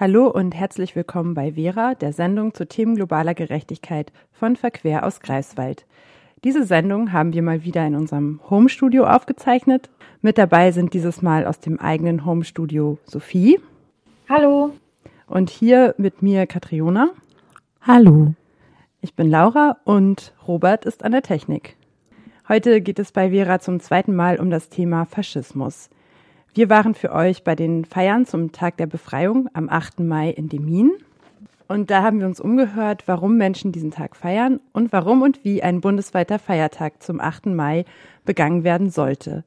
Hallo 0.00 0.28
und 0.28 0.54
herzlich 0.54 0.96
willkommen 0.96 1.34
bei 1.34 1.52
Vera, 1.52 1.94
der 1.94 2.14
Sendung 2.14 2.54
zu 2.54 2.66
Themen 2.66 2.94
globaler 2.94 3.34
Gerechtigkeit 3.34 4.10
von 4.32 4.56
Verquer 4.56 5.04
aus 5.04 5.20
Greifswald. 5.20 5.84
Diese 6.42 6.64
Sendung 6.64 7.12
haben 7.12 7.34
wir 7.34 7.42
mal 7.42 7.64
wieder 7.64 7.86
in 7.86 7.94
unserem 7.94 8.40
Homestudio 8.48 9.04
aufgezeichnet. 9.04 9.90
Mit 10.22 10.38
dabei 10.38 10.72
sind 10.72 10.94
dieses 10.94 11.20
Mal 11.20 11.44
aus 11.44 11.60
dem 11.60 11.78
eigenen 11.78 12.24
Homestudio 12.24 12.96
Sophie. 13.04 13.60
Hallo. 14.26 14.72
Und 15.26 15.50
hier 15.50 15.94
mit 15.98 16.22
mir 16.22 16.46
Katriona. 16.46 17.10
Hallo. 17.82 18.32
Ich 19.02 19.14
bin 19.14 19.28
Laura 19.28 19.76
und 19.84 20.32
Robert 20.48 20.86
ist 20.86 21.04
an 21.04 21.12
der 21.12 21.20
Technik. 21.20 21.76
Heute 22.48 22.80
geht 22.80 22.98
es 22.98 23.12
bei 23.12 23.32
Vera 23.32 23.58
zum 23.58 23.80
zweiten 23.80 24.16
Mal 24.16 24.40
um 24.40 24.48
das 24.48 24.70
Thema 24.70 25.04
Faschismus. 25.04 25.90
Wir 26.52 26.68
waren 26.68 26.94
für 26.96 27.12
euch 27.12 27.44
bei 27.44 27.54
den 27.54 27.84
Feiern 27.84 28.26
zum 28.26 28.50
Tag 28.50 28.76
der 28.76 28.86
Befreiung 28.86 29.48
am 29.52 29.68
8. 29.68 30.00
Mai 30.00 30.30
in 30.30 30.48
Demin. 30.48 30.90
Und 31.68 31.92
da 31.92 32.02
haben 32.02 32.18
wir 32.18 32.26
uns 32.26 32.40
umgehört, 32.40 33.04
warum 33.06 33.36
Menschen 33.36 33.70
diesen 33.70 33.92
Tag 33.92 34.16
feiern 34.16 34.58
und 34.72 34.92
warum 34.92 35.22
und 35.22 35.44
wie 35.44 35.62
ein 35.62 35.80
bundesweiter 35.80 36.40
Feiertag 36.40 37.00
zum 37.04 37.20
8. 37.20 37.46
Mai 37.46 37.84
begangen 38.24 38.64
werden 38.64 38.90
sollte. 38.90 39.44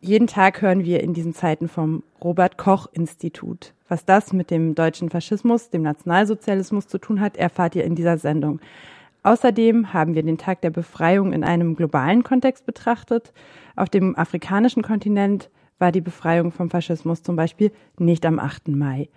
Jeden 0.00 0.28
Tag 0.28 0.62
hören 0.62 0.84
wir 0.84 1.02
in 1.02 1.12
diesen 1.12 1.34
Zeiten 1.34 1.66
vom 1.66 2.04
Robert 2.22 2.56
Koch 2.56 2.86
Institut. 2.92 3.74
Was 3.88 4.04
das 4.04 4.32
mit 4.32 4.52
dem 4.52 4.76
deutschen 4.76 5.10
Faschismus, 5.10 5.70
dem 5.70 5.82
Nationalsozialismus 5.82 6.86
zu 6.86 6.98
tun 6.98 7.20
hat, 7.20 7.36
erfahrt 7.36 7.74
ihr 7.74 7.84
in 7.84 7.96
dieser 7.96 8.18
Sendung. 8.18 8.60
Außerdem 9.24 9.92
haben 9.92 10.14
wir 10.14 10.22
den 10.22 10.38
Tag 10.38 10.60
der 10.60 10.70
Befreiung 10.70 11.32
in 11.32 11.42
einem 11.42 11.74
globalen 11.74 12.22
Kontext 12.22 12.64
betrachtet. 12.64 13.32
Auf 13.74 13.88
dem 13.88 14.16
afrikanischen 14.16 14.82
Kontinent 14.82 15.50
war 15.82 15.92
die 15.92 16.00
Befreiung 16.00 16.52
vom 16.52 16.70
Faschismus 16.70 17.24
zum 17.24 17.34
Beispiel 17.34 17.72
nicht 17.98 18.24
am 18.24 18.38
8. 18.38 18.68
Mai. 18.68 19.08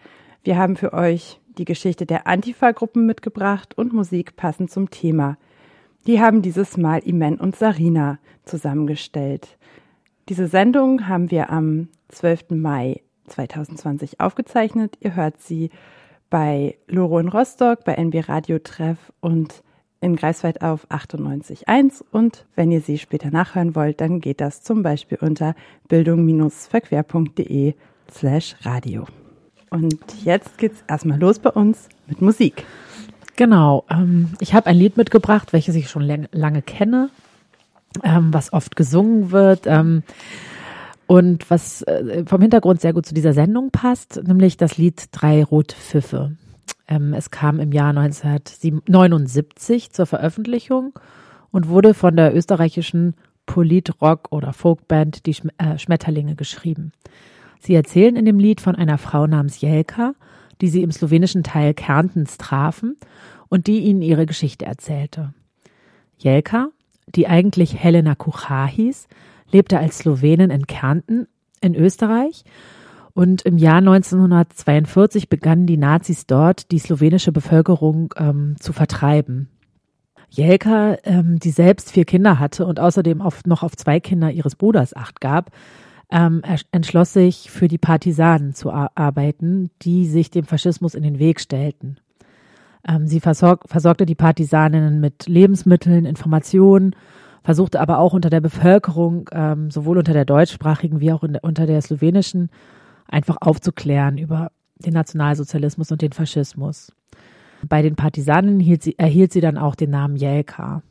Wir 0.44 0.58
haben 0.58 0.76
für 0.76 0.94
euch 0.94 1.40
die 1.60 1.64
Geschichte 1.64 2.08
der 2.08 2.26
Antifa-Gruppen 2.26 3.06
mitgebracht 3.06 3.78
und 3.78 3.94
Musik 3.94 4.36
passend 4.36 4.72
zum 4.72 4.90
Thema. 4.90 5.38
Die 6.08 6.20
haben 6.20 6.42
dieses 6.42 6.76
Mal 6.76 7.00
Imen 7.06 7.36
und 7.36 7.56
Sarina 7.56 8.18
zusammengestellt. 8.46 9.60
Diese 10.28 10.48
Sendung 10.48 11.08
haben 11.08 11.30
wir 11.30 11.52
am 11.52 11.88
12. 12.10 12.50
Mai 12.50 13.02
2020 13.28 14.20
aufgezeichnet. 14.20 14.98
Ihr 15.02 15.16
hört 15.16 15.40
sie 15.44 15.70
bei 16.32 16.80
Loro 16.88 17.20
in 17.20 17.28
Rostock, 17.28 17.84
bei 17.86 17.94
NB 17.94 18.28
Radio 18.28 18.58
Treff 18.58 19.14
und 19.22 19.62
in 20.02 20.16
Greifswald 20.16 20.62
auf 20.62 20.90
98.1 20.90 22.04
und 22.12 22.46
wenn 22.56 22.72
ihr 22.72 22.82
sie 22.82 22.98
später 22.98 23.32
nachhören 23.32 23.76
wollt, 23.76 24.02
dann 24.02 24.22
geht 24.22 24.42
das 24.42 24.62
zum 24.62 24.84
Beispiel 24.84 25.18
unter 25.22 25.56
bildung-verquer.de 25.88 27.74
slash 28.12 28.56
radio. 28.62 29.06
Und 29.70 29.98
jetzt 30.24 30.58
geht's 30.58 30.84
erstmal 30.88 31.20
los 31.20 31.40
bei 31.40 31.50
uns 31.50 31.90
mit 32.08 32.22
Musik. 32.22 32.66
Genau, 33.36 33.84
ähm, 33.90 34.30
ich 34.40 34.54
habe 34.54 34.68
ein 34.68 34.78
Lied 34.78 34.96
mitgebracht, 34.96 35.52
welches 35.52 35.76
ich 35.76 35.90
schon 35.90 36.28
lange 36.32 36.62
kenne, 36.62 37.10
ähm, 38.04 38.34
was 38.34 38.54
oft 38.54 38.76
gesungen 38.76 39.32
wird 39.32 39.62
ähm, 39.66 40.04
und 41.08 41.50
was 41.50 41.82
äh, 41.82 42.24
vom 42.26 42.42
Hintergrund 42.42 42.80
sehr 42.80 42.94
gut 42.94 43.06
zu 43.06 43.14
dieser 43.14 43.34
Sendung 43.34 43.72
passt, 43.72 44.22
nämlich 44.24 44.56
das 44.56 44.78
Lied 44.78 45.10
Drei 45.12 45.44
Rote 45.44 45.76
Pfiffe. 45.76 46.38
Ähm, 46.88 47.14
es 47.14 47.32
kam 47.32 47.60
im 47.60 47.72
Jahr 47.72 47.90
1979 47.90 49.92
zur 49.92 50.06
Veröffentlichung 50.06 50.94
und 51.52 51.70
wurde 51.70 51.94
von 51.94 52.16
der 52.16 52.36
österreichischen 52.36 53.16
Politrock- 53.46 54.32
oder 54.32 54.54
Folkband 54.54 55.26
Die 55.26 55.36
äh, 55.58 55.78
Schmetterlinge 55.78 56.36
geschrieben. 56.36 56.92
Sie 57.60 57.74
erzählen 57.74 58.16
in 58.16 58.26
dem 58.26 58.40
Lied 58.40 58.62
von 58.62 58.76
einer 58.76 58.98
Frau 58.98 59.28
namens 59.28 59.62
Jelka, 59.62 60.14
die 60.62 60.68
sie 60.68 60.84
im 60.84 60.92
slowenischen 60.92 61.44
Teil 61.44 61.74
Kärntens 61.74 62.38
trafen 62.38 62.98
und 63.50 63.68
die 63.68 63.80
ihnen 63.80 64.02
ihre 64.02 64.26
Geschichte 64.26 64.66
erzählte. 64.66 65.34
Jelka, 66.18 66.70
die 67.08 67.28
eigentlich 67.28 67.76
Helena 67.76 68.16
Kuchar 68.16 68.68
hieß, 68.68 69.08
lebte 69.52 69.80
als 69.80 70.00
Slowenin 70.00 70.50
in 70.50 70.68
Kärnten 70.68 71.28
in 71.62 71.76
Österreich 71.76 72.44
und 73.16 73.44
im 73.44 73.58
Jahr 73.58 73.78
1942 73.78 75.30
begannen 75.30 75.66
die 75.66 75.78
Nazis 75.78 76.28
dort, 76.28 76.70
die 76.72 76.80
slowenische 76.80 77.32
Bevölkerung 77.32 78.14
ähm, 78.18 78.58
zu 78.60 78.74
vertreiben. 78.74 79.48
Jelka, 80.30 80.98
ähm, 81.06 81.40
die 81.40 81.52
selbst 81.52 81.94
vier 81.94 82.04
Kinder 82.04 82.40
hatte 82.40 82.66
und 82.66 82.82
außerdem 82.82 83.22
auf, 83.22 83.46
noch 83.46 83.64
auf 83.64 83.78
zwei 83.78 84.02
Kinder 84.02 84.32
ihres 84.32 84.58
Bruders 84.58 84.94
acht 84.94 85.22
gab, 85.22 85.52
ähm, 86.12 86.42
entschloss 86.74 87.14
sich, 87.14 87.50
für 87.50 87.70
die 87.70 87.78
Partisanen 87.78 88.54
zu 88.54 88.70
arbeiten, 88.72 89.72
die 89.82 90.08
sich 90.08 90.30
dem 90.30 90.44
Faschismus 90.44 90.94
in 90.94 91.04
den 91.04 91.18
Weg 91.18 91.40
stellten. 91.40 92.02
Ähm, 92.86 93.08
sie 93.08 93.22
versorg 93.22 93.64
versorgte 93.66 94.06
die 94.06 94.16
Partisaninnen 94.16 95.00
mit 95.00 95.26
Lebensmitteln, 95.28 96.06
Informationen, 96.06 96.98
versuchte 97.44 97.80
aber 97.80 98.00
auch 98.00 98.12
unter 98.12 98.30
der 98.30 98.42
Bevölkerung, 98.42 99.30
ähm, 99.32 99.72
sowohl 99.72 100.00
unter 100.00 100.12
der 100.12 100.26
deutschsprachigen 100.26 101.00
wie 101.00 101.14
auch 101.14 101.24
der, 101.26 101.46
unter 101.46 101.66
der 101.66 101.82
slowenischen, 101.82 102.50
einfach 103.08 103.38
aufzuklären 103.42 104.18
über 104.18 104.52
den 104.78 104.94
Nationalsozialismus 104.94 105.92
und 105.92 106.02
den 106.02 106.12
Faschismus. 106.12 106.92
Bei 107.68 107.82
den 107.82 107.96
Partisanen 107.96 108.60
erhielt 108.60 108.84
sie, 108.84 108.98
erhielt 108.98 109.32
sie 109.32 109.42
dann 109.42 109.58
auch 109.58 109.76
den 109.76 109.90
Namen 109.90 110.16
Jelka. 110.16 110.84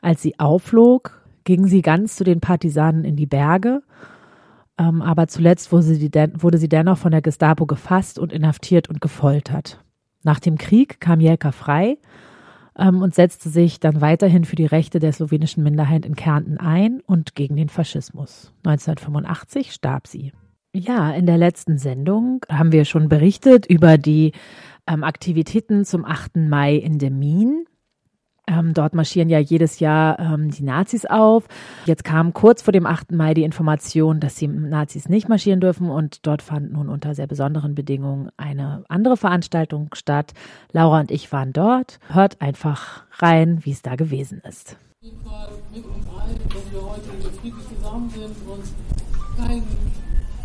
Als 0.00 0.22
sie 0.22 0.38
aufflog, 0.38 1.22
ging 1.44 1.66
sie 1.66 1.82
ganz 1.82 2.16
zu 2.16 2.24
den 2.24 2.40
Partisanen 2.40 3.04
in 3.04 3.16
die 3.16 3.26
Berge, 3.26 3.82
ähm, 4.78 5.02
aber 5.02 5.28
zuletzt 5.28 5.72
wurde 5.72 5.84
sie, 5.84 6.10
wurde 6.38 6.58
sie 6.58 6.68
dennoch 6.68 6.98
von 6.98 7.12
der 7.12 7.22
Gestapo 7.22 7.66
gefasst 7.66 8.18
und 8.18 8.32
inhaftiert 8.32 8.88
und 8.88 9.00
gefoltert. 9.00 9.80
Nach 10.22 10.40
dem 10.40 10.56
Krieg 10.56 11.00
kam 11.00 11.20
Jelka 11.20 11.52
frei 11.52 11.98
ähm, 12.78 13.02
und 13.02 13.14
setzte 13.14 13.48
sich 13.48 13.80
dann 13.80 14.00
weiterhin 14.00 14.44
für 14.44 14.56
die 14.56 14.66
Rechte 14.66 14.98
der 14.98 15.12
slowenischen 15.12 15.62
Minderheit 15.62 16.06
in 16.06 16.16
Kärnten 16.16 16.58
ein 16.58 17.00
und 17.06 17.34
gegen 17.34 17.56
den 17.56 17.68
Faschismus. 17.68 18.52
1985 18.64 19.72
starb 19.72 20.06
sie. 20.06 20.32
Ja, 20.74 21.10
in 21.10 21.26
der 21.26 21.36
letzten 21.36 21.76
Sendung 21.76 22.40
haben 22.48 22.72
wir 22.72 22.86
schon 22.86 23.10
berichtet 23.10 23.66
über 23.66 23.98
die 23.98 24.32
ähm, 24.86 25.04
Aktivitäten 25.04 25.84
zum 25.84 26.06
8. 26.06 26.36
Mai 26.36 26.76
in 26.76 26.98
Demin. 26.98 27.66
Ähm, 28.46 28.72
dort 28.72 28.94
marschieren 28.94 29.28
ja 29.28 29.38
jedes 29.38 29.80
Jahr 29.80 30.18
ähm, 30.18 30.50
die 30.50 30.62
Nazis 30.62 31.04
auf. 31.04 31.46
Jetzt 31.84 32.04
kam 32.04 32.32
kurz 32.32 32.62
vor 32.62 32.72
dem 32.72 32.86
8. 32.86 33.12
Mai 33.12 33.34
die 33.34 33.42
Information, 33.42 34.18
dass 34.18 34.36
die 34.36 34.48
Nazis 34.48 35.10
nicht 35.10 35.28
marschieren 35.28 35.60
dürfen 35.60 35.90
und 35.90 36.26
dort 36.26 36.40
fand 36.40 36.72
nun 36.72 36.88
unter 36.88 37.14
sehr 37.14 37.26
besonderen 37.26 37.74
Bedingungen 37.74 38.30
eine 38.38 38.82
andere 38.88 39.18
Veranstaltung 39.18 39.90
statt. 39.92 40.32
Laura 40.72 41.00
und 41.00 41.10
ich 41.10 41.30
waren 41.32 41.52
dort. 41.52 42.00
Hört 42.08 42.40
einfach 42.40 43.04
rein, 43.18 43.60
wie 43.64 43.72
es 43.72 43.82
da 43.82 43.94
gewesen 43.94 44.40
ist. 44.48 44.78
Mit 45.02 45.12
uns 45.84 46.06
allen, 46.18 46.38
dass 46.48 46.72
wir 46.72 46.82
heute 46.82 47.10
hier 47.20 47.30
friedlich 47.30 47.68
zusammen 47.68 48.08
sind 48.08 48.36
und 48.48 48.64
kein 49.36 49.62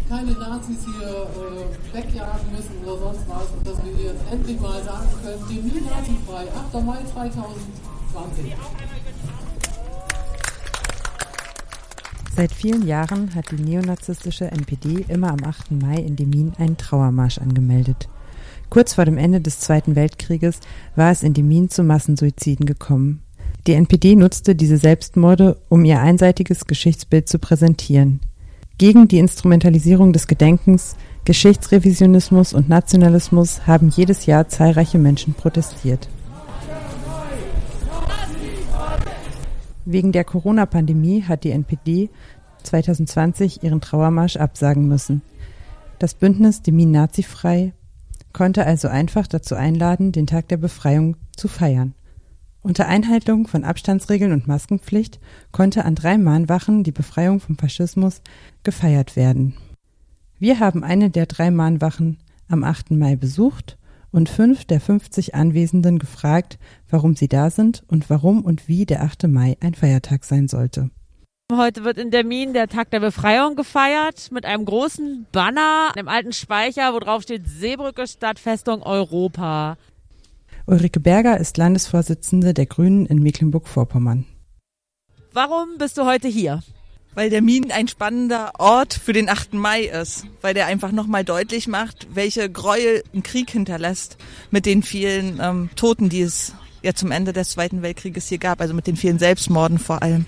keine 0.09 0.31
Nazis 0.31 0.85
hier 0.85 1.07
äh, 1.07 1.95
wegjagen 1.95 2.51
müssen 2.51 2.83
oder 2.85 2.97
sonst 2.99 3.27
was 3.27 3.47
und 3.57 3.67
dass 3.67 3.83
wir 3.83 3.93
hier 3.93 4.11
jetzt 4.11 4.31
endlich 4.31 4.59
mal 4.59 4.81
sagen 4.83 5.07
können, 5.23 5.47
Termin 5.47 5.85
nazifrei, 5.85 6.47
8. 6.73 6.85
Mai 6.85 6.97
2020. 7.13 8.53
Seit 12.35 12.51
vielen 12.51 12.85
Jahren 12.87 13.33
hat 13.33 13.51
die 13.51 13.61
neonazistische 13.61 14.51
NPD 14.51 15.05
immer 15.07 15.31
am 15.31 15.43
8. 15.43 15.71
Mai 15.71 15.97
in 15.97 16.15
Demin 16.15 16.53
einen 16.57 16.77
Trauermarsch 16.77 17.39
angemeldet. 17.39 18.07
Kurz 18.69 18.93
vor 18.93 19.05
dem 19.05 19.17
Ende 19.17 19.41
des 19.41 19.59
Zweiten 19.59 19.95
Weltkrieges 19.95 20.59
war 20.95 21.11
es 21.11 21.23
in 21.23 21.33
Demin 21.33 21.69
zu 21.69 21.83
Massensuiziden 21.83 22.65
gekommen. 22.65 23.23
Die 23.65 23.73
NPD 23.73 24.15
nutzte 24.15 24.55
diese 24.55 24.77
Selbstmorde, 24.77 25.57
um 25.67 25.83
ihr 25.83 25.99
einseitiges 25.99 26.65
Geschichtsbild 26.65 27.27
zu 27.27 27.39
präsentieren. 27.39 28.19
Gegen 28.77 29.07
die 29.07 29.17
Instrumentalisierung 29.17 30.13
des 30.13 30.27
Gedenkens, 30.27 30.97
Geschichtsrevisionismus 31.25 32.53
und 32.53 32.69
Nationalismus 32.69 33.65
haben 33.65 33.89
jedes 33.89 34.27
Jahr 34.27 34.47
zahlreiche 34.49 34.99
Menschen 34.99 35.33
protestiert. 35.33 36.07
Wegen 39.85 40.11
der 40.11 40.23
Corona-Pandemie 40.25 41.23
hat 41.23 41.43
die 41.43 41.51
NPD 41.51 42.09
2020 42.61 43.63
ihren 43.63 43.81
Trauermarsch 43.81 44.37
absagen 44.37 44.87
müssen. 44.87 45.23
Das 45.97 46.13
Bündnis 46.13 46.61
Demin 46.61 46.91
Nazifrei 46.91 47.73
konnte 48.31 48.67
also 48.67 48.89
einfach 48.89 49.25
dazu 49.25 49.55
einladen, 49.55 50.11
den 50.11 50.27
Tag 50.27 50.49
der 50.49 50.57
Befreiung 50.57 51.15
zu 51.35 51.47
feiern. 51.47 51.95
Unter 52.61 52.87
Einhaltung 52.87 53.47
von 53.47 53.63
Abstandsregeln 53.63 54.33
und 54.33 54.47
Maskenpflicht 54.47 55.19
konnte 55.51 55.85
an 55.85 55.95
drei 55.95 56.17
Mahnwachen 56.17 56.83
die 56.83 56.91
Befreiung 56.91 57.39
vom 57.39 57.57
Faschismus 57.57 58.21
gefeiert 58.63 59.15
werden. 59.15 59.55
Wir 60.39 60.59
haben 60.59 60.83
eine 60.83 61.09
der 61.09 61.25
drei 61.25 61.49
Mahnwachen 61.49 62.17
am 62.49 62.63
8. 62.63 62.91
Mai 62.91 63.15
besucht 63.15 63.77
und 64.11 64.29
fünf 64.29 64.65
der 64.65 64.79
50 64.79 65.35
Anwesenden 65.35 65.99
gefragt, 65.99 66.57
warum 66.89 67.15
sie 67.15 67.27
da 67.27 67.49
sind 67.49 67.83
und 67.87 68.09
warum 68.09 68.43
und 68.43 68.67
wie 68.67 68.85
der 68.85 69.03
8. 69.03 69.27
Mai 69.27 69.57
ein 69.59 69.73
Feiertag 69.73 70.25
sein 70.25 70.47
sollte. 70.47 70.89
Heute 71.51 71.85
wird 71.85 71.97
in 71.97 72.11
Dermin 72.11 72.53
der 72.53 72.67
Tag 72.67 72.91
der 72.91 72.99
Befreiung 72.99 73.55
gefeiert 73.55 74.31
mit 74.31 74.45
einem 74.45 74.65
großen 74.65 75.27
Banner 75.31 75.93
im 75.95 76.09
alten 76.09 76.33
Speicher, 76.33 76.93
wo 76.93 76.99
drauf 76.99 77.23
steht 77.23 77.47
Seebrücke 77.47 78.05
Stadtfestung 78.05 78.83
Europa. 78.83 79.77
Ulrike 80.67 80.99
Berger 80.99 81.39
ist 81.39 81.57
Landesvorsitzende 81.57 82.53
der 82.53 82.67
Grünen 82.67 83.05
in 83.05 83.23
Mecklenburg-Vorpommern. 83.23 84.25
Warum 85.33 85.77
bist 85.79 85.97
du 85.97 86.05
heute 86.05 86.27
hier? 86.27 86.61
Weil 87.15 87.29
der 87.29 87.41
Min 87.41 87.71
ein 87.71 87.87
spannender 87.87 88.51
Ort 88.59 88.93
für 88.93 89.13
den 89.13 89.29
8. 89.29 89.53
Mai 89.53 89.85
ist, 89.85 90.25
weil 90.41 90.53
der 90.53 90.67
einfach 90.67 90.91
nochmal 90.91 91.23
deutlich 91.23 91.67
macht, 91.67 92.07
welche 92.13 92.49
Gräuel 92.51 93.03
ein 93.15 93.23
Krieg 93.23 93.49
hinterlässt 93.49 94.17
mit 94.51 94.65
den 94.65 94.83
vielen 94.83 95.39
ähm, 95.41 95.69
Toten, 95.75 96.09
die 96.09 96.21
es 96.21 96.53
ja 96.83 96.93
zum 96.93 97.11
Ende 97.11 97.33
des 97.33 97.49
Zweiten 97.49 97.81
Weltkrieges 97.81 98.27
hier 98.27 98.37
gab, 98.37 98.61
also 98.61 98.75
mit 98.75 98.85
den 98.85 98.97
vielen 98.97 99.17
Selbstmorden 99.17 99.79
vor 99.79 100.03
allem 100.03 100.25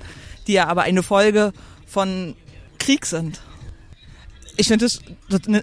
die 0.49 0.53
ja 0.53 0.67
aber 0.67 0.81
eine 0.81 1.03
Folge 1.03 1.53
von 1.85 2.35
Krieg 2.79 3.05
sind. 3.05 3.39
Ich 4.59 4.67
finde 4.67 4.87
es 4.87 4.99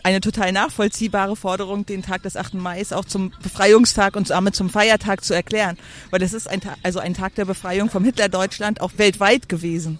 eine 0.04 0.22
total 0.22 0.52
nachvollziehbare 0.52 1.37
Forderung, 1.37 1.84
den 1.84 2.00
Tag 2.00 2.22
des 2.22 2.34
8. 2.34 2.54
Mai 2.54 2.82
auch 2.93 3.04
zum 3.04 3.31
Befreiungstag 3.43 4.16
und 4.16 4.31
damit 4.31 4.56
zum 4.56 4.70
Feiertag 4.70 5.22
zu 5.22 5.34
erklären. 5.34 5.76
Weil 6.08 6.19
das 6.19 6.32
ist 6.32 6.48
ein, 6.48 6.62
Tag, 6.62 6.78
also 6.82 6.98
ein 6.98 7.12
Tag 7.12 7.34
der 7.34 7.44
Befreiung 7.44 7.90
vom 7.90 8.04
Hitlerdeutschland 8.04 8.81
auch 8.81 8.93
weltweit 8.96 9.50
gewesen. 9.50 9.98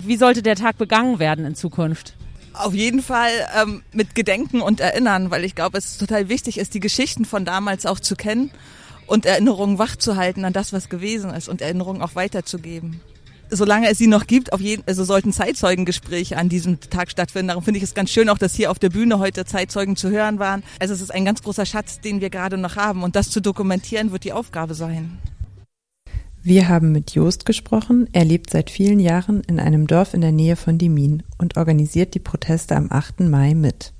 Wie 0.00 0.18
sollte 0.18 0.42
der 0.42 0.54
Tag 0.54 0.76
begangen 0.76 1.18
werden 1.18 1.46
in 1.46 1.54
Zukunft? 1.54 2.14
Auf 2.52 2.74
jeden 2.74 3.02
Fall 3.02 3.30
ähm, 3.58 3.82
mit 3.92 4.14
Gedenken 4.14 4.60
und 4.60 4.80
Erinnern, 4.80 5.30
weil 5.30 5.42
ich 5.42 5.54
glaube, 5.54 5.78
es 5.78 5.96
total 5.96 6.28
wichtig 6.28 6.58
ist, 6.58 6.74
die 6.74 6.80
Geschichten 6.80 7.24
von 7.24 7.46
damals 7.46 7.86
auch 7.86 8.00
zu 8.00 8.16
kennen 8.16 8.50
und 9.06 9.24
Erinnerungen 9.24 9.78
wachzuhalten 9.78 10.44
an 10.44 10.52
das, 10.52 10.74
was 10.74 10.90
gewesen 10.90 11.30
ist 11.30 11.48
und 11.48 11.62
Erinnerungen 11.62 12.02
auch 12.02 12.14
weiterzugeben 12.14 13.00
solange 13.50 13.88
es 13.88 13.98
sie 13.98 14.06
noch 14.06 14.26
gibt, 14.26 14.52
auf 14.52 14.60
jeden, 14.60 14.82
also 14.86 15.04
sollten 15.04 15.32
Zeitzeugengespräche 15.32 16.36
an 16.36 16.48
diesem 16.48 16.80
Tag 16.80 17.10
stattfinden. 17.10 17.48
Darum 17.48 17.62
finde 17.62 17.78
ich 17.78 17.84
es 17.84 17.94
ganz 17.94 18.10
schön 18.10 18.28
auch, 18.28 18.38
dass 18.38 18.54
hier 18.54 18.70
auf 18.70 18.78
der 18.78 18.90
Bühne 18.90 19.18
heute 19.18 19.44
Zeitzeugen 19.44 19.96
zu 19.96 20.10
hören 20.10 20.38
waren. 20.38 20.62
Also 20.80 20.94
es 20.94 21.00
ist 21.00 21.12
ein 21.12 21.24
ganz 21.24 21.42
großer 21.42 21.66
Schatz, 21.66 22.00
den 22.00 22.20
wir 22.20 22.30
gerade 22.30 22.58
noch 22.58 22.76
haben. 22.76 23.02
Und 23.02 23.16
das 23.16 23.30
zu 23.30 23.40
dokumentieren 23.40 24.12
wird 24.12 24.24
die 24.24 24.32
Aufgabe 24.32 24.74
sein. 24.74 25.18
Wir 26.42 26.68
haben 26.68 26.92
mit 26.92 27.12
Jost 27.12 27.44
gesprochen. 27.44 28.08
Er 28.12 28.24
lebt 28.24 28.50
seit 28.50 28.70
vielen 28.70 29.00
Jahren 29.00 29.42
in 29.48 29.58
einem 29.58 29.88
Dorf 29.88 30.14
in 30.14 30.20
der 30.20 30.30
Nähe 30.30 30.54
von 30.54 30.78
Dimin 30.78 31.24
und 31.38 31.56
organisiert 31.56 32.14
die 32.14 32.20
Proteste 32.20 32.76
am 32.76 32.86
8. 32.90 33.20
Mai 33.20 33.54
mit. 33.54 33.92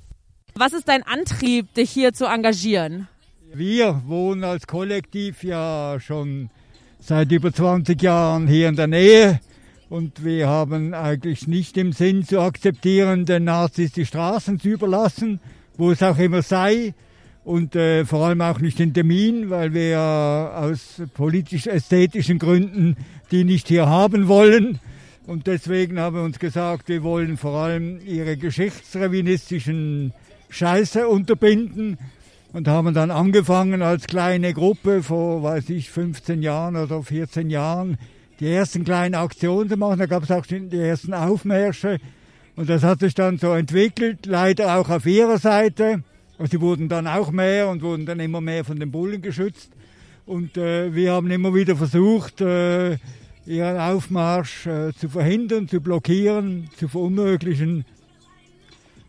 Was 0.55 0.73
ist 0.73 0.87
dein 0.87 1.03
Antrieb, 1.03 1.73
dich 1.73 1.91
hier 1.91 2.13
zu 2.13 2.25
engagieren? 2.25 3.09
Wir 3.53 4.01
wohnen 4.05 4.43
als 4.43 4.65
Kollektiv 4.65 5.43
ja 5.43 5.97
schon 5.99 6.49
seit 6.99 7.31
über 7.31 7.53
20 7.53 8.01
Jahren 8.01 8.47
hier 8.47 8.69
in 8.69 8.75
der 8.75 8.87
Nähe. 8.87 9.39
Und 9.89 10.25
wir 10.25 10.47
haben 10.47 10.93
eigentlich 10.93 11.47
nicht 11.47 11.77
im 11.77 11.93
Sinn 11.93 12.25
zu 12.25 12.41
akzeptieren, 12.41 13.25
den 13.25 13.45
Nazis 13.45 13.93
die 13.93 14.05
Straßen 14.05 14.59
zu 14.59 14.69
überlassen, 14.69 15.39
wo 15.77 15.91
es 15.91 16.03
auch 16.03 16.17
immer 16.17 16.41
sei. 16.41 16.93
Und 17.45 17.77
äh, 17.77 18.03
vor 18.03 18.25
allem 18.25 18.41
auch 18.41 18.59
nicht 18.59 18.81
in 18.81 18.93
Termin, 18.93 19.49
weil 19.49 19.73
wir 19.73 19.99
aus 20.55 21.01
politisch-ästhetischen 21.13 22.39
Gründen 22.39 22.97
die 23.31 23.43
nicht 23.43 23.67
hier 23.67 23.87
haben 23.87 24.27
wollen. 24.27 24.79
Und 25.25 25.47
deswegen 25.47 25.99
haben 25.99 26.15
wir 26.15 26.23
uns 26.23 26.39
gesagt, 26.39 26.87
wir 26.87 27.03
wollen 27.03 27.37
vor 27.37 27.59
allem 27.59 27.99
ihre 28.05 28.37
geschichtsrevinistischen 28.37 30.13
Scheiße 30.49 31.07
unterbinden 31.07 31.97
und 32.53 32.67
haben 32.67 32.93
dann 32.93 33.11
angefangen 33.11 33.81
als 33.81 34.07
kleine 34.07 34.53
Gruppe 34.53 35.03
vor, 35.03 35.43
weiß 35.43 35.69
ich, 35.69 35.89
15 35.89 36.41
Jahren 36.41 36.75
oder 36.75 37.03
14 37.03 37.49
Jahren 37.49 37.97
die 38.39 38.51
ersten 38.51 38.83
kleinen 38.83 39.15
Aktionen 39.15 39.69
zu 39.69 39.77
machen. 39.77 39.99
Da 39.99 40.05
gab 40.05 40.23
es 40.23 40.31
auch 40.31 40.45
die 40.45 40.77
ersten 40.77 41.13
Aufmärsche 41.13 41.99
und 42.55 42.69
das 42.69 42.83
hat 42.83 43.01
sich 43.01 43.13
dann 43.13 43.37
so 43.37 43.53
entwickelt, 43.53 44.25
leider 44.25 44.77
auch 44.77 44.89
auf 44.89 45.05
ihrer 45.05 45.37
Seite. 45.37 46.03
Und 46.39 46.51
sie 46.51 46.59
wurden 46.59 46.89
dann 46.89 47.05
auch 47.07 47.31
mehr 47.31 47.69
und 47.69 47.81
wurden 47.81 48.05
dann 48.05 48.19
immer 48.19 48.41
mehr 48.41 48.65
von 48.65 48.79
den 48.79 48.91
Bullen 48.91 49.21
geschützt. 49.21 49.71
Und 50.25 50.57
äh, 50.57 50.93
wir 50.93 51.13
haben 51.13 51.29
immer 51.29 51.53
wieder 51.53 51.75
versucht, 51.75 52.41
äh, 52.41 52.97
ihren 53.45 53.77
Aufmarsch 53.79 54.65
äh, 54.67 54.91
zu 54.93 55.07
verhindern, 55.09 55.67
zu 55.67 55.81
blockieren, 55.81 56.69
zu 56.77 56.87
verunmöglichen. 56.87 57.85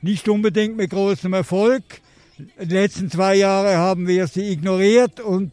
Nicht 0.00 0.28
unbedingt 0.28 0.76
mit 0.76 0.90
großem 0.90 1.32
Erfolg. 1.32 1.82
Die 2.38 2.72
letzten 2.72 3.10
zwei 3.10 3.34
Jahre 3.34 3.78
haben 3.78 4.06
wir 4.06 4.28
sie 4.28 4.52
ignoriert 4.52 5.18
und 5.18 5.50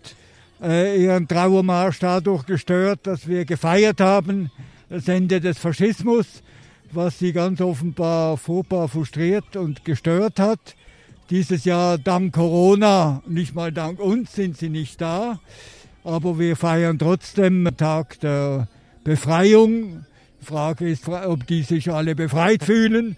äh, 0.61 1.01
ihren 1.01 1.27
Trauermarsch 1.27 1.97
dadurch 1.99 2.45
gestört, 2.45 2.99
dass 3.03 3.27
wir 3.27 3.45
gefeiert 3.45 3.99
haben, 3.99 4.51
das 4.89 5.07
Ende 5.07 5.41
des 5.41 5.57
Faschismus, 5.57 6.43
was 6.91 7.17
sie 7.17 7.33
ganz 7.33 7.59
offenbar 7.59 8.37
furchtbar 8.37 8.87
frustriert 8.87 9.55
und 9.55 9.83
gestört 9.83 10.39
hat. 10.39 10.75
Dieses 11.31 11.65
Jahr 11.65 11.97
dank 11.97 12.35
Corona, 12.35 13.23
nicht 13.25 13.55
mal 13.55 13.71
dank 13.71 13.99
uns, 13.99 14.33
sind 14.33 14.55
sie 14.55 14.69
nicht 14.69 15.01
da. 15.01 15.39
Aber 16.03 16.37
wir 16.37 16.55
feiern 16.55 16.99
trotzdem 16.99 17.65
den 17.65 17.77
Tag 17.77 18.19
der 18.19 18.67
Befreiung. 19.03 20.05
Die 20.45 20.51
Frage 20.51 20.87
ist, 20.87 21.09
ob 21.09 21.47
die 21.47 21.63
sich 21.63 21.91
alle 21.91 22.13
befreit 22.13 22.63
fühlen. 22.63 23.15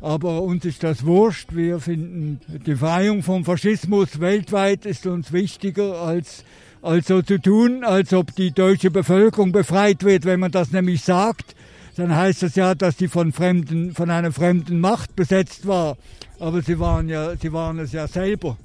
Aber 0.00 0.42
uns 0.42 0.64
ist 0.64 0.84
das 0.84 1.04
wurscht. 1.04 1.48
Wir 1.52 1.80
finden, 1.80 2.38
die 2.46 2.58
Befreiung 2.58 3.24
vom 3.24 3.44
Faschismus 3.44 4.20
weltweit 4.20 4.86
ist 4.86 5.04
uns 5.04 5.32
wichtiger 5.32 6.00
als 6.00 6.44
als 6.80 7.08
so 7.08 7.20
zu 7.20 7.40
tun, 7.40 7.82
als 7.82 8.12
ob 8.12 8.32
die 8.36 8.52
deutsche 8.52 8.92
Bevölkerung 8.92 9.50
befreit 9.50 10.04
wird. 10.04 10.24
Wenn 10.24 10.38
man 10.38 10.52
das 10.52 10.70
nämlich 10.70 11.02
sagt, 11.02 11.56
dann 11.96 12.14
heißt 12.14 12.44
das 12.44 12.54
ja, 12.54 12.76
dass 12.76 12.96
sie 12.96 13.08
von 13.08 13.32
fremden, 13.32 13.92
von 13.92 14.08
einer 14.08 14.30
fremden 14.30 14.78
Macht 14.78 15.16
besetzt 15.16 15.66
war. 15.66 15.96
Aber 16.38 16.62
sie 16.62 16.78
waren 16.78 17.08
ja, 17.08 17.34
sie 17.34 17.52
waren 17.52 17.80
es 17.80 17.90
ja 17.90 18.06
selber. 18.06 18.56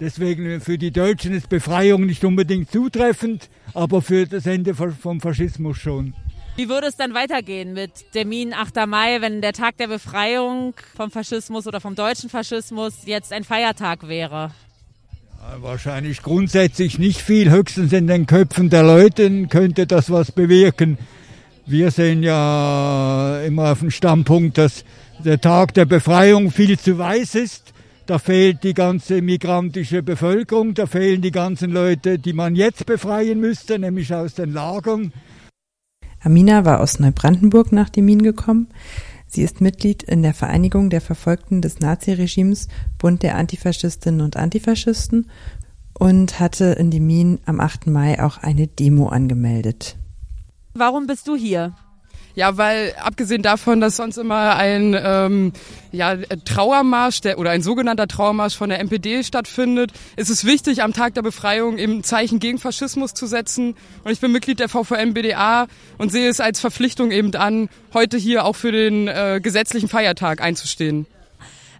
Deswegen 0.00 0.60
für 0.60 0.78
die 0.78 0.90
Deutschen 0.90 1.32
ist 1.32 1.48
Befreiung 1.48 2.06
nicht 2.06 2.24
unbedingt 2.24 2.72
zutreffend, 2.72 3.48
aber 3.72 4.02
für 4.02 4.26
das 4.26 4.46
Ende 4.46 4.74
vom 4.74 5.20
Faschismus 5.20 5.76
schon. 5.76 6.14
Wie 6.54 6.68
würde 6.68 6.86
es 6.86 6.96
dann 6.96 7.14
weitergehen 7.14 7.72
mit 7.72 8.12
Termin 8.12 8.52
8. 8.52 8.86
Mai, 8.86 9.22
wenn 9.22 9.40
der 9.40 9.54
Tag 9.54 9.78
der 9.78 9.86
Befreiung 9.86 10.74
vom 10.94 11.10
Faschismus 11.10 11.66
oder 11.66 11.80
vom 11.80 11.94
deutschen 11.94 12.28
Faschismus 12.28 13.06
jetzt 13.06 13.32
ein 13.32 13.42
Feiertag 13.42 14.06
wäre? 14.06 14.50
Wahrscheinlich 15.60 16.22
grundsätzlich 16.22 16.98
nicht 16.98 17.22
viel, 17.22 17.50
höchstens 17.50 17.92
in 17.94 18.06
den 18.06 18.26
Köpfen 18.26 18.68
der 18.68 18.82
Leute 18.82 19.46
könnte 19.46 19.86
das 19.86 20.10
was 20.10 20.30
bewirken. 20.30 20.98
Wir 21.64 21.90
sehen 21.90 22.22
ja 22.22 23.40
immer 23.46 23.72
auf 23.72 23.78
dem 23.78 23.90
Standpunkt, 23.90 24.58
dass 24.58 24.84
der 25.24 25.40
Tag 25.40 25.72
der 25.72 25.86
Befreiung 25.86 26.50
viel 26.50 26.78
zu 26.78 26.98
weiß 26.98 27.34
ist. 27.34 27.72
Da 28.04 28.18
fehlt 28.18 28.62
die 28.62 28.74
ganze 28.74 29.22
migrantische 29.22 30.02
Bevölkerung, 30.02 30.74
da 30.74 30.86
fehlen 30.86 31.22
die 31.22 31.30
ganzen 31.30 31.70
Leute, 31.70 32.18
die 32.18 32.34
man 32.34 32.56
jetzt 32.56 32.84
befreien 32.84 33.40
müsste, 33.40 33.78
nämlich 33.78 34.12
aus 34.12 34.34
den 34.34 34.52
Lagern. 34.52 35.14
Amina 36.24 36.64
war 36.64 36.80
aus 36.80 36.98
Neubrandenburg 36.98 37.72
nach 37.72 37.88
Demin 37.88 38.22
gekommen. 38.22 38.68
Sie 39.26 39.42
ist 39.42 39.60
Mitglied 39.60 40.02
in 40.02 40.22
der 40.22 40.34
Vereinigung 40.34 40.90
der 40.90 41.00
Verfolgten 41.00 41.62
des 41.62 41.80
Naziregimes, 41.80 42.68
Bund 42.98 43.22
der 43.22 43.36
Antifaschistinnen 43.36 44.20
und 44.20 44.36
Antifaschisten 44.36 45.30
und 45.98 46.38
hatte 46.38 46.64
in 46.64 46.90
Demin 46.90 47.40
am 47.46 47.58
8. 47.60 47.86
Mai 47.86 48.22
auch 48.22 48.38
eine 48.38 48.66
Demo 48.66 49.08
angemeldet. 49.08 49.96
Warum 50.74 51.06
bist 51.06 51.28
du 51.28 51.34
hier? 51.34 51.74
Ja, 52.34 52.56
weil 52.56 52.94
abgesehen 53.00 53.42
davon, 53.42 53.80
dass 53.80 53.96
sonst 53.96 54.16
immer 54.16 54.56
ein 54.56 54.98
ähm, 54.98 55.52
ja, 55.90 56.16
Trauermarsch 56.16 57.20
der, 57.20 57.38
oder 57.38 57.50
ein 57.50 57.62
sogenannter 57.62 58.08
Trauermarsch 58.08 58.56
von 58.56 58.70
der 58.70 58.80
NPD 58.80 59.22
stattfindet, 59.22 59.92
ist 60.16 60.30
es 60.30 60.44
wichtig, 60.44 60.82
am 60.82 60.94
Tag 60.94 61.14
der 61.14 61.22
Befreiung 61.22 61.78
eben 61.78 62.02
Zeichen 62.02 62.38
gegen 62.38 62.58
Faschismus 62.58 63.12
zu 63.12 63.26
setzen. 63.26 63.76
Und 64.04 64.12
ich 64.12 64.20
bin 64.20 64.32
Mitglied 64.32 64.60
der 64.60 64.68
VVM 64.68 65.12
BDA 65.12 65.66
und 65.98 66.10
sehe 66.10 66.28
es 66.28 66.40
als 66.40 66.60
Verpflichtung 66.60 67.10
eben 67.10 67.34
an, 67.34 67.68
heute 67.92 68.16
hier 68.16 68.44
auch 68.44 68.56
für 68.56 68.72
den 68.72 69.08
äh, 69.08 69.40
gesetzlichen 69.42 69.88
Feiertag 69.88 70.40
einzustehen. 70.40 71.06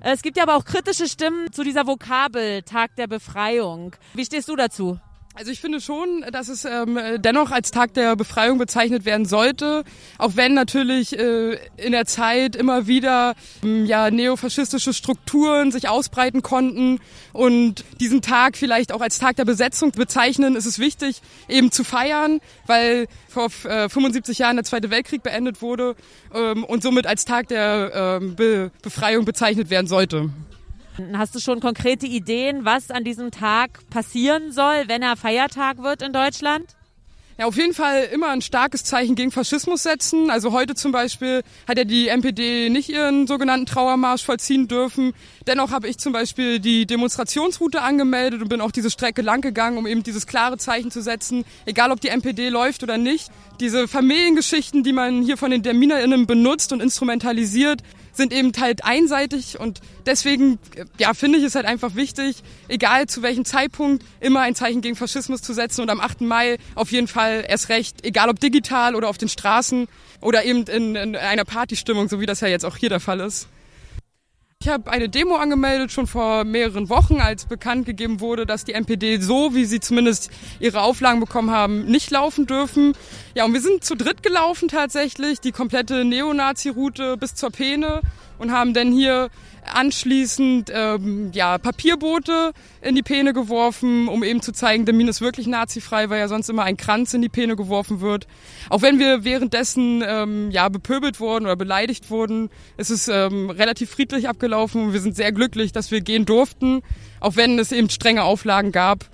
Es 0.01 0.23
gibt 0.23 0.37
ja 0.37 0.43
aber 0.43 0.57
auch 0.57 0.65
kritische 0.65 1.09
Stimmen 1.09 1.53
zu 1.53 1.63
dieser 1.63 1.87
Vokabel 1.87 2.63
Tag 2.63 2.97
der 2.97 3.07
Befreiung. 3.07 3.95
Wie 4.15 4.25
stehst 4.25 4.49
du 4.49 4.57
dazu? 4.57 4.99
Also 5.35 5.51
ich 5.51 5.61
finde 5.61 5.81
schon, 5.81 6.25
dass 6.31 6.49
es 6.49 6.67
ähm, 6.67 6.99
dennoch 7.17 7.51
als 7.53 7.71
Tag 7.71 7.95
der 7.95 8.17
Befreiung 8.17 8.59
bezeichnet 8.59 9.07
werden 9.07 9.25
sollte, 9.25 9.83
auch 10.19 10.37
wenn 10.37 10.53
natürlich 10.53 11.19
äh, 11.19 11.57
in 11.79 11.93
der 11.93 12.05
Zeit 12.05 12.55
immer 12.55 12.87
wieder 12.87 13.35
ähm, 13.63 13.87
ja 13.87 14.11
neofaschistische 14.11 14.93
Strukturen 14.93 15.73
sich 15.73 15.89
ausbreiten 15.89 16.43
konnten 16.43 17.01
und 17.33 17.85
diesen 17.99 18.21
Tag 18.21 18.59
vielleicht 18.59 18.93
auch 18.93 19.01
als 19.01 19.19
Tag 19.19 19.37
der 19.37 19.47
Besetzung 19.47 19.93
bezeichnen, 19.93 20.55
ist 20.55 20.67
es 20.67 20.79
wichtig 20.79 21.23
eben 21.49 21.73
zu 21.73 21.83
feiern, 21.83 22.41
weil 22.67 23.07
vor 23.29 23.47
äh, 23.65 23.89
75 23.89 24.39
Jahren 24.39 24.57
der 24.57 24.65
Zweite 24.65 24.91
Weltkrieg 24.91 25.23
beendet 25.23 25.63
wurde 25.63 25.97
ähm, 26.35 26.63
und 26.63 26.83
somit 26.83 27.07
als 27.07 27.25
Tag 27.25 27.49
der 27.49 28.19
ähm, 28.21 28.37
Be 28.37 28.71
Befreiung 28.83 29.25
bezeichnet 29.25 29.71
werden 29.71 29.87
sollte. 29.87 30.31
Hast 31.15 31.35
du 31.35 31.41
schon 31.41 31.61
konkrete 31.61 32.07
Ideen, 32.07 32.65
was 32.65 32.91
an 32.91 33.05
diesem 33.05 33.31
Tag 33.31 33.81
passieren 33.89 34.53
soll, 34.53 34.85
wenn 34.89 35.03
er 35.03 35.17
Feiertag 35.17 35.83
wird 35.83 36.03
in 36.03 36.13
Deutschland? 36.13 36.67
Ja, 37.39 37.47
auf 37.47 37.57
jeden 37.57 37.73
Fall 37.73 38.05
immer 38.13 38.29
ein 38.29 38.43
starkes 38.43 38.85
Zeichen 38.85 39.15
gegen 39.15 39.31
Faschismus 39.31 39.83
setzen. 39.83 40.31
Also 40.31 40.53
heute 40.53 40.75
zum 40.75 40.93
Beispiel 40.93 41.43
hat 41.67 41.79
ja 41.79 41.85
die 41.85 42.09
NPD 42.09 42.69
nicht 42.69 42.91
ihren 42.91 43.27
sogenannten 43.27 43.65
Trauermarsch 43.65 44.23
vollziehen 44.23 44.69
dürfen. 44.69 45.15
Dennoch 45.47 45.71
habe 45.71 45.89
ich 45.89 45.97
zum 45.97 46.13
Beispiel 46.13 46.61
die 46.61 46.85
Demonstrationsroute 46.87 47.81
angemeldet 47.81 48.43
und 48.43 48.49
bin 48.49 48.61
auch 48.61 48.71
diese 48.71 48.91
Strecke 48.91 49.23
lang 49.23 49.41
gegangen, 49.41 49.79
um 49.79 49.87
eben 49.87 50.03
dieses 50.03 50.27
klare 50.27 50.59
Zeichen 50.59 50.91
zu 50.91 51.01
setzen, 51.01 51.45
egal 51.65 51.91
ob 51.91 52.03
die 52.03 52.09
NPD 52.09 52.51
läuft 52.51 52.83
oder 52.83 52.99
nicht. 52.99 53.31
Diese 53.63 53.87
Familiengeschichten, 53.87 54.83
die 54.83 54.93
man 54.93 55.23
hier 55.23 55.37
von 55.37 55.53
den 55.53 55.63
DerminerInnen 55.63 56.27
benutzt 56.27 56.73
und 56.73 56.83
instrumentalisiert, 56.83 57.81
sind 58.13 58.33
eben 58.33 58.51
halt 58.59 58.85
einseitig 58.85 59.61
und 59.61 59.79
deswegen, 60.05 60.59
ja, 60.99 61.15
finde 61.15 61.39
ich 61.39 61.45
es 61.45 61.55
halt 61.55 61.65
einfach 61.65 61.95
wichtig, 61.95 62.43
egal 62.67 63.07
zu 63.07 63.23
welchem 63.23 63.45
Zeitpunkt, 63.45 64.05
immer 64.19 64.41
ein 64.41 64.57
Zeichen 64.57 64.81
gegen 64.81 64.97
Faschismus 64.97 65.43
zu 65.43 65.53
setzen 65.53 65.83
und 65.83 65.91
am 65.91 66.01
8. 66.01 66.23
Mai 66.23 66.59
auf 66.75 66.91
jeden 66.91 67.07
Fall 67.07 67.45
erst 67.49 67.69
recht, 67.69 68.05
egal 68.05 68.31
ob 68.31 68.41
digital 68.41 68.97
oder 68.97 69.09
auf 69.09 69.17
den 69.17 69.29
Straßen 69.29 69.87
oder 70.21 70.45
eben 70.45 70.65
in, 70.65 70.97
in 70.97 71.15
einer 71.15 71.45
Partystimmung, 71.45 72.09
so 72.09 72.19
wie 72.19 72.27
das 72.27 72.41
ja 72.41 72.49
jetzt 72.49 72.65
auch 72.65 72.77
hier 72.77 72.89
der 72.89 72.99
Fall 72.99 73.21
ist. 73.21 73.47
Ich 74.63 74.69
habe 74.69 74.93
eine 74.93 75.09
Demo 75.09 75.35
angemeldet, 75.35 75.91
schon 75.91 76.07
vor 76.07 76.45
mehreren 76.45 76.89
Wochen, 76.89 77.17
als 77.21 77.47
bekannt 77.47 77.85
gegeben 77.85 78.21
wurde, 78.21 78.47
dass 78.47 78.65
die 78.65 78.75
NPD 78.75 79.19
so, 79.19 79.57
wie 79.57 79.65
sie 79.65 79.81
zumindest 79.81 80.31
ihre 80.61 80.83
Auflagen 80.83 81.19
bekommen 81.19 81.51
haben, 81.51 81.87
nicht 81.87 82.13
laufen 82.13 82.47
dürfen. 82.47 82.93
Ja, 83.35 83.45
und 83.45 83.55
wir 83.55 83.61
sind 83.61 83.83
zu 83.83 83.97
dritt 83.97 84.23
gelaufen 84.23 84.69
tatsächlich, 84.69 85.41
die 85.41 85.51
komplette 85.51 86.05
Neonazi-Route 86.05 87.17
bis 87.17 87.35
zur 87.35 87.51
Peene 87.51 88.03
und 88.39 88.53
haben 88.53 88.75
dann 88.75 88.93
hier 88.93 89.31
anschließend 89.71 90.71
ähm, 90.75 91.31
ja, 91.33 91.59
Papierboote 91.59 92.53
in 92.81 92.95
die 92.95 93.03
Peene 93.03 93.33
geworfen, 93.33 94.09
um 94.09 94.25
eben 94.25 94.43
zu 94.43 94.53
zeigen, 94.53 94.85
der 94.85 94.95
Min 94.95 95.09
ist 95.09 95.21
wirklich 95.21 95.47
nazifrei, 95.47 96.11
weil 96.11 96.19
ja 96.19 96.29
sonst 96.29 96.49
immer 96.51 96.65
ein 96.65 96.77
Kranz 96.77 97.15
in 97.15 97.23
die 97.23 97.29
Peene 97.29 97.57
geworfen 97.57 98.01
wird. 98.01 98.27
Auch 98.71 98.83
wenn 98.83 98.99
wir 98.99 99.25
währenddessen 99.25 100.03
ähm, 100.07 100.51
ja, 100.51 100.69
bepöbelt 100.69 101.21
wurden 101.21 101.45
oder 101.45 101.57
beleidigt 101.57 102.11
wurden, 102.11 102.51
ist 102.77 102.91
es 102.91 103.09
ähm, 103.09 103.51
relativ 103.51 103.91
friedlich 103.91 104.29
abgelaufen 104.29 104.87
und 104.87 104.93
wir 104.93 105.01
sind 105.01 105.17
sehr 105.17 105.33
glücklich, 105.33 105.73
dass 105.73 105.91
wir 105.91 106.01
gehen 106.01 106.27
durften, 106.27 106.83
auch 107.21 107.37
wenn 107.37 107.59
es 107.59 107.73
eben 107.73 107.89
strenge 107.89 108.25
Auflagen 108.25 108.73
gab. 108.73 109.07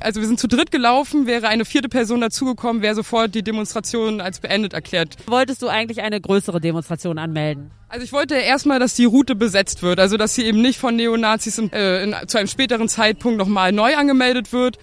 Also 0.00 0.20
wir 0.20 0.26
sind 0.26 0.40
zu 0.40 0.48
dritt 0.48 0.70
gelaufen, 0.70 1.26
wäre 1.26 1.48
eine 1.48 1.64
vierte 1.64 1.88
Person 1.88 2.22
dazugekommen, 2.22 2.80
wäre 2.80 2.94
sofort 2.94 3.34
die 3.34 3.42
Demonstration 3.42 4.20
als 4.20 4.40
beendet 4.40 4.72
erklärt. 4.72 5.16
Wolltest 5.26 5.60
du 5.62 5.68
eigentlich 5.68 6.00
eine 6.00 6.20
größere 6.20 6.60
Demonstration 6.60 7.18
anmelden? 7.18 7.70
Also 7.88 8.04
ich 8.04 8.12
wollte 8.12 8.34
erstmal, 8.34 8.78
dass 8.78 8.94
die 8.94 9.04
Route 9.04 9.34
besetzt 9.34 9.82
wird, 9.82 10.00
also 10.00 10.16
dass 10.16 10.34
sie 10.34 10.44
eben 10.44 10.62
nicht 10.62 10.78
von 10.78 10.96
Neonazis 10.96 11.58
in, 11.58 11.72
äh, 11.72 12.04
in, 12.04 12.16
zu 12.26 12.38
einem 12.38 12.46
späteren 12.46 12.88
Zeitpunkt 12.88 13.38
nochmal 13.38 13.72
neu 13.72 13.96
angemeldet 13.96 14.52
wird. 14.52 14.78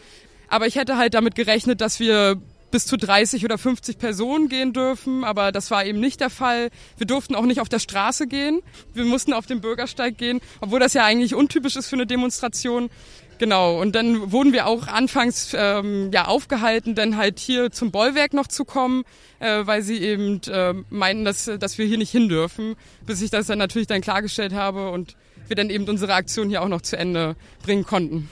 Aber 0.49 0.67
ich 0.67 0.75
hätte 0.75 0.97
halt 0.97 1.13
damit 1.13 1.35
gerechnet, 1.35 1.81
dass 1.81 1.99
wir 1.99 2.39
bis 2.69 2.85
zu 2.85 2.97
30 2.97 3.45
oder 3.45 3.57
50 3.57 3.97
Personen 3.97 4.49
gehen 4.49 4.73
dürfen, 4.73 5.23
aber 5.23 5.51
das 5.51 5.71
war 5.71 5.85
eben 5.85 5.99
nicht 5.99 6.19
der 6.19 6.29
Fall. 6.29 6.69
Wir 6.97 7.07
durften 7.07 7.35
auch 7.35 7.45
nicht 7.45 7.61
auf 7.61 7.69
der 7.69 7.79
Straße 7.79 8.27
gehen. 8.27 8.61
Wir 8.93 9.05
mussten 9.05 9.33
auf 9.33 9.45
dem 9.45 9.61
Bürgersteig 9.61 10.17
gehen, 10.17 10.41
obwohl 10.59 10.79
das 10.79 10.93
ja 10.93 11.05
eigentlich 11.05 11.33
untypisch 11.33 11.75
ist 11.75 11.87
für 11.87 11.95
eine 11.95 12.05
Demonstration. 12.05 12.89
Genau, 13.39 13.79
und 13.79 13.93
dann 13.95 14.31
wurden 14.31 14.51
wir 14.51 14.65
auch 14.65 14.87
anfangs 14.87 15.55
ähm, 15.55 16.09
ja 16.11 16.25
aufgehalten, 16.25 16.95
dann 16.95 17.17
halt 17.17 17.39
hier 17.39 17.71
zum 17.71 17.91
Bollwerk 17.91 18.33
noch 18.33 18.47
zu 18.47 18.65
kommen, 18.65 19.03
äh, 19.39 19.65
weil 19.65 19.83
sie 19.83 19.99
eben 19.99 20.41
äh, 20.47 20.73
meinten, 20.89 21.23
dass, 21.23 21.45
dass 21.59 21.77
wir 21.77 21.85
hier 21.85 21.99
nicht 21.99 22.11
hin 22.11 22.29
dürfen, 22.29 22.75
bis 23.05 23.21
ich 23.21 23.29
das 23.29 23.47
dann 23.47 23.59
natürlich 23.59 23.87
dann 23.87 24.01
klargestellt 24.01 24.53
habe 24.53 24.89
und 24.89 25.15
wir 25.47 25.55
dann 25.55 25.69
eben 25.69 25.87
unsere 25.87 26.13
Aktion 26.13 26.49
hier 26.49 26.63
auch 26.63 26.67
noch 26.67 26.81
zu 26.81 26.97
Ende 26.97 27.35
bringen 27.63 27.85
konnten. 27.85 28.27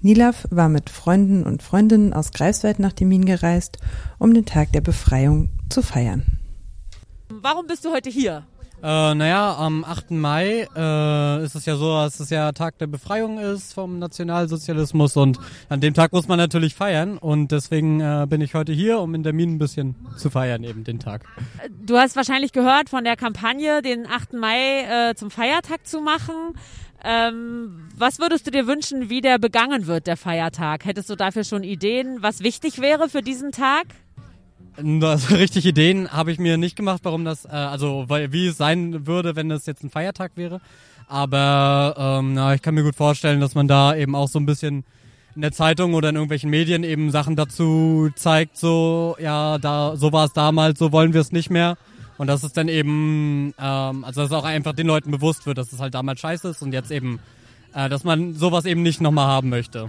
Nilaf 0.00 0.46
war 0.50 0.68
mit 0.68 0.90
Freunden 0.90 1.44
und 1.44 1.62
Freundinnen 1.62 2.12
aus 2.12 2.32
Greifswald 2.32 2.78
nach 2.78 2.92
Demin 2.92 3.24
gereist, 3.24 3.78
um 4.18 4.34
den 4.34 4.44
Tag 4.44 4.72
der 4.72 4.82
Befreiung 4.82 5.50
zu 5.70 5.82
feiern. 5.82 6.40
Warum 7.28 7.66
bist 7.66 7.84
du 7.84 7.90
heute 7.90 8.10
hier? 8.10 8.46
Äh, 8.84 9.14
naja, 9.14 9.56
am 9.56 9.82
8. 9.82 10.10
Mai 10.10 10.68
äh, 10.76 11.42
ist 11.42 11.54
es 11.54 11.64
ja 11.64 11.74
so, 11.76 11.94
dass 11.94 12.20
es 12.20 12.28
ja 12.28 12.52
Tag 12.52 12.76
der 12.76 12.86
Befreiung 12.86 13.38
ist 13.38 13.72
vom 13.72 13.98
Nationalsozialismus 13.98 15.16
und 15.16 15.38
an 15.70 15.80
dem 15.80 15.94
Tag 15.94 16.12
muss 16.12 16.28
man 16.28 16.36
natürlich 16.36 16.74
feiern 16.74 17.16
und 17.16 17.50
deswegen 17.50 18.02
äh, 18.02 18.26
bin 18.28 18.42
ich 18.42 18.52
heute 18.52 18.74
hier, 18.74 18.98
um 18.98 19.14
in 19.14 19.22
der 19.22 19.32
Minen 19.32 19.54
ein 19.54 19.58
bisschen 19.58 19.94
zu 20.18 20.28
feiern, 20.28 20.64
eben 20.64 20.84
den 20.84 20.98
Tag. 20.98 21.24
Du 21.70 21.96
hast 21.96 22.14
wahrscheinlich 22.14 22.52
gehört 22.52 22.90
von 22.90 23.04
der 23.04 23.16
Kampagne, 23.16 23.80
den 23.80 24.06
8. 24.06 24.34
Mai 24.34 24.82
äh, 24.82 25.14
zum 25.14 25.30
Feiertag 25.30 25.86
zu 25.86 26.02
machen. 26.02 26.34
Ähm, 27.02 27.88
was 27.96 28.18
würdest 28.18 28.46
du 28.46 28.50
dir 28.50 28.66
wünschen, 28.66 29.08
wie 29.08 29.22
der 29.22 29.38
begangen 29.38 29.86
wird, 29.86 30.06
der 30.06 30.18
Feiertag? 30.18 30.84
Hättest 30.84 31.08
du 31.08 31.16
dafür 31.16 31.44
schon 31.44 31.64
Ideen, 31.64 32.18
was 32.20 32.40
wichtig 32.40 32.82
wäre 32.82 33.08
für 33.08 33.22
diesen 33.22 33.50
Tag? 33.50 33.86
Also 34.76 35.34
richtig 35.36 35.66
Ideen 35.66 36.10
habe 36.10 36.32
ich 36.32 36.38
mir 36.38 36.56
nicht 36.56 36.76
gemacht, 36.76 37.00
warum 37.04 37.24
das, 37.24 37.44
äh, 37.44 37.48
also 37.48 38.04
weil, 38.08 38.32
wie 38.32 38.48
es 38.48 38.56
sein 38.56 39.06
würde, 39.06 39.36
wenn 39.36 39.50
es 39.50 39.66
jetzt 39.66 39.84
ein 39.84 39.90
Feiertag 39.90 40.32
wäre. 40.36 40.60
Aber 41.06 41.94
ähm, 41.98 42.34
na, 42.34 42.54
ich 42.54 42.62
kann 42.62 42.74
mir 42.74 42.82
gut 42.82 42.96
vorstellen, 42.96 43.40
dass 43.40 43.54
man 43.54 43.68
da 43.68 43.94
eben 43.94 44.14
auch 44.14 44.28
so 44.28 44.38
ein 44.38 44.46
bisschen 44.46 44.84
in 45.34 45.42
der 45.42 45.52
Zeitung 45.52 45.94
oder 45.94 46.10
in 46.10 46.14
irgendwelchen 46.14 46.50
Medien 46.50 46.84
eben 46.84 47.10
Sachen 47.10 47.36
dazu 47.36 48.10
zeigt, 48.14 48.56
so, 48.56 49.16
ja, 49.18 49.58
da, 49.58 49.96
so 49.96 50.12
war 50.12 50.26
es 50.26 50.32
damals, 50.32 50.78
so 50.78 50.92
wollen 50.92 51.12
wir 51.12 51.20
es 51.20 51.32
nicht 51.32 51.50
mehr. 51.50 51.76
Und 52.16 52.28
dass 52.28 52.44
es 52.44 52.52
dann 52.52 52.68
eben, 52.68 53.52
ähm, 53.58 54.04
also 54.04 54.22
dass 54.22 54.32
auch 54.32 54.44
einfach 54.44 54.72
den 54.72 54.86
Leuten 54.86 55.10
bewusst 55.10 55.46
wird, 55.46 55.58
dass 55.58 55.72
es 55.72 55.80
halt 55.80 55.94
damals 55.94 56.20
scheiße 56.20 56.48
ist 56.48 56.62
und 56.62 56.72
jetzt 56.72 56.92
eben, 56.92 57.18
äh, 57.74 57.88
dass 57.88 58.04
man 58.04 58.34
sowas 58.34 58.64
eben 58.64 58.82
nicht 58.82 59.00
nochmal 59.00 59.26
haben 59.26 59.48
möchte. 59.48 59.88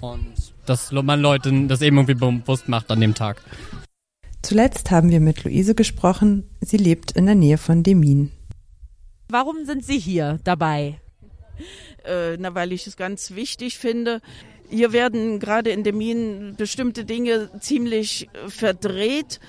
Und 0.00 0.34
dass 0.66 0.92
man 0.92 1.20
Leuten 1.20 1.66
das 1.66 1.82
eben 1.82 1.96
irgendwie 1.96 2.14
bewusst 2.14 2.68
macht 2.68 2.90
an 2.90 3.00
dem 3.00 3.14
Tag. 3.14 3.42
Zuletzt 4.44 4.90
haben 4.90 5.10
wir 5.10 5.20
mit 5.20 5.42
Luise 5.44 5.74
gesprochen. 5.74 6.50
Sie 6.60 6.76
lebt 6.76 7.12
in 7.12 7.24
der 7.24 7.34
Nähe 7.34 7.56
von 7.56 7.82
Demin. 7.82 8.30
Warum 9.30 9.64
sind 9.64 9.86
Sie 9.86 9.98
hier 9.98 10.38
dabei? 10.44 11.00
Äh, 12.04 12.36
na, 12.36 12.54
weil 12.54 12.72
ich 12.72 12.86
es 12.86 12.98
ganz 12.98 13.30
wichtig 13.30 13.78
finde. 13.78 14.20
Hier 14.68 14.92
werden 14.92 15.40
gerade 15.40 15.70
in 15.70 15.82
Demin 15.82 16.56
bestimmte 16.58 17.06
Dinge 17.06 17.48
ziemlich 17.60 18.28
verdreht. 18.46 19.40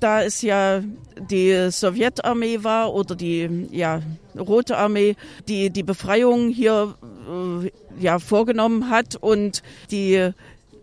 Da 0.00 0.22
es 0.22 0.40
ja 0.40 0.82
die 1.28 1.70
Sowjetarmee 1.70 2.64
war 2.64 2.94
oder 2.94 3.16
die 3.16 3.68
ja, 3.70 4.00
Rote 4.34 4.78
Armee, 4.78 5.16
die 5.46 5.68
die 5.68 5.82
Befreiung 5.82 6.48
hier 6.48 6.94
äh, 7.28 7.70
ja, 8.02 8.18
vorgenommen 8.18 8.88
hat 8.88 9.16
und 9.16 9.62
die 9.90 10.32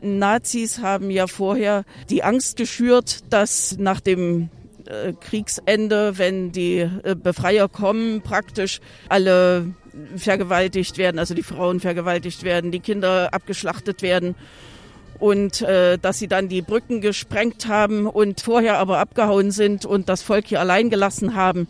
Nazis 0.04 0.80
haben 0.80 1.10
ja 1.10 1.28
vorher 1.28 1.86
die 2.10 2.24
Angst 2.24 2.58
geschürt, 2.58 3.22
dass 3.30 3.78
nach 3.80 4.00
dem 4.00 4.50
äh, 4.86 5.14
Kriegsende, 5.14 6.18
wenn 6.18 6.52
die 6.52 6.80
äh, 6.80 7.16
Befreier 7.16 7.70
kommen, 7.70 8.22
praktisch 8.22 8.82
alle 9.10 9.74
vergewaltigt 10.16 10.98
werden, 10.98 11.20
also 11.20 11.34
die 11.34 11.44
Frauen 11.44 11.80
vergewaltigt 11.80 12.44
werden, 12.44 12.72
die 12.72 12.80
Kinder 12.80 13.34
abgeschlachtet 13.34 14.02
werden 14.02 14.36
und 15.20 15.62
äh, 15.62 15.98
dass 15.98 16.20
sie 16.20 16.28
dann 16.28 16.50
die 16.50 16.62
Brücken 16.62 17.00
gesprengt 17.00 17.68
haben 17.68 18.08
und 18.08 18.42
vorher 18.42 18.78
aber 18.78 18.98
abgehauen 18.98 19.52
sind 19.52 19.86
und 19.86 20.10
das 20.10 20.22
Volk 20.22 20.48
hier 20.48 20.60
allein 20.60 20.90
gelassen 20.90 21.36
haben. 21.36 21.68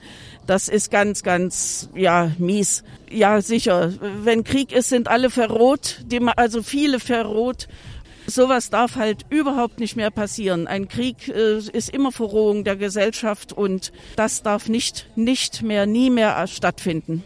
Das 0.47 0.69
ist 0.69 0.89
ganz, 0.89 1.21
ganz, 1.21 1.89
ja, 1.93 2.31
mies. 2.39 2.83
Ja, 3.11 3.41
sicher. 3.41 3.93
Wenn 4.23 4.43
Krieg 4.43 4.71
ist, 4.71 4.89
sind 4.89 5.07
alle 5.07 5.29
verroht, 5.29 6.03
also 6.35 6.63
viele 6.63 6.99
verroht. 6.99 7.67
Sowas 8.25 8.69
darf 8.69 8.95
halt 8.95 9.25
überhaupt 9.29 9.79
nicht 9.79 9.95
mehr 9.95 10.11
passieren. 10.11 10.67
Ein 10.67 10.87
Krieg 10.87 11.27
äh, 11.27 11.57
ist 11.57 11.89
immer 11.89 12.11
Verrohung 12.11 12.63
der 12.63 12.75
Gesellschaft 12.75 13.53
und 13.53 13.91
das 14.15 14.43
darf 14.43 14.69
nicht, 14.69 15.07
nicht 15.15 15.61
mehr, 15.61 15.85
nie 15.85 16.09
mehr 16.09 16.47
stattfinden. 16.47 17.23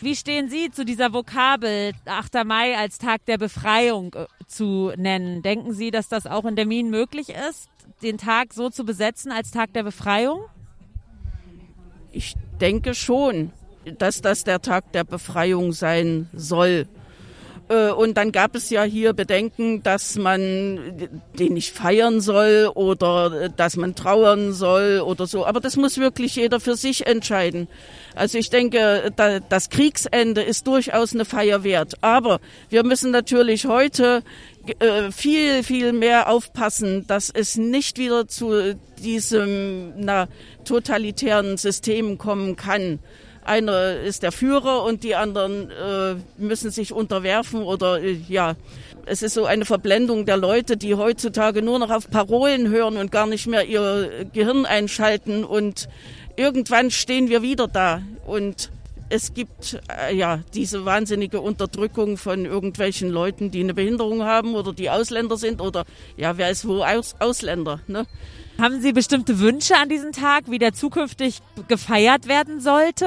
Wie 0.00 0.14
stehen 0.14 0.50
Sie 0.50 0.70
zu 0.70 0.84
dieser 0.84 1.14
Vokabel 1.14 1.92
8. 2.04 2.44
Mai 2.44 2.76
als 2.76 2.98
Tag 2.98 3.24
der 3.24 3.38
Befreiung 3.38 4.12
äh, 4.12 4.26
zu 4.46 4.92
nennen? 4.96 5.40
Denken 5.40 5.72
Sie, 5.72 5.90
dass 5.90 6.08
das 6.08 6.26
auch 6.26 6.44
in 6.44 6.56
der 6.56 6.66
Minen 6.66 6.90
möglich 6.90 7.30
ist, 7.30 7.70
den 8.02 8.18
Tag 8.18 8.52
so 8.52 8.68
zu 8.68 8.84
besetzen 8.84 9.32
als 9.32 9.50
Tag 9.50 9.72
der 9.72 9.82
Befreiung? 9.82 10.40
Ich 12.12 12.34
denke 12.60 12.94
schon, 12.94 13.50
dass 13.98 14.20
das 14.20 14.44
der 14.44 14.60
Tag 14.60 14.92
der 14.92 15.04
Befreiung 15.04 15.72
sein 15.72 16.28
soll. 16.34 16.86
Äh, 17.68 17.90
und 17.90 18.14
dann 18.16 18.32
gab 18.32 18.54
es 18.54 18.70
ja 18.70 18.82
hier 18.82 19.12
Bedenken, 19.12 19.82
dass 19.82 20.16
man 20.16 21.08
den 21.38 21.54
nicht 21.54 21.72
feiern 21.72 22.20
soll 22.20 22.70
oder 22.74 23.48
dass 23.48 23.76
man 23.76 23.94
trauern 23.94 24.52
soll 24.52 25.00
oder 25.00 25.26
so. 25.26 25.46
Aber 25.46 25.60
das 25.60 25.76
muss 25.76 25.98
wirklich 25.98 26.36
jeder 26.36 26.60
für 26.60 26.76
sich 26.76 27.06
entscheiden. 27.06 27.68
Also 28.14 28.38
ich 28.38 28.50
denke, 28.50 29.12
das 29.48 29.70
Kriegsende 29.70 30.42
ist 30.42 30.66
durchaus 30.66 31.14
eine 31.14 31.24
Feier 31.24 31.64
wert. 31.64 31.94
Aber 32.00 32.40
wir 32.68 32.84
müssen 32.84 33.10
natürlich 33.10 33.66
heute 33.66 34.22
äh, 34.78 35.10
viel, 35.10 35.62
viel 35.62 35.92
mehr 35.92 36.28
aufpassen, 36.28 37.06
dass 37.06 37.30
es 37.30 37.56
nicht 37.56 37.98
wieder 37.98 38.28
zu 38.28 38.74
diesem 39.02 39.92
na, 39.96 40.28
totalitären 40.64 41.56
System 41.56 42.18
kommen 42.18 42.56
kann. 42.56 42.98
Einer 43.44 44.00
ist 44.00 44.22
der 44.22 44.32
Führer 44.32 44.84
und 44.84 45.02
die 45.02 45.14
anderen 45.14 45.70
äh, 45.70 46.16
müssen 46.38 46.70
sich 46.70 46.92
unterwerfen 46.92 47.62
oder 47.62 48.00
äh, 48.00 48.18
ja, 48.28 48.54
es 49.06 49.22
ist 49.22 49.34
so 49.34 49.44
eine 49.44 49.64
Verblendung 49.64 50.26
der 50.26 50.36
Leute, 50.36 50.76
die 50.76 50.94
heutzutage 50.94 51.62
nur 51.62 51.78
noch 51.78 51.90
auf 51.90 52.10
Parolen 52.10 52.68
hören 52.68 52.96
und 52.96 53.12
gar 53.12 53.26
nicht 53.26 53.46
mehr 53.46 53.66
ihr 53.66 54.26
Gehirn 54.32 54.66
einschalten 54.66 55.44
und 55.44 55.88
irgendwann 56.36 56.90
stehen 56.90 57.28
wir 57.28 57.42
wieder 57.42 57.68
da 57.68 58.02
und 58.26 58.70
es 59.10 59.34
gibt 59.34 59.78
äh, 59.88 60.14
ja 60.14 60.40
diese 60.54 60.84
wahnsinnige 60.84 61.40
Unterdrückung 61.40 62.16
von 62.16 62.44
irgendwelchen 62.44 63.10
Leuten, 63.10 63.50
die 63.50 63.60
eine 63.60 63.74
Behinderung 63.74 64.24
haben 64.24 64.54
oder 64.54 64.72
die 64.72 64.90
Ausländer 64.90 65.36
sind 65.36 65.60
oder 65.60 65.84
ja, 66.16 66.36
wer 66.36 66.50
ist 66.50 66.66
wo 66.66 66.82
Aus 66.82 67.14
Ausländer, 67.18 67.80
ne? 67.86 68.06
Haben 68.60 68.80
Sie 68.80 68.92
bestimmte 68.92 69.40
Wünsche 69.40 69.76
an 69.76 69.88
diesem 69.88 70.12
Tag, 70.12 70.44
wie 70.48 70.60
der 70.60 70.72
zukünftig 70.72 71.40
gefeiert 71.66 72.28
werden 72.28 72.60
sollte? 72.60 73.06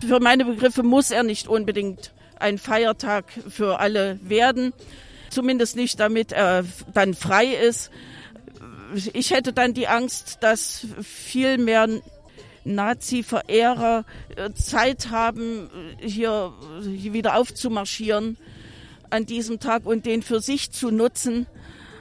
Für 0.00 0.20
meine 0.20 0.44
Begriffe 0.44 0.82
muss 0.82 1.10
er 1.10 1.22
nicht 1.22 1.48
unbedingt 1.48 2.12
ein 2.38 2.58
Feiertag 2.58 3.24
für 3.48 3.80
alle 3.80 4.18
werden. 4.22 4.72
Zumindest 5.30 5.76
nicht, 5.76 5.98
damit 6.00 6.32
er 6.32 6.64
dann 6.92 7.14
frei 7.14 7.46
ist. 7.46 7.90
Ich 9.12 9.32
hätte 9.32 9.52
dann 9.52 9.74
die 9.74 9.88
Angst, 9.88 10.38
dass 10.40 10.86
viel 11.02 11.58
mehr 11.58 11.88
Nazi-Verehrer 12.64 14.04
äh, 14.36 14.52
Zeit 14.52 15.10
haben, 15.10 15.70
hier 16.00 16.52
wieder 16.80 17.36
aufzumarschieren 17.36 18.36
an 19.10 19.24
diesem 19.24 19.60
Tag 19.60 19.86
und 19.86 20.04
den 20.04 20.22
für 20.22 20.40
sich 20.40 20.72
zu 20.72 20.90
nutzen, 20.90 21.46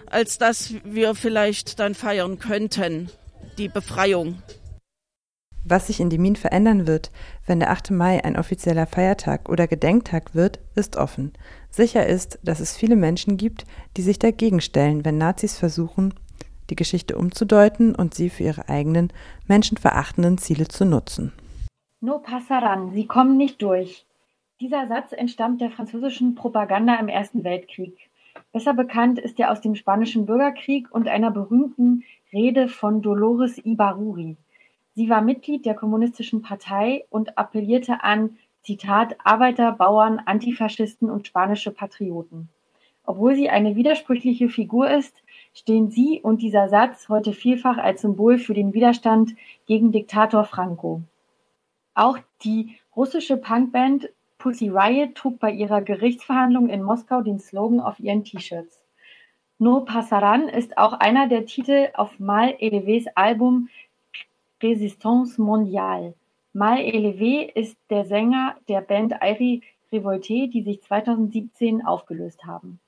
als 0.08 0.38
dass 0.38 0.74
wir 0.84 1.16
vielleicht 1.16 1.80
dann 1.80 1.96
feiern 1.96 2.40
könnten, 2.40 3.10
die 3.58 3.68
Befreiung. 3.68 4.42
Was 5.68 5.88
sich 5.88 6.00
in 6.00 6.12
Demin 6.12 6.36
verändern 6.36 6.86
wird, 6.86 7.10
wenn 7.48 7.60
der 7.60 7.72
8. 7.72 7.90
Mai 7.90 8.24
ein 8.24 8.38
offizieller 8.38 8.86
Feiertag 8.86 9.50
oder 9.50 9.66
Gedenktag 9.68 10.36
wird, 10.36 10.60
ist 10.76 10.96
offen. 10.96 11.34
Sicher 11.72 12.06
ist, 12.06 12.38
dass 12.44 12.60
es 12.60 12.78
viele 12.78 12.96
Menschen 12.96 13.36
gibt, 13.36 13.66
die 13.98 14.04
sich 14.04 14.20
dagegen 14.20 14.62
stellen, 14.62 15.04
wenn 15.06 15.18
Nazis 15.18 15.58
versuchen, 15.58 16.14
die 16.70 16.76
Geschichte 16.76 17.18
umzudeuten 17.18 17.96
und 17.96 18.14
sie 18.14 18.30
für 18.30 18.44
ihre 18.44 18.70
eigenen 18.70 19.12
menschenverachtenden 19.48 20.38
Ziele 20.38 20.68
zu 20.68 20.86
nutzen. 20.86 21.34
No 22.00 22.20
passaran, 22.20 22.92
sie 22.92 23.08
kommen 23.08 23.36
nicht 23.36 23.60
durch. 23.64 24.06
Dieser 24.62 24.86
Satz 24.86 25.14
entstammt 25.14 25.62
der 25.62 25.72
französischen 25.72 26.36
Propaganda 26.36 26.96
im 27.00 27.08
Ersten 27.08 27.44
Weltkrieg. 27.44 27.98
Besser 28.52 28.76
bekannt 28.76 29.18
ist 29.18 29.40
er 29.40 29.52
aus 29.52 29.62
dem 29.62 29.74
Spanischen 29.74 30.28
Bürgerkrieg 30.28 30.92
und 30.92 31.08
einer 31.08 31.32
berühmten 31.32 32.04
Rede 32.32 32.68
von 32.68 33.02
Dolores 33.02 33.58
Ibaruri. 33.58 34.38
Sie 34.96 35.10
war 35.10 35.22
Mitglied 35.22 35.66
der 35.66 35.75
Kommunistischen 35.75 36.42
Partei 36.42 37.06
und 37.10 37.38
appellierte 37.38 38.02
an, 38.04 38.38
Zitat, 38.64 39.18
Arbeiter, 39.24 39.74
Bauern, 39.74 40.22
Antifaschisten 40.25 41.10
und 41.10 41.28
spanische 41.28 41.72
Patrioten. 41.72 42.50
Obwohl 43.04 43.36
sie 43.36 43.50
eine 43.50 43.75
widersprüchliche 43.75 44.48
Figur 44.48 44.90
ist, 44.90 45.22
stehen 45.54 45.90
sie 45.90 46.22
und 46.22 46.42
dieser 46.42 46.70
Satz 46.70 47.10
heute 47.10 47.34
vielfach 47.34 47.78
als 47.78 48.02
Symbol 48.02 48.40
für 48.40 48.54
den 48.54 48.74
Widerstand 48.74 49.36
gegen 49.68 49.92
Diktator 49.92 50.46
Franco. 50.46 51.02
Auch 51.94 52.18
die 52.44 52.78
russische 52.96 53.36
Punkband 53.36 54.10
Pussy 54.38 54.70
Riot 54.70 55.16
trug 55.16 55.40
bei 55.40 55.52
ihrer 55.52 55.82
Gerichtsverhandlung 55.82 56.70
in 56.70 56.82
Moskau 56.82 57.22
den 57.22 57.40
Slogan 57.40 57.82
auf 57.82 58.00
ihren 58.00 58.24
T-Shirts. 58.24 58.80
No 59.58 59.82
Passaran 59.82 60.50
ist 60.50 60.78
auch 60.78 60.94
einer 60.94 61.28
der 61.28 61.46
Titel 61.46 61.90
auf 61.94 62.20
Mal 62.20 62.56
Elevés 62.60 63.08
Album 63.16 63.70
Résistance 64.62 65.38
mondiale. 65.38 66.14
Mal 66.54 66.78
Elevé 66.78 67.52
ist 67.54 67.78
der 67.90 68.06
Sänger 68.06 68.56
der 68.70 68.82
Band 68.82 69.22
Airi 69.22 69.62
Revolte, 69.92 70.48
die 70.48 70.64
sich 70.64 70.82
2017 70.82 71.86
aufgelöst 71.86 72.46
haben. 72.46 72.80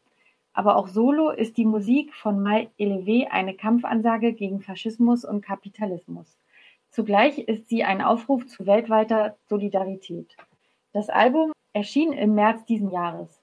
Aber 0.53 0.77
auch 0.77 0.87
solo 0.87 1.29
ist 1.29 1.57
die 1.57 1.65
Musik 1.65 2.13
von 2.13 2.41
Mal 2.41 2.69
Elevé 2.79 3.27
eine 3.27 3.53
Kampfansage 3.53 4.33
gegen 4.33 4.61
Faschismus 4.61 5.25
und 5.25 5.41
Kapitalismus. 5.41 6.37
Zugleich 6.89 7.37
ist 7.39 7.67
sie 7.67 7.83
ein 7.83 8.01
Aufruf 8.01 8.47
zu 8.47 8.65
weltweiter 8.65 9.35
Solidarität. 9.47 10.35
Das 10.93 11.09
Album 11.09 11.51
erschien 11.73 12.13
im 12.13 12.33
März 12.33 12.65
diesen 12.65 12.89
Jahres. 12.91 13.41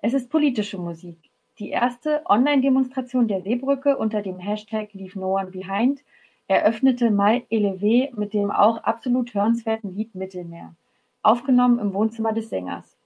Es 0.00 0.14
ist 0.14 0.30
politische 0.30 0.78
Musik. 0.78 1.18
Die 1.58 1.68
erste 1.68 2.22
Online-Demonstration 2.24 3.28
der 3.28 3.42
Seebrücke 3.42 3.96
unter 3.98 4.22
dem 4.22 4.38
Hashtag 4.38 4.94
Leave 4.94 5.18
No 5.18 5.36
One 5.36 5.50
Behind 5.50 6.00
eröffnete 6.48 7.10
Mal 7.10 7.42
Elevé 7.50 8.10
mit 8.16 8.32
dem 8.32 8.50
auch 8.50 8.78
absolut 8.78 9.34
hörenswerten 9.34 9.94
Lied 9.94 10.14
Mittelmeer, 10.14 10.74
aufgenommen 11.22 11.78
im 11.78 11.92
Wohnzimmer 11.92 12.32
des 12.32 12.48
Sängers. 12.48 12.96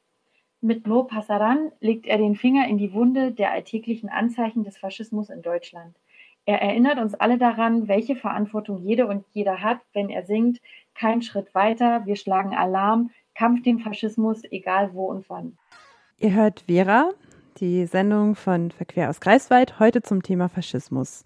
Mit 0.61 0.87
No 0.87 1.03
Passaran 1.03 1.73
legt 1.81 2.07
er 2.07 2.19
den 2.19 2.37
Finger 2.37 2.69
in 2.69 2.79
die 2.79 2.93
Wunde 2.93 3.33
der 3.33 3.51
alltäglichen 3.51 4.09
Anzeichen 4.09 4.63
des 4.63 4.79
Faschismus 4.79 5.29
in 5.29 5.43
Deutschland. 5.43 5.97
Er 6.45 6.63
erinnert 6.63 6.99
uns 6.99 7.15
alle 7.15 7.37
daran, 7.37 7.89
welche 7.89 8.15
Verantwortung 8.15 8.79
jede 8.79 9.09
und 9.09 9.25
jeder 9.33 9.61
hat, 9.61 9.81
wenn 9.93 10.09
er 10.09 10.25
singt, 10.25 10.61
kein 10.95 11.23
Schritt 11.23 11.53
weiter, 11.55 12.07
wir 12.07 12.17
schlagen 12.17 12.55
Alarm, 12.55 13.11
Kampf 13.35 13.63
dem 13.63 13.81
Faschismus, 13.81 14.43
egal 14.51 14.95
wo 14.95 15.07
und 15.07 15.29
wann. 15.29 15.57
Ihr 16.19 16.33
hört 16.33 16.65
Vera, 16.69 17.11
die 17.59 17.87
Sendung 17.87 18.37
von 18.37 18.71
Verquer 18.71 19.11
aus 19.11 19.21
Greifswald, 19.21 19.81
heute 19.81 20.03
zum 20.03 20.23
Thema 20.23 20.49
Faschismus. 20.49 21.25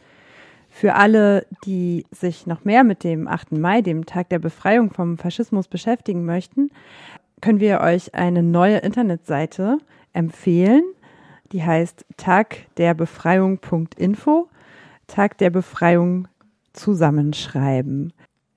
Für 0.76 0.94
alle, 0.96 1.46
die 1.64 2.04
sich 2.10 2.46
noch 2.46 2.66
mehr 2.66 2.84
mit 2.84 3.02
dem 3.02 3.28
8. 3.28 3.52
Mai, 3.52 3.80
dem 3.80 4.04
Tag 4.04 4.28
der 4.28 4.38
Befreiung 4.38 4.90
vom 4.90 5.16
Faschismus 5.16 5.68
beschäftigen 5.68 6.26
möchten, 6.26 6.68
können 7.40 7.60
wir 7.60 7.80
euch 7.80 8.14
eine 8.14 8.42
neue 8.42 8.76
Internetseite 8.76 9.78
empfehlen. 10.12 10.82
Die 11.52 11.64
heißt 11.64 12.04
tagderbefreiung.info. 12.18 14.48
Tag 15.06 15.38
der 15.38 15.48
Befreiung 15.48 16.28
zusammenschreiben. 16.74 18.12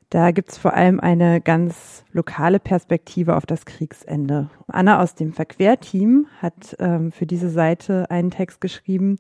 Da 0.10 0.32
gibt 0.32 0.50
es 0.50 0.58
vor 0.58 0.74
allem 0.74 1.00
eine 1.00 1.40
ganz 1.40 2.04
lokale 2.12 2.60
Perspektive 2.60 3.38
auf 3.38 3.46
das 3.46 3.64
Kriegsende. 3.64 4.50
Anna 4.68 5.02
aus 5.02 5.16
dem 5.16 5.32
Verquerteam 5.32 6.28
hat 6.42 6.76
ähm, 6.80 7.14
für 7.14 7.26
diese 7.26 7.50
Seite 7.50 8.12
einen 8.12 8.32
Text 8.32 8.60
geschrieben, 8.60 9.20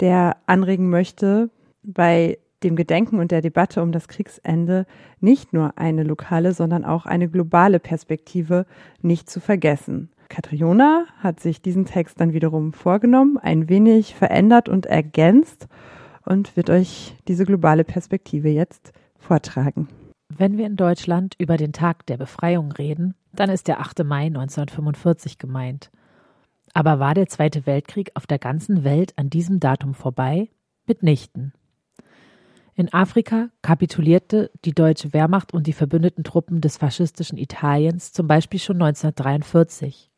der 0.00 0.38
anregen 0.46 0.90
möchte, 0.90 1.48
bei 1.82 2.38
dem 2.62 2.76
Gedenken 2.76 3.18
und 3.18 3.30
der 3.30 3.40
Debatte 3.40 3.82
um 3.82 3.92
das 3.92 4.08
Kriegsende 4.08 4.86
nicht 5.20 5.52
nur 5.52 5.78
eine 5.78 6.02
lokale, 6.02 6.52
sondern 6.52 6.84
auch 6.84 7.06
eine 7.06 7.28
globale 7.28 7.80
Perspektive 7.80 8.66
nicht 9.00 9.30
zu 9.30 9.40
vergessen. 9.40 10.10
Katriona 10.28 11.06
hat 11.18 11.40
sich 11.40 11.60
diesen 11.60 11.86
Text 11.86 12.20
dann 12.20 12.32
wiederum 12.32 12.72
vorgenommen, 12.72 13.38
ein 13.38 13.68
wenig 13.68 14.14
verändert 14.14 14.68
und 14.68 14.86
ergänzt 14.86 15.68
und 16.24 16.56
wird 16.56 16.70
euch 16.70 17.16
diese 17.28 17.44
globale 17.44 17.84
Perspektive 17.84 18.48
jetzt 18.48 18.92
vortragen. 19.18 19.88
Wenn 20.28 20.56
wir 20.56 20.66
in 20.66 20.76
Deutschland 20.76 21.34
über 21.38 21.56
den 21.56 21.72
Tag 21.72 22.06
der 22.06 22.16
Befreiung 22.16 22.70
reden, 22.70 23.14
dann 23.32 23.50
ist 23.50 23.66
der 23.66 23.80
8. 23.80 24.04
Mai 24.04 24.26
1945 24.26 25.38
gemeint. 25.38 25.90
Aber 26.72 27.00
war 27.00 27.14
der 27.14 27.26
Zweite 27.26 27.66
Weltkrieg 27.66 28.12
auf 28.14 28.26
der 28.28 28.38
ganzen 28.38 28.84
Welt 28.84 29.12
an 29.16 29.28
diesem 29.28 29.58
Datum 29.58 29.94
vorbei? 29.94 30.48
Mitnichten. 30.86 31.52
In 32.80 32.94
Afrika 32.94 33.50
kapitulierte 33.60 34.50
die 34.64 34.72
deutsche 34.72 35.12
Wehrmacht 35.12 35.52
und 35.52 35.66
die 35.66 35.74
verbündeten 35.74 36.24
Truppen 36.24 36.62
des 36.62 36.78
faschistischen 36.78 37.36
Italiens 37.36 38.14
zum 38.14 38.26
Beispiel 38.26 38.58
schon 38.58 38.76
1943. 38.76 40.10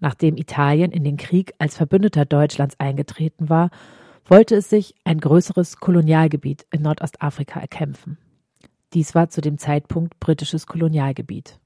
Nachdem 0.00 0.38
Italien 0.38 0.90
in 0.90 1.04
den 1.04 1.18
Krieg 1.18 1.52
als 1.58 1.76
Verbündeter 1.76 2.24
Deutschlands 2.24 2.80
eingetreten 2.80 3.50
war, 3.50 3.68
wollte 4.24 4.54
es 4.54 4.70
sich 4.70 4.94
ein 5.04 5.20
größeres 5.20 5.76
Kolonialgebiet 5.76 6.64
in 6.70 6.80
Nordostafrika 6.80 7.60
erkämpfen. 7.60 8.16
Dies 8.94 9.14
war 9.14 9.28
zu 9.28 9.42
dem 9.42 9.58
Zeitpunkt 9.58 10.18
britisches 10.18 10.66
Kolonialgebiet. 10.66 11.60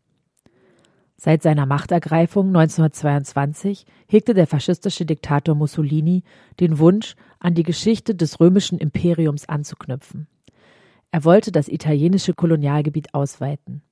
Seit 1.23 1.43
seiner 1.43 1.67
Machtergreifung 1.67 2.49
1922 2.49 3.87
hegte 4.09 4.35
der 4.35 4.49
faschistische 4.49 5.05
Diktator 5.05 5.55
Mussolini 5.55 6.25
den 6.59 6.81
Wunsch, 6.81 7.15
an 7.41 7.55
die 7.55 7.65
Geschichte 7.65 8.15
des 8.15 8.39
römischen 8.39 8.79
Imperiums 8.79 9.49
anzuknüpfen. 9.49 10.29
Er 11.11 11.25
wollte 11.25 11.51
das 11.51 11.69
italienische 11.69 12.35
Kolonialgebiet 12.35 13.15
ausweiten. 13.15 13.83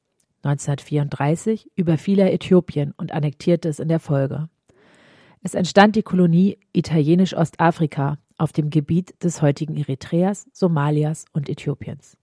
1934 0.42 1.72
überfiel 1.74 2.20
er 2.20 2.32
Äthiopien 2.32 2.94
und 2.96 3.12
annektierte 3.12 3.68
es 3.68 3.80
in 3.80 3.88
der 3.88 3.98
Folge. 3.98 4.48
Es 5.42 5.54
entstand 5.54 5.96
die 5.96 6.02
Kolonie 6.02 6.58
Italienisch-Ostafrika 6.72 8.18
auf 8.36 8.52
dem 8.52 8.70
Gebiet 8.70 9.22
des 9.24 9.42
heutigen 9.42 9.76
Eritreas, 9.76 10.46
Somalias 10.52 11.24
und 11.32 11.48
Äthiopiens. 11.48 12.16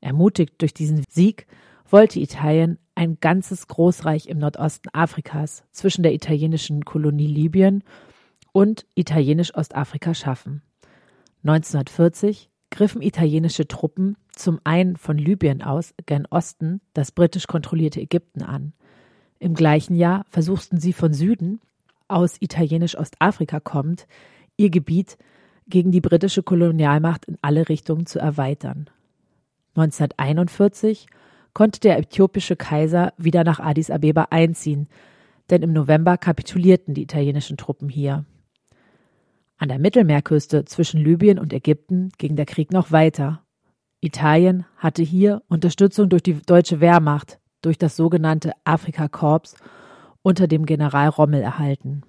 Ermutigt 0.00 0.54
durch 0.58 0.74
diesen 0.74 1.02
Sieg 1.08 1.46
wollte 1.90 2.20
Italien 2.20 2.78
ein 2.94 3.18
ganzes 3.20 3.66
Großreich 3.66 4.28
im 4.28 4.38
Nordosten 4.38 4.88
Afrikas 4.92 5.64
zwischen 5.72 6.02
der 6.02 6.12
italienischen 6.12 6.84
Kolonie 6.84 7.26
Libyen 7.26 7.82
und 8.58 8.86
italienisch 8.96 9.54
Ostafrika 9.54 10.14
schaffen. 10.14 10.62
1940 11.44 12.50
griffen 12.72 13.02
italienische 13.02 13.68
Truppen 13.68 14.16
zum 14.32 14.58
einen 14.64 14.96
von 14.96 15.16
Libyen 15.16 15.62
aus, 15.62 15.94
gen 16.06 16.26
Osten, 16.26 16.80
das 16.92 17.12
britisch 17.12 17.46
kontrollierte 17.46 18.00
Ägypten 18.00 18.42
an. 18.42 18.72
Im 19.38 19.54
gleichen 19.54 19.94
Jahr 19.94 20.26
versuchten 20.28 20.80
sie 20.80 20.92
von 20.92 21.14
Süden, 21.14 21.60
aus 22.08 22.38
italienisch 22.40 22.98
Ostafrika 22.98 23.60
kommend, 23.60 24.08
ihr 24.56 24.70
Gebiet 24.70 25.18
gegen 25.68 25.92
die 25.92 26.00
britische 26.00 26.42
Kolonialmacht 26.42 27.26
in 27.26 27.38
alle 27.40 27.68
Richtungen 27.68 28.06
zu 28.06 28.18
erweitern. 28.18 28.90
1941 29.76 31.06
konnte 31.54 31.78
der 31.78 31.96
äthiopische 31.96 32.56
Kaiser 32.56 33.12
wieder 33.18 33.44
nach 33.44 33.60
Addis 33.60 33.88
Abeba 33.88 34.26
einziehen, 34.30 34.88
denn 35.48 35.62
im 35.62 35.72
November 35.72 36.18
kapitulierten 36.18 36.94
die 36.94 37.02
italienischen 37.02 37.56
Truppen 37.56 37.88
hier. 37.88 38.24
An 39.58 39.68
der 39.68 39.80
Mittelmeerküste 39.80 40.64
zwischen 40.64 41.00
Libyen 41.00 41.38
und 41.38 41.52
Ägypten 41.52 42.10
ging 42.16 42.36
der 42.36 42.46
Krieg 42.46 42.72
noch 42.72 42.92
weiter. 42.92 43.42
Italien 44.00 44.64
hatte 44.76 45.02
hier 45.02 45.42
Unterstützung 45.48 46.08
durch 46.08 46.22
die 46.22 46.40
deutsche 46.40 46.80
Wehrmacht, 46.80 47.40
durch 47.62 47.76
das 47.76 47.96
sogenannte 47.96 48.52
Afrikakorps 48.62 49.56
unter 50.22 50.46
dem 50.46 50.64
General 50.64 51.08
Rommel 51.08 51.42
erhalten. 51.42 52.02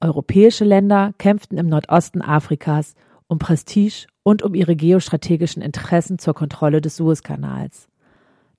Europäische 0.00 0.64
Länder 0.64 1.12
kämpften 1.18 1.58
im 1.58 1.66
Nordosten 1.66 2.22
Afrikas 2.22 2.94
um 3.26 3.40
Prestige 3.40 4.06
und 4.22 4.44
um 4.44 4.54
ihre 4.54 4.76
geostrategischen 4.76 5.60
Interessen 5.60 6.20
zur 6.20 6.34
Kontrolle 6.34 6.80
des 6.80 6.96
Suezkanals. 6.96 7.88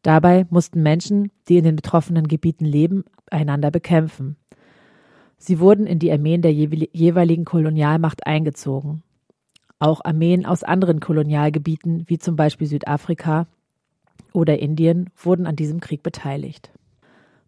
Dabei 0.01 0.45
mussten 0.49 0.83
Menschen, 0.83 1.31
die 1.47 1.57
in 1.57 1.63
den 1.63 1.77
betroffenen 1.77 2.27
Gebieten 2.27 2.65
leben, 2.65 3.05
einander 3.31 3.71
bekämpfen. 3.71 4.35
Sie 5.37 5.59
wurden 5.59 5.85
in 5.85 5.99
die 5.99 6.11
Armeen 6.11 6.41
der 6.41 6.51
jeweiligen 6.51 7.45
Kolonialmacht 7.45 8.25
eingezogen. 8.25 9.03
Auch 9.79 10.01
Armeen 10.03 10.45
aus 10.45 10.63
anderen 10.63 10.99
Kolonialgebieten, 10.99 12.03
wie 12.07 12.17
zum 12.17 12.35
Beispiel 12.35 12.67
Südafrika 12.67 13.47
oder 14.33 14.59
Indien, 14.59 15.11
wurden 15.15 15.45
an 15.45 15.55
diesem 15.55 15.79
Krieg 15.79 16.01
beteiligt. 16.01 16.71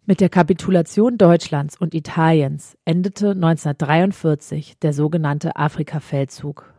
Mit 0.06 0.20
der 0.20 0.28
Kapitulation 0.28 1.18
Deutschlands 1.18 1.76
und 1.76 1.94
Italiens 1.94 2.76
endete 2.84 3.30
1943 3.30 4.78
der 4.78 4.92
sogenannte 4.92 5.56
Afrika-Feldzug. 5.56 6.72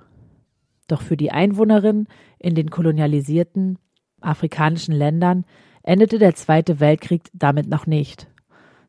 Doch 0.88 1.02
für 1.02 1.18
die 1.18 1.32
Einwohnerinnen 1.32 2.08
in 2.40 2.56
den 2.56 2.70
kolonialisierten 2.70 3.78
afrikanischen 4.22 4.94
Ländern 4.94 5.46
endete 5.84 6.20
der 6.20 6.36
Zweite 6.36 6.80
Weltkrieg 6.80 7.24
damit 7.34 7.68
noch 7.68 7.88
nicht. 7.88 8.28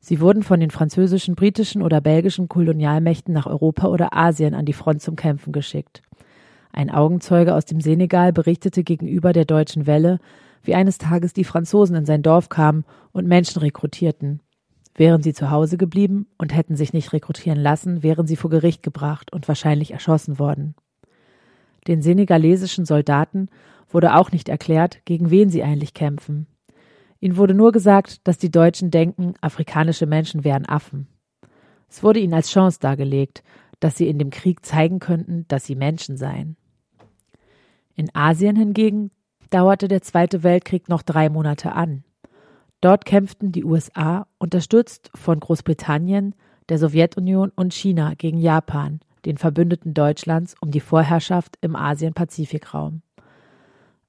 Sie 0.04 0.20
wurden 0.20 0.42
von 0.42 0.58
den 0.58 0.72
französischen, 0.72 1.36
britischen 1.36 1.80
oder 1.80 2.00
belgischen 2.00 2.48
Kolonialmächten 2.48 3.32
nach 3.32 3.46
Europa 3.46 3.86
oder 3.86 4.12
Asien 4.12 4.52
an 4.52 4.66
die 4.66 4.72
Front 4.72 5.00
zum 5.00 5.14
Kämpfen 5.14 5.52
geschickt. 5.52 6.02
Ein 6.72 6.90
Augenzeuge 6.90 7.54
aus 7.54 7.66
dem 7.66 7.80
Senegal 7.80 8.32
berichtete 8.32 8.82
gegenüber 8.82 9.32
der 9.32 9.44
Deutschen 9.44 9.86
Welle, 9.86 10.18
wie 10.64 10.74
eines 10.74 10.98
Tages 10.98 11.34
die 11.34 11.44
Franzosen 11.44 11.94
in 11.94 12.04
sein 12.04 12.22
Dorf 12.22 12.48
kamen 12.48 12.84
und 13.12 13.28
Menschen 13.28 13.60
rekrutierten. 13.60 14.40
Wären 14.96 15.22
sie 15.22 15.34
zu 15.34 15.52
Hause 15.52 15.76
geblieben 15.76 16.26
und 16.36 16.52
hätten 16.52 16.74
sich 16.74 16.92
nicht 16.92 17.12
rekrutieren 17.12 17.60
lassen, 17.60 18.02
wären 18.02 18.26
sie 18.26 18.36
vor 18.36 18.50
Gericht 18.50 18.82
gebracht 18.82 19.32
und 19.32 19.46
wahrscheinlich 19.46 19.92
erschossen 19.92 20.40
worden. 20.40 20.74
Den 21.86 22.02
senegalesischen 22.02 22.86
Soldaten 22.86 23.50
wurde 23.88 24.16
auch 24.16 24.32
nicht 24.32 24.48
erklärt, 24.48 24.98
gegen 25.04 25.30
wen 25.30 25.48
sie 25.48 25.62
eigentlich 25.62 25.94
kämpfen. 25.94 26.48
Ihnen 27.22 27.37
wurde 27.37 27.54
nur 27.54 27.70
gesagt, 27.70 28.26
dass 28.26 28.37
die 28.37 28.50
Deutschen 28.50 28.90
denken, 28.90 29.35
afrikanische 29.40 30.06
Menschen 30.06 30.42
wären 30.42 30.66
Affen. 30.66 31.06
Es 31.88 32.02
wurde 32.02 32.18
ihnen 32.18 32.35
als 32.35 32.50
Chance 32.50 32.80
dargelegt, 32.80 33.44
dass 33.78 33.96
sie 33.96 34.08
in 34.08 34.18
dem 34.18 34.30
Krieg 34.30 34.66
zeigen 34.66 34.98
könnten, 34.98 35.44
dass 35.46 35.64
sie 35.64 35.76
Menschen 35.76 36.16
seien. 36.16 36.56
In 37.94 38.12
Asien 38.12 38.56
hingegen 38.56 39.12
dauerte 39.50 39.87
der 39.87 40.02
Zweite 40.02 40.42
Weltkrieg 40.42 40.88
noch 40.88 41.02
drei 41.02 41.28
Monate 41.28 41.74
an. 41.74 42.02
Dort 42.80 43.04
kämpften 43.04 43.52
die 43.52 43.64
USA, 43.64 44.26
unterstützt 44.38 45.12
von 45.14 45.38
Großbritannien, 45.38 46.35
der 46.70 46.78
Sowjetunion 46.78 47.52
und 47.54 47.72
China 47.72 48.14
gegen 48.18 48.38
Japan, 48.38 48.98
den 49.26 49.38
Verbündeten 49.38 49.94
Deutschlands, 49.94 50.56
um 50.61 50.72
die 50.72 50.80
Vorherrschaft 50.80 51.56
im 51.61 51.76
Asien-Pazifik-Raum. 51.76 53.02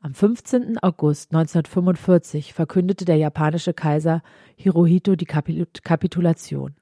Am 0.06 0.13
15. 0.13 0.80
August 0.80 1.32
1945 1.32 2.54
verkündete 2.54 3.06
der 3.06 3.16
japanische 3.16 3.74
Kaiser 3.74 4.22
Hirohito 4.58 5.16
die 5.16 5.24
Kapitulation. 5.26 6.76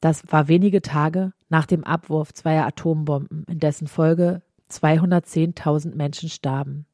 Das 0.00 0.22
war 0.30 0.46
wenige 0.46 0.80
Tage 0.80 1.32
nach 1.48 1.66
dem 1.66 1.82
Abwurf 1.82 2.32
zweier 2.32 2.64
Atombomben, 2.66 3.44
in 3.48 3.58
dessen 3.58 3.88
Folge 3.88 4.42
210.000 4.70 5.96
Menschen 5.96 6.28
starben. 6.28 6.86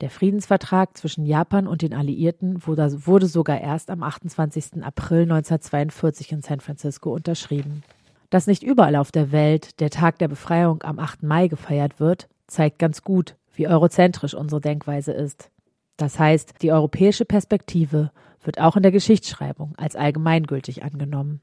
Der 0.00 0.08
Friedensvertrag 0.08 0.96
zwischen 0.96 1.26
Japan 1.26 1.66
und 1.66 1.82
den 1.82 1.92
Alliierten 1.92 2.66
wurde 2.66 3.26
sogar 3.26 3.60
erst 3.60 3.90
am 3.90 4.02
28. 4.02 4.82
April 4.82 5.24
1942 5.24 6.32
in 6.32 6.40
San 6.40 6.60
Francisco 6.60 7.12
unterschrieben. 7.12 7.82
Dass 8.30 8.46
nicht 8.46 8.62
überall 8.62 8.96
auf 8.96 9.12
der 9.12 9.30
Welt 9.30 9.78
der 9.80 9.90
Tag 9.90 10.18
der 10.20 10.28
Befreiung 10.28 10.82
am 10.84 10.98
8. 10.98 11.22
Mai 11.22 11.48
gefeiert 11.48 12.00
wird, 12.00 12.30
zeigt 12.46 12.78
ganz 12.78 13.02
gut, 13.02 13.36
wie 13.60 13.68
eurozentrisch 13.68 14.32
unsere 14.32 14.62
Denkweise 14.62 15.12
ist. 15.12 15.50
Das 15.98 16.18
heißt, 16.18 16.62
die 16.62 16.72
europäische 16.72 17.26
Perspektive 17.26 18.10
wird 18.42 18.58
auch 18.58 18.74
in 18.74 18.82
der 18.82 18.90
Geschichtsschreibung 18.90 19.74
als 19.76 19.96
allgemeingültig 19.96 20.82
angenommen. 20.82 21.42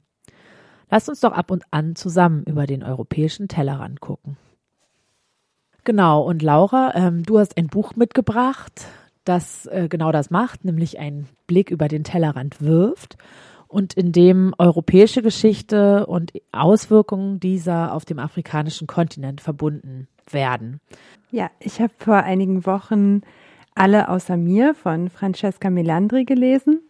Lasst 0.89 1.09
uns 1.09 1.19
doch 1.19 1.31
ab 1.31 1.51
und 1.51 1.63
an 1.69 1.95
zusammen 1.95 2.43
über 2.43 2.65
den 2.65 2.81
europäischen 2.81 3.47
Tellerrand 3.47 4.01
gucken. 4.01 4.35
Genau, 5.83 6.23
und 6.23 6.41
Laura, 6.41 6.93
ähm, 6.95 7.21
du 7.21 7.37
hast 7.37 7.55
ein 7.55 7.67
Buch 7.67 7.95
mitgebracht, 7.95 8.87
das 9.23 9.67
äh, 9.67 9.87
genau 9.87 10.11
das 10.11 10.31
macht, 10.31 10.65
nämlich 10.65 10.97
einen 10.97 11.29
Blick 11.45 11.69
über 11.69 11.87
den 11.87 12.03
Tellerrand 12.03 12.61
wirft 12.61 13.17
und 13.67 13.93
in 13.93 14.11
dem 14.11 14.55
europäische 14.57 15.21
Geschichte 15.21 16.07
und 16.07 16.33
Auswirkungen 16.51 17.39
dieser 17.39 17.93
auf 17.93 18.05
dem 18.05 18.17
afrikanischen 18.17 18.87
Kontinent 18.87 19.39
verbunden 19.39 20.07
werden. 20.33 20.79
Ja, 21.31 21.49
ich 21.59 21.81
habe 21.81 21.93
vor 21.97 22.17
einigen 22.17 22.65
Wochen 22.65 23.21
Alle 23.75 24.09
außer 24.09 24.37
mir 24.37 24.73
von 24.73 25.09
Francesca 25.09 25.69
Melandri 25.69 26.25
gelesen. 26.25 26.81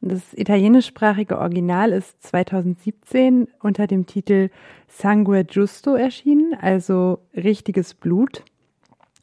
Das 0.00 0.34
italienischsprachige 0.34 1.38
Original 1.38 1.92
ist 1.92 2.22
2017 2.22 3.48
unter 3.60 3.86
dem 3.86 4.06
Titel 4.06 4.50
Sangue 4.88 5.44
Giusto 5.44 5.94
erschienen, 5.94 6.54
also 6.60 7.18
richtiges 7.34 7.94
Blut. 7.94 8.44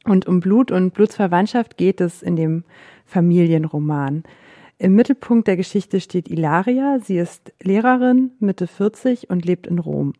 Und 0.04 0.26
um 0.26 0.40
Blut 0.40 0.70
und 0.70 0.92
Blutsverwandtschaft 0.92 1.76
geht 1.76 2.00
es 2.00 2.22
in 2.22 2.36
dem 2.36 2.64
Familienroman. 3.06 4.24
Im 4.78 4.94
Mittelpunkt 4.94 5.46
der 5.48 5.56
Geschichte 5.56 6.00
steht 6.00 6.28
Ilaria. 6.28 6.98
Sie 7.00 7.16
ist 7.16 7.52
Lehrerin, 7.62 8.32
Mitte 8.40 8.66
40 8.66 9.30
und 9.30 9.44
lebt 9.44 9.66
in 9.66 9.78
Rom. 9.78 10.12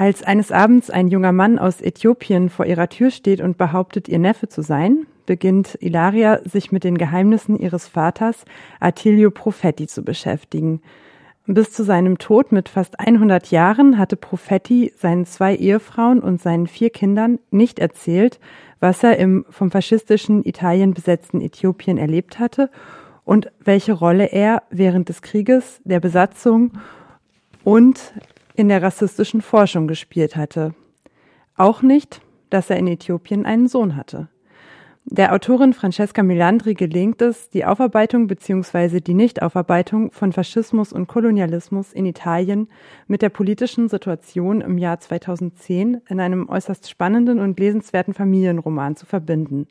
Als 0.00 0.22
eines 0.22 0.50
Abends 0.50 0.88
ein 0.88 1.08
junger 1.08 1.32
Mann 1.32 1.58
aus 1.58 1.82
Äthiopien 1.82 2.48
vor 2.48 2.64
ihrer 2.64 2.88
Tür 2.88 3.10
steht 3.10 3.42
und 3.42 3.58
behauptet, 3.58 4.08
ihr 4.08 4.18
Neffe 4.18 4.48
zu 4.48 4.62
sein, 4.62 5.06
beginnt 5.26 5.76
Ilaria 5.78 6.40
sich 6.48 6.72
mit 6.72 6.84
den 6.84 6.96
Geheimnissen 6.96 7.58
ihres 7.58 7.86
Vaters 7.86 8.46
Attilio 8.80 9.30
Profetti 9.30 9.86
zu 9.86 10.02
beschäftigen. 10.02 10.80
Bis 11.44 11.74
zu 11.74 11.84
seinem 11.84 12.16
Tod 12.16 12.50
mit 12.50 12.70
fast 12.70 12.98
100 12.98 13.50
Jahren 13.50 13.98
hatte 13.98 14.16
Profetti 14.16 14.90
seinen 14.96 15.26
zwei 15.26 15.54
Ehefrauen 15.54 16.20
und 16.20 16.40
seinen 16.40 16.66
vier 16.66 16.88
Kindern 16.88 17.38
nicht 17.50 17.78
erzählt, 17.78 18.40
was 18.80 19.02
er 19.02 19.18
im 19.18 19.44
vom 19.50 19.70
faschistischen 19.70 20.46
Italien 20.46 20.94
besetzten 20.94 21.42
Äthiopien 21.42 21.98
erlebt 21.98 22.38
hatte 22.38 22.70
und 23.26 23.52
welche 23.62 23.92
Rolle 23.92 24.32
er 24.32 24.62
während 24.70 25.10
des 25.10 25.20
Krieges, 25.20 25.82
der 25.84 26.00
Besatzung 26.00 26.72
und 27.64 28.14
in 28.54 28.68
der 28.68 28.82
rassistischen 28.82 29.42
Forschung 29.42 29.86
gespielt 29.86 30.36
hatte. 30.36 30.74
Auch 31.56 31.82
nicht, 31.82 32.20
dass 32.50 32.70
er 32.70 32.76
in 32.76 32.86
Äthiopien 32.86 33.46
einen 33.46 33.68
Sohn 33.68 33.96
hatte. 33.96 34.28
Der 35.04 35.32
Autorin 35.32 35.72
Francesca 35.72 36.22
Milandri 36.22 36.74
gelingt 36.74 37.22
es, 37.22 37.48
die 37.48 37.64
Aufarbeitung 37.64 38.26
bzw. 38.26 39.00
die 39.00 39.14
Nichtaufarbeitung 39.14 40.12
von 40.12 40.32
Faschismus 40.32 40.92
und 40.92 41.08
Kolonialismus 41.08 41.92
in 41.92 42.06
Italien 42.06 42.68
mit 43.06 43.22
der 43.22 43.30
politischen 43.30 43.88
Situation 43.88 44.60
im 44.60 44.78
Jahr 44.78 45.00
2010 45.00 46.02
in 46.08 46.20
einem 46.20 46.48
äußerst 46.48 46.88
spannenden 46.88 47.40
und 47.40 47.58
lesenswerten 47.58 48.14
Familienroman 48.14 48.94
zu 48.94 49.06
verbinden. 49.06 49.66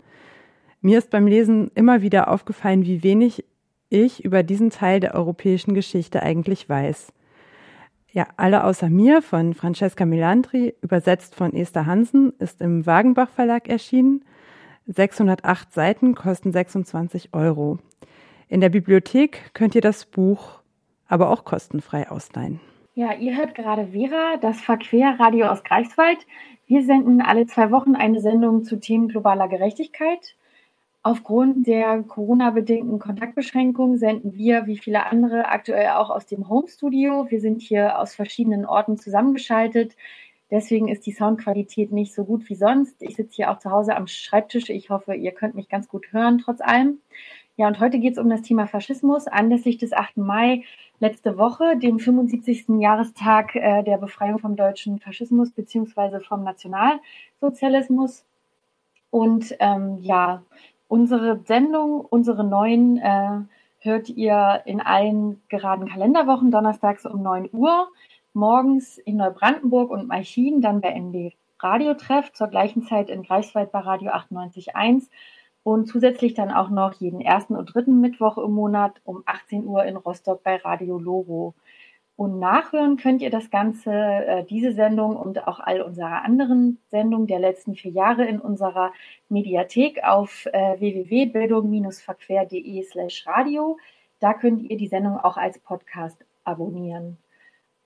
Mir 0.81 0.97
ist 0.97 1.09
beim 1.09 1.27
Lesen 1.27 1.71
immer 1.75 2.01
wieder 2.01 2.29
aufgefallen, 2.29 2.83
wie 2.83 3.03
wenig 3.03 3.45
ich 3.89 4.25
über 4.25 4.43
diesen 4.43 4.71
Teil 4.71 4.99
der 4.99 5.15
europäischen 5.15 5.73
Geschichte 5.73 6.23
eigentlich 6.23 6.67
weiß. 6.67 7.13
Ja, 8.11 8.27
Alle 8.37 8.63
außer 8.63 8.89
mir 8.89 9.21
von 9.21 9.53
Francesca 9.53 10.05
Milandri, 10.05 10.73
übersetzt 10.81 11.35
von 11.35 11.53
Esther 11.53 11.85
Hansen, 11.85 12.33
ist 12.39 12.59
im 12.61 12.85
Wagenbach 12.85 13.29
Verlag 13.29 13.69
erschienen. 13.69 14.25
608 14.87 15.71
Seiten 15.71 16.15
kosten 16.15 16.51
26 16.51 17.33
Euro. 17.33 17.77
In 18.47 18.61
der 18.61 18.69
Bibliothek 18.69 19.51
könnt 19.53 19.75
ihr 19.75 19.81
das 19.81 20.05
Buch 20.05 20.59
aber 21.09 21.29
auch 21.31 21.43
kostenfrei 21.43 22.09
ausleihen. 22.09 22.59
Ja, 22.93 23.13
ihr 23.13 23.35
hört 23.37 23.55
gerade 23.55 23.87
Vera, 23.87 24.37
das 24.41 24.61
Verquerradio 24.61 25.47
aus 25.47 25.63
Greifswald. 25.63 26.25
Wir 26.67 26.83
senden 26.83 27.21
alle 27.21 27.47
zwei 27.47 27.71
Wochen 27.71 27.95
eine 27.95 28.21
Sendung 28.21 28.63
zu 28.63 28.79
Themen 28.79 29.07
globaler 29.07 29.47
Gerechtigkeit. 29.47 30.35
Aufgrund 31.01 31.65
der 31.65 32.03
Corona-bedingten 32.03 32.99
Kontaktbeschränkungen 32.99 33.97
senden 33.97 34.33
wir, 34.35 34.67
wie 34.67 34.77
viele 34.77 35.05
andere, 35.05 35.47
aktuell 35.47 35.91
auch 35.91 36.09
aus 36.09 36.25
dem 36.25 36.49
Home-Studio. 36.49 37.27
Wir 37.29 37.39
sind 37.39 37.61
hier 37.61 37.99
aus 37.99 38.15
verschiedenen 38.15 38.65
Orten 38.65 38.97
zusammengeschaltet. 38.97 39.95
Deswegen 40.51 40.89
ist 40.89 41.05
die 41.05 41.13
Soundqualität 41.13 41.91
nicht 41.93 42.13
so 42.13 42.25
gut 42.25 42.49
wie 42.49 42.55
sonst. 42.55 43.01
Ich 43.01 43.15
sitze 43.15 43.35
hier 43.35 43.51
auch 43.51 43.59
zu 43.59 43.71
Hause 43.71 43.95
am 43.95 44.07
Schreibtisch. 44.07 44.69
Ich 44.69 44.89
hoffe, 44.89 45.13
ihr 45.13 45.31
könnt 45.31 45.55
mich 45.55 45.69
ganz 45.69 45.87
gut 45.87 46.11
hören, 46.11 46.39
trotz 46.39 46.59
allem. 46.59 46.99
Ja, 47.55 47.67
und 47.67 47.79
heute 47.79 47.99
geht 47.99 48.13
es 48.13 48.19
um 48.19 48.29
das 48.29 48.41
Thema 48.41 48.67
Faschismus 48.67 49.27
anlässlich 49.27 49.77
des 49.77 49.93
8. 49.93 50.17
Mai 50.17 50.63
letzte 50.99 51.37
Woche, 51.37 51.77
dem 51.77 51.99
75. 51.99 52.65
Jahrestag 52.79 53.55
äh, 53.55 53.83
der 53.83 53.97
Befreiung 53.97 54.39
vom 54.39 54.55
deutschen 54.55 54.99
Faschismus 54.99 55.51
beziehungsweise 55.51 56.19
vom 56.19 56.43
Nationalsozialismus. 56.43 58.25
Und 59.11 59.55
ähm, 59.59 59.97
ja, 60.01 60.43
unsere 60.89 61.39
Sendung, 61.45 62.01
unsere 62.01 62.43
neuen, 62.43 62.97
äh, 62.97 63.39
hört 63.79 64.09
ihr 64.09 64.61
in 64.65 64.81
allen 64.81 65.41
geraden 65.47 65.87
Kalenderwochen 65.87 66.51
donnerstags 66.51 67.05
um 67.05 67.21
9 67.21 67.49
Uhr, 67.53 67.87
morgens 68.33 68.97
in 68.97 69.15
Neubrandenburg 69.15 69.89
und 69.89 70.07
Malchin, 70.07 70.59
dann 70.59 70.81
bei 70.81 70.89
NB 70.89 71.33
Radio 71.61 71.93
Treff, 71.93 72.33
zur 72.33 72.47
gleichen 72.47 72.83
Zeit 72.83 73.09
in 73.09 73.23
Greifswald 73.23 73.71
bei 73.71 73.79
Radio 73.79 74.11
98.1 74.11 75.09
und 75.63 75.87
zusätzlich 75.87 76.33
dann 76.33 76.51
auch 76.51 76.69
noch 76.69 76.93
jeden 76.93 77.21
ersten 77.21 77.55
und 77.55 77.73
dritten 77.73 78.01
Mittwoch 78.01 78.37
im 78.37 78.51
Monat 78.51 78.93
um 79.03 79.23
18 79.25 79.65
Uhr 79.65 79.83
in 79.83 79.97
Rostock 79.97 80.41
bei 80.43 80.55
Radio 80.57 80.97
Loro. 80.97 81.53
Und 82.19 82.37
nachhören 82.37 82.97
könnt 82.97 83.21
ihr 83.21 83.29
das 83.29 83.49
Ganze, 83.49 83.93
äh, 83.93 84.43
diese 84.43 84.73
Sendung 84.73 85.15
und 85.15 85.47
auch 85.47 85.61
all 85.61 85.81
unsere 85.81 86.21
anderen 86.21 86.77
Sendungen 86.91 87.27
der 87.27 87.39
letzten 87.39 87.75
vier 87.75 87.91
Jahre 87.91 88.25
in 88.25 88.41
unserer 88.41 88.91
Mediathek 89.29 90.03
auf 90.03 90.45
äh, 90.47 90.77
www.bildung-verquer.de 90.81 92.83
slash 92.83 93.25
radio. 93.25 93.77
Da 94.19 94.33
könnt 94.33 94.69
ihr 94.69 94.75
die 94.75 94.89
Sendung 94.89 95.17
auch 95.17 95.37
als 95.37 95.59
Podcast 95.59 96.17
abonnieren. 96.43 97.15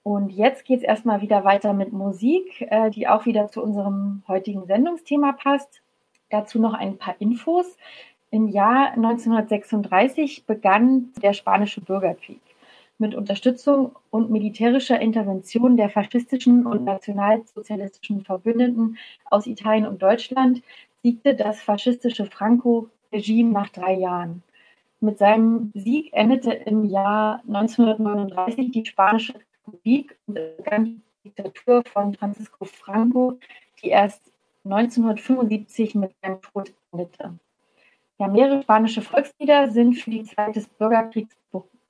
Und 0.02 0.32
jetzt 0.32 0.66
geht 0.66 0.80
es 0.80 0.84
erstmal 0.84 1.22
wieder 1.22 1.44
weiter 1.44 1.74
mit 1.74 1.94
Musik, 1.94 2.66
äh, 2.72 2.90
die 2.90 3.08
auch 3.08 3.28
wieder 3.28 3.50
zu 3.50 3.62
unserem 3.62 4.24
heutigen 4.28 4.66
Sendungsthema 4.66 5.34
passt. 5.34 5.84
Dazu 6.32 6.60
noch 6.60 6.74
ein 6.74 6.98
paar 6.98 7.18
Infos. 7.20 7.78
Im 8.32 8.48
Jahr 8.48 8.94
1936 8.94 10.48
begann 10.48 11.14
der 11.22 11.34
Spanische 11.34 11.82
Bürgerkrieg 11.82 12.42
mit 12.98 13.16
Unterstützung 13.16 13.96
und 14.12 14.30
militärischer 14.30 15.00
Intervention 15.00 15.78
der 15.78 15.90
faschistischen 15.90 16.66
und 16.66 16.84
nationalsozialistischen 16.84 18.24
Verbündeten 18.24 18.98
aus 19.26 19.48
Italien 19.48 19.88
und 19.88 20.02
Deutschland 20.02 20.62
siegte 21.02 21.36
das 21.36 21.62
faschistische 21.62 22.26
Franco-Regime 22.26 23.52
nach 23.52 23.70
drei 23.70 23.96
Jahren. 23.96 24.44
Mit 25.02 25.18
seinem 25.18 25.72
Sieg 25.74 26.14
endete 26.14 26.54
im 26.54 26.86
Jahr 26.86 27.42
1939 27.48 28.72
die 28.72 28.86
Spanische 28.86 29.34
Republik 29.68 30.16
und 30.28 30.36
begann 30.58 31.02
die 31.24 31.30
Diktatur 31.30 31.84
von 31.92 32.14
Francisco 32.14 32.64
Franco, 32.64 33.38
die 33.82 33.90
erst 33.90 34.22
1975 34.64 35.96
mit 35.96 36.12
seinem 36.22 36.42
Tod 36.42 36.72
endete. 36.92 37.38
Ja, 38.18 38.28
mehrere 38.28 38.62
spanische 38.64 39.02
Volkslieder 39.02 39.70
sind 39.70 39.96
für 39.96 40.12
die 40.12 40.24
Zeit 40.24 40.56
des 40.56 40.68
Bürgerkriegs 40.68 41.36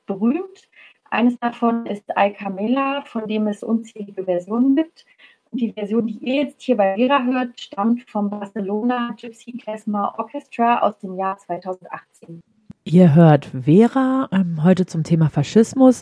berühmt. 0.06 0.70
Eines 1.14 1.38
davon 1.38 1.86
ist 1.86 2.06
Ay 2.18 2.34
Camela, 2.34 3.04
von 3.06 3.28
dem 3.28 3.46
es 3.46 3.62
unzählige 3.62 4.24
Versionen 4.24 4.76
gibt. 4.76 5.06
Und 5.52 5.62
die 5.62 5.72
Version, 5.72 6.08
die 6.08 6.18
ihr 6.18 6.46
jetzt 6.46 6.64
hier 6.64 6.76
bei 6.76 6.96
Vera 6.96 7.24
hört, 7.24 7.62
stammt 7.62 8.10
vom 8.10 8.32
Barcelona 8.32 9.16
Gypsy 9.22 9.52
Klezmer 9.52 10.16
Orchestra 10.18 10.80
aus 10.80 10.98
dem 10.98 11.16
Jahr 11.16 11.38
2018. 11.38 12.42
Ihr 12.86 13.14
hört 13.14 13.46
Vera 13.46 14.28
ähm, 14.32 14.64
heute 14.64 14.88
zum 14.88 15.04
Thema 15.04 15.30
Faschismus. 15.30 16.02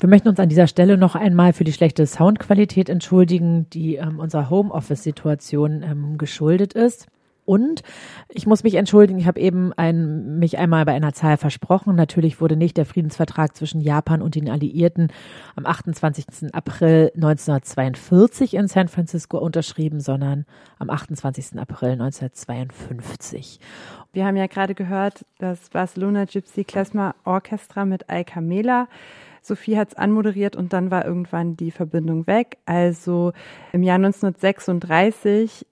Wir 0.00 0.08
möchten 0.08 0.28
uns 0.30 0.40
an 0.40 0.48
dieser 0.48 0.68
Stelle 0.68 0.96
noch 0.96 1.16
einmal 1.16 1.52
für 1.52 1.64
die 1.64 1.74
schlechte 1.74 2.06
Soundqualität 2.06 2.88
entschuldigen, 2.88 3.68
die 3.68 3.96
ähm, 3.96 4.18
unserer 4.18 4.48
Homeoffice-Situation 4.48 5.82
ähm, 5.82 6.16
geschuldet 6.16 6.72
ist. 6.72 7.08
Und 7.46 7.82
ich 8.28 8.46
muss 8.46 8.64
mich 8.64 8.74
entschuldigen, 8.74 9.18
ich 9.18 9.26
habe 9.26 9.40
eben 9.40 9.72
ein, 9.72 10.38
mich 10.38 10.58
einmal 10.58 10.84
bei 10.84 10.92
einer 10.92 11.12
Zahl 11.12 11.36
versprochen. 11.36 11.94
Natürlich 11.94 12.40
wurde 12.40 12.56
nicht 12.56 12.76
der 12.76 12.84
Friedensvertrag 12.84 13.56
zwischen 13.56 13.80
Japan 13.80 14.20
und 14.20 14.34
den 14.34 14.50
Alliierten 14.50 15.12
am 15.54 15.64
28. 15.64 16.52
April 16.52 17.12
1942 17.14 18.54
in 18.54 18.68
San 18.68 18.88
Francisco 18.88 19.38
unterschrieben, 19.38 20.00
sondern 20.00 20.44
am 20.78 20.90
28. 20.90 21.58
April 21.58 21.92
1952. 21.92 23.60
Wir 24.12 24.26
haben 24.26 24.36
ja 24.36 24.46
gerade 24.46 24.74
gehört, 24.74 25.24
das 25.38 25.70
Barcelona 25.70 26.24
Gypsy 26.24 26.64
Klezmer 26.64 27.14
Orchestra 27.24 27.84
mit 27.84 28.10
Al 28.10 28.24
Camela. 28.24 28.88
Sophie 29.40 29.78
hat 29.78 29.88
es 29.90 29.94
anmoderiert 29.94 30.56
und 30.56 30.72
dann 30.72 30.90
war 30.90 31.04
irgendwann 31.04 31.56
die 31.56 31.70
Verbindung 31.70 32.26
weg. 32.26 32.58
Also 32.66 33.32
im 33.72 33.84
Jahr 33.84 33.94
1936 33.96 35.64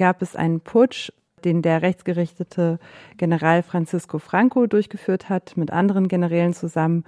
gab 0.00 0.22
es 0.22 0.34
einen 0.34 0.60
Putsch, 0.60 1.12
den 1.44 1.60
der 1.60 1.82
rechtsgerichtete 1.82 2.78
General 3.18 3.62
Francisco 3.62 4.18
Franco 4.18 4.66
durchgeführt 4.66 5.28
hat, 5.28 5.58
mit 5.58 5.70
anderen 5.70 6.08
Generälen 6.08 6.54
zusammen. 6.54 7.04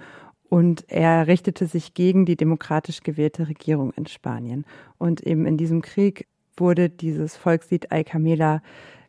Und 0.47 0.85
er 0.89 1.25
richtete 1.25 1.65
sich 1.65 1.95
gegen 1.95 2.27
die 2.27 2.35
demokratisch 2.35 3.01
gewählte 3.01 3.47
Regierung 3.47 3.93
in 3.93 4.05
Spanien. 4.05 4.63
Und 4.99 5.21
eben 5.21 5.47
in 5.47 5.57
diesem 5.57 5.81
Krieg 5.81 6.27
wurde 6.55 6.87
dieses 6.87 7.35
Volkslied 7.35 7.91
Ay 7.91 8.03
Camela 8.03 8.61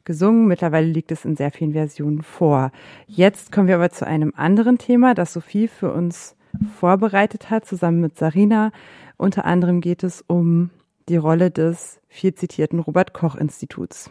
gesungen. 0.05 0.47
Mittlerweile 0.47 0.87
liegt 0.87 1.13
es 1.13 1.27
in 1.27 1.37
sehr 1.37 1.51
vielen 1.51 1.75
Versionen 1.75 2.23
vor. 2.23 2.73
Jetzt 3.07 3.53
kommen 3.53 3.69
wir 3.69 3.75
aber 3.75 3.91
zu 3.91 4.07
einem 4.07 4.33
anderen 4.35 4.79
Thema, 4.79 5.15
das 5.15 5.35
Sophie 5.35 5.69
für 5.69 5.93
uns 5.93 6.37
vorbereitet 6.81 7.51
hat, 7.51 7.67
zusammen 7.67 8.01
mit 8.01 8.17
Sarina. 8.17 8.73
Unter 9.19 9.45
anderem 9.45 9.83
geht 9.83 10.05
es 10.05 10.25
um 10.27 10.71
die 11.09 11.17
Rolle 11.17 11.51
des 11.51 12.01
viel 12.09 12.35
zitierten 12.35 12.79
Robert 12.81 13.13
Koch 13.13 13.35
Instituts. 13.35 14.11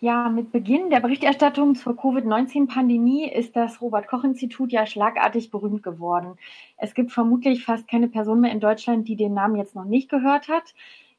Ja, 0.00 0.28
mit 0.28 0.52
Beginn 0.52 0.90
der 0.90 1.00
Berichterstattung 1.00 1.76
zur 1.76 1.96
Covid-19-Pandemie 1.96 3.30
ist 3.30 3.56
das 3.56 3.80
Robert 3.80 4.06
Koch 4.06 4.22
Institut 4.22 4.70
ja 4.70 4.84
schlagartig 4.86 5.50
berühmt 5.50 5.82
geworden. 5.82 6.36
Es 6.76 6.92
gibt 6.92 7.10
vermutlich 7.10 7.64
fast 7.64 7.88
keine 7.88 8.08
Person 8.08 8.40
mehr 8.40 8.52
in 8.52 8.60
Deutschland, 8.60 9.08
die 9.08 9.16
den 9.16 9.32
Namen 9.32 9.56
jetzt 9.56 9.74
noch 9.74 9.86
nicht 9.86 10.10
gehört 10.10 10.48
hat. 10.48 10.74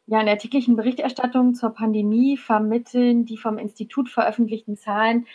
Ja, 0.08 0.20
in 0.20 0.28
der 0.28 0.38
täglichen 0.38 0.76
Berichterstattung 0.76 1.56
zur 1.56 1.72
Pandemie 1.72 2.38
vermitteln 2.38 3.26
die 3.26 3.38
vom 3.38 3.58
Institut 3.58 4.08
veröffentlichten 4.08 4.78
Zahlen 4.78 5.26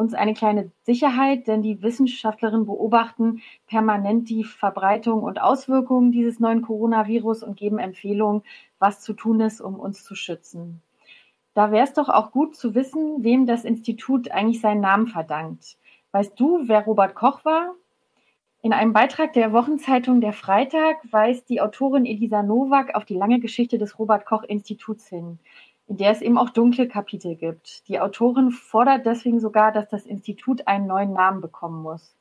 uns 0.00 0.14
eine 0.14 0.32
kleine 0.32 0.72
Sicherheit, 0.82 1.46
denn 1.46 1.60
die 1.60 1.82
Wissenschaftlerinnen 1.82 2.64
beobachten 2.64 3.42
permanent 3.66 4.30
die 4.30 4.44
Verbreitung 4.44 5.22
und 5.22 5.40
Auswirkungen 5.40 6.10
dieses 6.10 6.40
neuen 6.40 6.62
Coronavirus 6.62 7.42
und 7.42 7.58
geben 7.58 7.78
Empfehlungen, 7.78 8.42
was 8.78 9.00
zu 9.02 9.12
tun 9.12 9.40
ist, 9.40 9.60
um 9.60 9.78
uns 9.78 10.02
zu 10.02 10.14
schützen. 10.14 10.80
Da 11.52 11.70
wäre 11.70 11.84
es 11.84 11.92
doch 11.92 12.08
auch 12.08 12.32
gut 12.32 12.56
zu 12.56 12.74
wissen, 12.74 13.22
wem 13.22 13.44
das 13.44 13.64
Institut 13.64 14.30
eigentlich 14.30 14.62
seinen 14.62 14.80
Namen 14.80 15.06
verdankt. 15.06 15.76
Weißt 16.12 16.32
du, 16.40 16.62
wer 16.66 16.84
Robert 16.84 17.14
Koch 17.14 17.44
war? 17.44 17.74
In 18.62 18.72
einem 18.72 18.94
Beitrag 18.94 19.34
der 19.34 19.52
Wochenzeitung 19.52 20.22
Der 20.22 20.32
Freitag 20.32 20.96
weist 21.10 21.48
die 21.50 21.60
Autorin 21.60 22.06
Elisa 22.06 22.42
Nowak 22.42 22.94
auf 22.94 23.04
die 23.04 23.16
lange 23.16 23.40
Geschichte 23.40 23.76
des 23.76 23.98
Robert 23.98 24.24
Koch 24.24 24.44
Instituts 24.44 25.08
hin 25.08 25.38
in 25.90 25.96
der 25.96 26.12
es 26.12 26.22
eben 26.22 26.38
auch 26.38 26.50
dunkle 26.50 26.86
Kapitel 26.86 27.34
gibt. 27.34 27.88
Die 27.88 27.98
Autorin 27.98 28.52
fordert 28.52 29.06
deswegen 29.06 29.40
sogar, 29.40 29.72
dass 29.72 29.88
das 29.88 30.06
Institut 30.06 30.68
einen 30.68 30.86
neuen 30.86 31.12
Namen 31.12 31.40
bekommen 31.40 31.82
muss. 31.82 32.14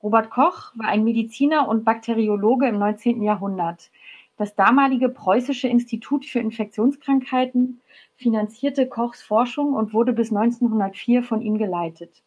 Robert 0.00 0.30
Koch 0.30 0.70
war 0.76 0.86
ein 0.86 1.02
Mediziner 1.02 1.66
und 1.66 1.84
Bakteriologe 1.84 2.68
im 2.68 2.78
19. 2.78 3.20
Jahrhundert. 3.20 3.90
Das 4.36 4.54
damalige 4.54 5.08
Preußische 5.08 5.66
Institut 5.66 6.24
für 6.24 6.38
Infektionskrankheiten 6.38 7.80
finanzierte 8.14 8.86
Kochs 8.86 9.24
Forschung 9.24 9.74
und 9.74 9.92
wurde 9.92 10.12
bis 10.12 10.30
1904 10.30 11.24
von 11.24 11.42
ihm 11.42 11.58
geleitet. 11.58 12.22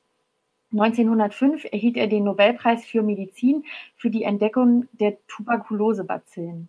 1905 0.73 1.63
erhielt 1.71 1.95
er 1.95 2.07
den 2.07 2.25
Nobelpreis 2.25 2.83
für 2.83 3.03
Medizin 3.03 3.63
für 3.95 4.09
die 4.09 4.23
Entdeckung 4.23 4.87
der 4.91 5.15
Tuberkulosebazillen. 5.27 6.67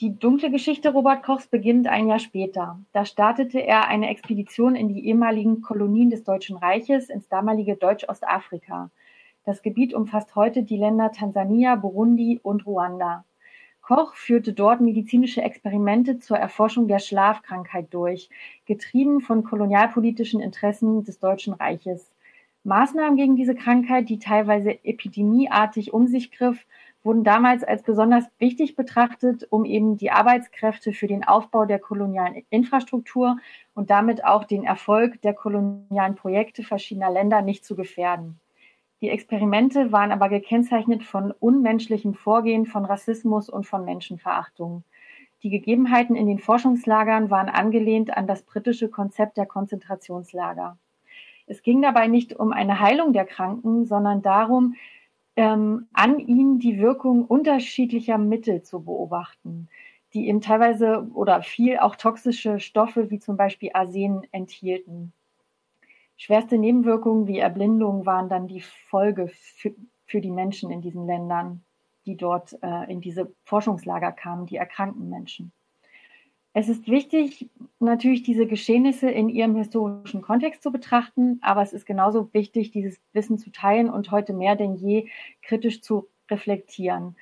Die 0.00 0.18
dunkle 0.18 0.50
Geschichte 0.50 0.92
Robert 0.92 1.22
Kochs 1.22 1.46
beginnt 1.46 1.86
ein 1.86 2.08
Jahr 2.08 2.18
später. 2.18 2.80
Da 2.92 3.04
startete 3.04 3.60
er 3.60 3.86
eine 3.86 4.10
Expedition 4.10 4.74
in 4.74 4.88
die 4.88 5.06
ehemaligen 5.06 5.62
Kolonien 5.62 6.10
des 6.10 6.24
Deutschen 6.24 6.56
Reiches 6.56 7.08
ins 7.10 7.28
damalige 7.28 7.76
Deutsch-Ostafrika. 7.76 8.90
Das 9.44 9.62
Gebiet 9.62 9.94
umfasst 9.94 10.34
heute 10.34 10.64
die 10.64 10.78
Länder 10.78 11.12
Tansania, 11.12 11.76
Burundi 11.76 12.40
und 12.42 12.66
Ruanda. 12.66 13.24
Koch 13.82 14.16
führte 14.16 14.52
dort 14.52 14.80
medizinische 14.80 15.42
Experimente 15.42 16.18
zur 16.18 16.38
Erforschung 16.38 16.88
der 16.88 16.98
Schlafkrankheit 16.98 17.94
durch, 17.94 18.30
getrieben 18.66 19.20
von 19.20 19.44
kolonialpolitischen 19.44 20.40
Interessen 20.40 21.04
des 21.04 21.20
Deutschen 21.20 21.54
Reiches. 21.54 22.12
Maßnahmen 22.64 23.16
gegen 23.16 23.36
diese 23.36 23.54
Krankheit, 23.54 24.08
die 24.08 24.18
teilweise 24.18 24.84
epidemieartig 24.84 25.92
um 25.92 26.08
sich 26.08 26.32
griff, 26.32 26.66
wurden 27.04 27.22
damals 27.22 27.62
als 27.62 27.82
besonders 27.82 28.24
wichtig 28.38 28.74
betrachtet, 28.74 29.46
um 29.50 29.64
eben 29.64 29.96
die 29.96 30.10
Arbeitskräfte 30.10 30.92
für 30.92 31.06
den 31.06 31.22
Aufbau 31.22 31.66
der 31.66 31.78
kolonialen 31.78 32.44
Infrastruktur 32.50 33.36
und 33.74 33.90
damit 33.90 34.24
auch 34.24 34.44
den 34.44 34.64
Erfolg 34.64 35.20
der 35.22 35.34
kolonialen 35.34 36.16
Projekte 36.16 36.62
verschiedener 36.62 37.10
Länder 37.10 37.42
nicht 37.42 37.64
zu 37.64 37.76
gefährden. 37.76 38.40
Die 39.02 39.10
Experimente 39.10 39.92
waren 39.92 40.12
aber 40.12 40.30
gekennzeichnet 40.30 41.04
von 41.04 41.30
unmenschlichem 41.30 42.14
Vorgehen, 42.14 42.64
von 42.64 42.86
Rassismus 42.86 43.50
und 43.50 43.66
von 43.66 43.84
Menschenverachtung. 43.84 44.82
Die 45.42 45.50
Gegebenheiten 45.50 46.16
in 46.16 46.26
den 46.26 46.38
Forschungslagern 46.38 47.28
waren 47.28 47.50
angelehnt 47.50 48.16
an 48.16 48.26
das 48.26 48.44
britische 48.44 48.88
Konzept 48.88 49.36
der 49.36 49.44
Konzentrationslager. 49.44 50.78
Es 51.46 51.62
ging 51.62 51.82
dabei 51.82 52.06
nicht 52.06 52.34
um 52.34 52.52
eine 52.52 52.80
Heilung 52.80 53.12
der 53.12 53.26
Kranken, 53.26 53.84
sondern 53.84 54.22
darum, 54.22 54.74
ähm, 55.36 55.88
an 55.92 56.18
ihnen 56.18 56.58
die 56.58 56.78
Wirkung 56.78 57.24
unterschiedlicher 57.24 58.18
Mittel 58.18 58.62
zu 58.62 58.84
beobachten, 58.84 59.68
die 60.12 60.28
eben 60.28 60.40
teilweise 60.40 61.08
oder 61.14 61.42
viel 61.42 61.78
auch 61.78 61.96
toxische 61.96 62.60
Stoffe 62.60 63.10
wie 63.10 63.18
zum 63.18 63.36
Beispiel 63.36 63.70
Arsen 63.74 64.22
enthielten. 64.30 65.12
Schwerste 66.16 66.58
Nebenwirkungen 66.58 67.26
wie 67.26 67.38
Erblindung 67.38 68.06
waren 68.06 68.28
dann 68.28 68.46
die 68.46 68.60
Folge 68.60 69.28
für, 69.28 69.74
für 70.06 70.20
die 70.20 70.30
Menschen 70.30 70.70
in 70.70 70.80
diesen 70.80 71.06
Ländern, 71.06 71.64
die 72.06 72.16
dort 72.16 72.56
äh, 72.62 72.90
in 72.90 73.00
diese 73.00 73.32
Forschungslager 73.42 74.12
kamen, 74.12 74.46
die 74.46 74.56
erkrankten 74.56 75.10
Menschen. 75.10 75.52
Es 76.56 76.68
ist 76.68 76.86
wichtig, 76.86 77.50
natürlich 77.80 78.22
diese 78.22 78.46
Geschehnisse 78.46 79.10
in 79.10 79.28
ihrem 79.28 79.56
historischen 79.56 80.22
Kontext 80.22 80.62
zu 80.62 80.70
betrachten, 80.70 81.40
aber 81.42 81.62
es 81.62 81.72
ist 81.72 81.84
genauso 81.84 82.32
wichtig, 82.32 82.70
dieses 82.70 83.02
Wissen 83.12 83.38
zu 83.38 83.50
teilen 83.50 83.90
und 83.90 84.12
heute 84.12 84.32
mehr 84.32 84.54
denn 84.54 84.76
je 84.76 85.08
kritisch 85.42 85.82
zu 85.82 86.06
reflektieren. 86.30 87.16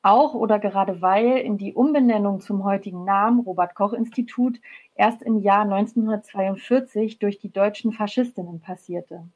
Auch 0.00 0.32
oder 0.32 0.58
gerade 0.58 1.02
weil 1.02 1.36
in 1.36 1.58
die 1.58 1.74
Umbenennung 1.74 2.40
zum 2.40 2.64
heutigen 2.64 3.04
Namen 3.04 3.40
Robert 3.40 3.74
Koch 3.74 3.92
Institut 3.92 4.58
erst 4.94 5.20
im 5.22 5.38
Jahr 5.40 5.64
1942 5.64 7.18
durch 7.18 7.38
die 7.38 7.52
deutschen 7.52 7.92
Faschistinnen 7.92 8.60
passierte. 8.60 9.28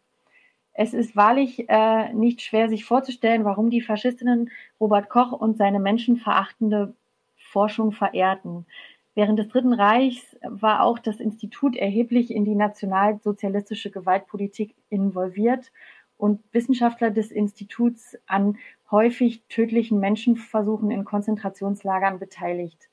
Es 0.73 0.95
ist 0.95 1.15
wahrlich 1.15 1.69
äh, 1.69 2.15
nicht 2.15 2.41
schwer, 2.41 2.71
sich 2.71 2.87
vorzustellen, 2.87 3.45
warum 3.45 3.69
die 3.69 3.83
Faschistinnen 3.83 4.51
Robert 4.81 5.11
Koch 5.11 5.33
und 5.33 5.59
seine 5.59 5.79
menschenverachtende 5.79 6.95
Forschung 7.37 7.93
verehrten. 7.93 8.65
Während 9.14 9.38
des 9.38 9.48
Dritten 9.48 9.75
Reichs 9.75 10.37
war 10.42 10.83
auch 10.83 10.98
das 10.98 11.20
Institut 11.20 11.77
erheblich 11.77 12.31
in 12.31 12.44
die 12.44 12.55
nationalsozialistische 12.55 13.90
Gewaltpolitik 13.90 14.75
involviert 14.88 15.70
und 16.16 16.40
Wissenschaftler 16.53 17.11
des 17.11 17.31
Instituts 17.31 18.16
an 18.27 18.57
häufig 18.90 19.42
tödlichen 19.48 20.01
Menschenversuchen 20.01 20.90
in 20.90 21.05
Konzentrationslagern 21.05 22.18
beteiligt. 22.18 22.88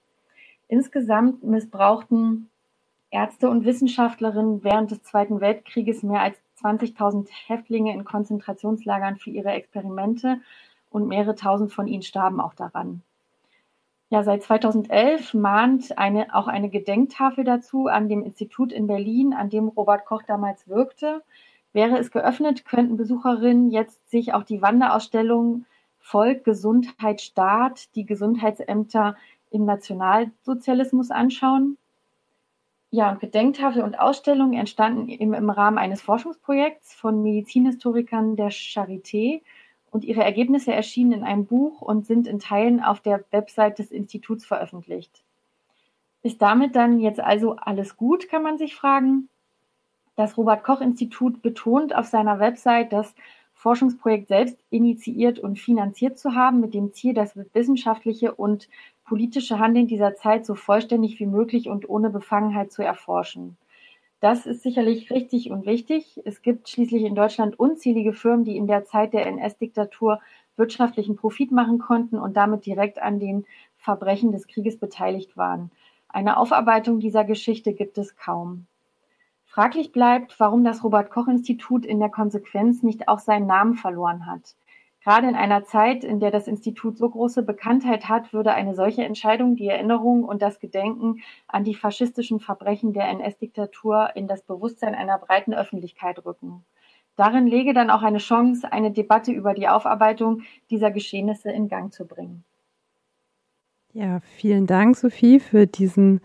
Insgesamt 0.67 1.43
missbrauchten 1.43 2.49
Ärzte 3.11 3.49
und 3.49 3.65
Wissenschaftlerinnen 3.65 4.63
während 4.63 4.91
des 4.91 5.01
Zweiten 5.03 5.39
Weltkrieges 5.41 6.03
mehr 6.03 6.21
als 6.21 6.37
20.000 6.61 7.29
Häftlinge 7.47 7.93
in 7.93 8.03
Konzentrationslagern 8.03 9.17
für 9.17 9.29
ihre 9.29 9.51
Experimente 9.51 10.41
und 10.89 11.07
mehrere 11.07 11.35
tausend 11.35 11.71
von 11.71 11.87
ihnen 11.87 12.03
starben 12.03 12.41
auch 12.41 12.53
daran. 12.53 13.03
Ja, 14.11 14.23
seit 14.23 14.41
2011 14.41 15.35
mahnt 15.35 15.97
eine, 15.99 16.33
auch 16.33 16.47
eine 16.47 16.69
Gedenktafel 16.69 17.43
dazu 17.43 17.87
an 17.87 18.09
dem 18.09 18.23
Institut 18.23 18.71
in 18.71 18.87
Berlin, 18.87 19.33
an 19.35 19.51
dem 19.51 19.67
Robert 19.67 20.05
Koch 20.05 20.23
damals 20.23 20.67
wirkte. 20.67 21.21
Wäre 21.73 21.99
es 21.99 22.09
geöffnet, 22.09 22.65
könnten 22.65 22.97
Besucherinnen 22.97 23.69
jetzt 23.69 24.09
sich 24.09 24.33
auch 24.33 24.43
die 24.43 24.63
Wanderausstellung 24.63 25.65
Volk, 25.99 26.43
Gesundheit, 26.43 27.21
Staat, 27.21 27.93
die 27.95 28.05
Gesundheitsämter 28.05 29.15
im 29.51 29.65
Nationalsozialismus 29.65 31.11
anschauen. 31.11 31.77
Ja, 32.89 33.11
und 33.11 33.19
Gedenktafel 33.19 33.83
und 33.83 33.99
Ausstellung 33.99 34.53
entstanden 34.53 35.09
im, 35.09 35.35
im 35.35 35.49
Rahmen 35.51 35.77
eines 35.77 36.01
Forschungsprojekts 36.01 36.95
von 36.95 37.21
Medizinhistorikern 37.21 38.35
der 38.35 38.49
Charité 38.49 39.41
und 39.91 40.03
ihre 40.03 40.23
Ergebnisse 40.23 40.73
erschienen 40.73 41.11
in 41.11 41.23
einem 41.23 41.45
Buch 41.45 41.81
und 41.81 42.05
sind 42.05 42.27
in 42.27 42.39
Teilen 42.39 42.81
auf 42.81 42.99
der 43.01 43.23
Website 43.31 43.79
des 43.79 43.91
Instituts 43.91 44.45
veröffentlicht. 44.45 45.23
Ist 46.21 46.41
damit 46.41 46.75
dann 46.75 46.99
jetzt 46.99 47.19
also 47.19 47.55
alles 47.55 47.95
gut, 47.95 48.29
kann 48.29 48.43
man 48.43 48.57
sich 48.57 48.75
fragen? 48.75 49.29
Das 50.15 50.37
Robert 50.37 50.63
Koch 50.63 50.81
Institut 50.81 51.41
betont 51.41 51.95
auf 51.95 52.07
seiner 52.07 52.39
Website, 52.39 52.91
das 52.91 53.15
Forschungsprojekt 53.53 54.27
selbst 54.27 54.57
initiiert 54.69 55.39
und 55.39 55.59
finanziert 55.59 56.17
zu 56.17 56.33
haben, 56.35 56.59
mit 56.59 56.73
dem 56.73 56.93
Ziel, 56.93 57.13
das 57.13 57.37
wissenschaftliche 57.53 58.33
und 58.33 58.69
politische 59.05 59.59
Handeln 59.59 59.87
dieser 59.87 60.15
Zeit 60.15 60.45
so 60.45 60.55
vollständig 60.55 61.19
wie 61.19 61.25
möglich 61.25 61.69
und 61.69 61.89
ohne 61.89 62.09
Befangenheit 62.09 62.71
zu 62.71 62.83
erforschen. 62.83 63.57
Das 64.19 64.45
ist 64.45 64.63
sicherlich 64.63 65.11
richtig 65.11 65.49
und 65.49 65.65
wichtig. 65.65 66.21
Es 66.25 66.41
gibt 66.41 66.67
schließlich 66.67 67.03
in 67.03 67.15
Deutschland 67.15 67.57
unzählige 67.57 68.11
Firmen, 68.11 68.43
die 68.43 68.57
in 68.57 68.67
der 68.67 68.83
Zeit 68.83 69.13
der 69.13 69.25
NS-Diktatur 69.27 70.19
wirtschaftlichen 70.57 71.15
Profit 71.15 71.51
machen 71.51 71.79
konnten 71.79 72.17
und 72.17 72.35
damit 72.35 72.65
direkt 72.65 73.01
an 73.01 73.19
den 73.19 73.45
Verbrechen 73.77 74.33
des 74.33 74.47
Krieges 74.47 74.77
beteiligt 74.77 75.37
waren. 75.37 75.71
Eine 76.09 76.37
Aufarbeitung 76.37 76.99
dieser 76.99 77.23
Geschichte 77.23 77.73
gibt 77.73 77.97
es 77.97 78.17
kaum. 78.17 78.65
Fraglich 79.45 79.91
bleibt, 79.91 80.39
warum 80.39 80.63
das 80.63 80.83
Robert 80.83 81.11
Koch 81.11 81.27
Institut 81.27 81.85
in 81.85 81.99
der 81.99 82.09
Konsequenz 82.09 82.83
nicht 82.83 83.07
auch 83.07 83.19
seinen 83.19 83.47
Namen 83.47 83.75
verloren 83.75 84.25
hat. 84.25 84.55
Gerade 85.09 85.27
in 85.27 85.35
einer 85.35 85.63
Zeit, 85.63 86.03
in 86.03 86.19
der 86.19 86.29
das 86.29 86.47
Institut 86.47 86.99
so 86.99 87.09
große 87.09 87.41
Bekanntheit 87.41 88.07
hat, 88.09 88.31
würde 88.31 88.53
eine 88.53 88.75
solche 88.75 89.03
Entscheidung 89.03 89.55
die 89.55 89.65
Erinnerung 89.65 90.23
und 90.23 90.43
das 90.43 90.59
Gedenken 90.59 91.23
an 91.47 91.63
die 91.63 91.73
faschistischen 91.73 92.39
Verbrechen 92.39 92.93
der 92.93 93.09
NS-Diktatur 93.09 94.11
in 94.13 94.27
das 94.27 94.43
Bewusstsein 94.43 94.93
einer 94.93 95.17
breiten 95.17 95.55
Öffentlichkeit 95.55 96.23
rücken. 96.23 96.63
Darin 97.15 97.47
lege 97.47 97.73
dann 97.73 97.89
auch 97.89 98.03
eine 98.03 98.19
Chance, 98.19 98.71
eine 98.71 98.91
Debatte 98.91 99.31
über 99.31 99.55
die 99.55 99.67
Aufarbeitung 99.67 100.43
dieser 100.69 100.91
Geschehnisse 100.91 101.49
in 101.49 101.69
Gang 101.69 101.91
zu 101.91 102.05
bringen. 102.05 102.43
Ja, 103.93 104.19
vielen 104.19 104.67
Dank, 104.67 104.95
Sophie, 104.95 105.39
für 105.39 105.65
diesen 105.65 106.21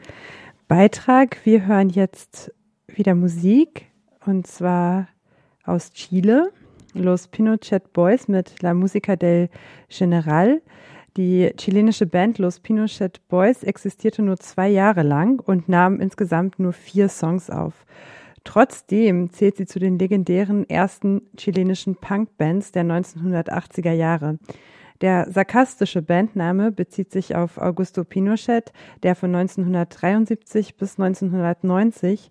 Beitrag. 0.69 1.39
Wir 1.47 1.65
hören 1.65 1.89
jetzt 1.89 2.53
wieder 2.87 3.15
Musik 3.15 3.87
und 4.27 4.47
zwar 4.47 5.09
aus 5.65 5.91
Chile. 5.93 6.53
Los 6.95 7.27
Pinochet 7.27 7.93
Boys 7.93 8.29
mit 8.29 8.63
La 8.63 8.73
Música 8.73 9.17
del 9.17 9.49
General. 9.89 10.63
Die 11.17 11.53
chilenische 11.57 12.07
Band 12.07 12.39
Los 12.39 12.61
Pinochet 12.61 13.21
Boys 13.29 13.63
existierte 13.65 14.23
nur 14.23 14.39
zwei 14.39 14.69
Jahre 14.69 15.03
lang 15.03 15.41
und 15.41 15.69
nahm 15.69 16.01
insgesamt 16.01 16.59
nur 16.59 16.73
vier 16.73 17.09
Songs 17.09 17.51
auf. 17.51 17.85
Trotzdem 18.45 19.31
zählt 19.31 19.57
sie 19.57 19.67
zu 19.67 19.79
den 19.79 19.99
legendären 19.99 20.69
ersten 20.69 21.23
chilenischen 21.37 21.97
Punk-Bands 21.97 22.73
der 22.73 22.85
1980er 22.85 23.93
Jahre. 23.93 24.39
Der 25.01 25.31
sarkastische 25.31 26.03
Bandname 26.03 26.71
bezieht 26.71 27.11
sich 27.11 27.35
auf 27.35 27.59
Augusto 27.59 28.05
Pinochet, 28.05 28.73
der 29.03 29.17
von 29.17 29.35
1973 29.35 30.77
bis 30.77 30.99
1990 30.99 32.31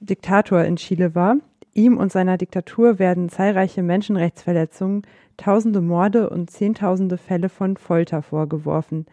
Diktator 0.00 0.62
in 0.62 0.76
Chile 0.76 1.14
war 1.16 1.38
Ihm 1.78 1.96
und 1.96 2.10
seiner 2.10 2.38
Diktatur 2.38 2.98
werden 2.98 3.28
zahlreiche 3.28 3.84
Menschenrechtsverletzungen, 3.84 5.02
tausende 5.36 5.80
Morde 5.80 6.28
und 6.28 6.50
zehntausende 6.50 7.18
Fälle 7.18 7.48
von 7.48 7.76
Folter 7.76 8.20
vorgeworfen. 8.20 9.06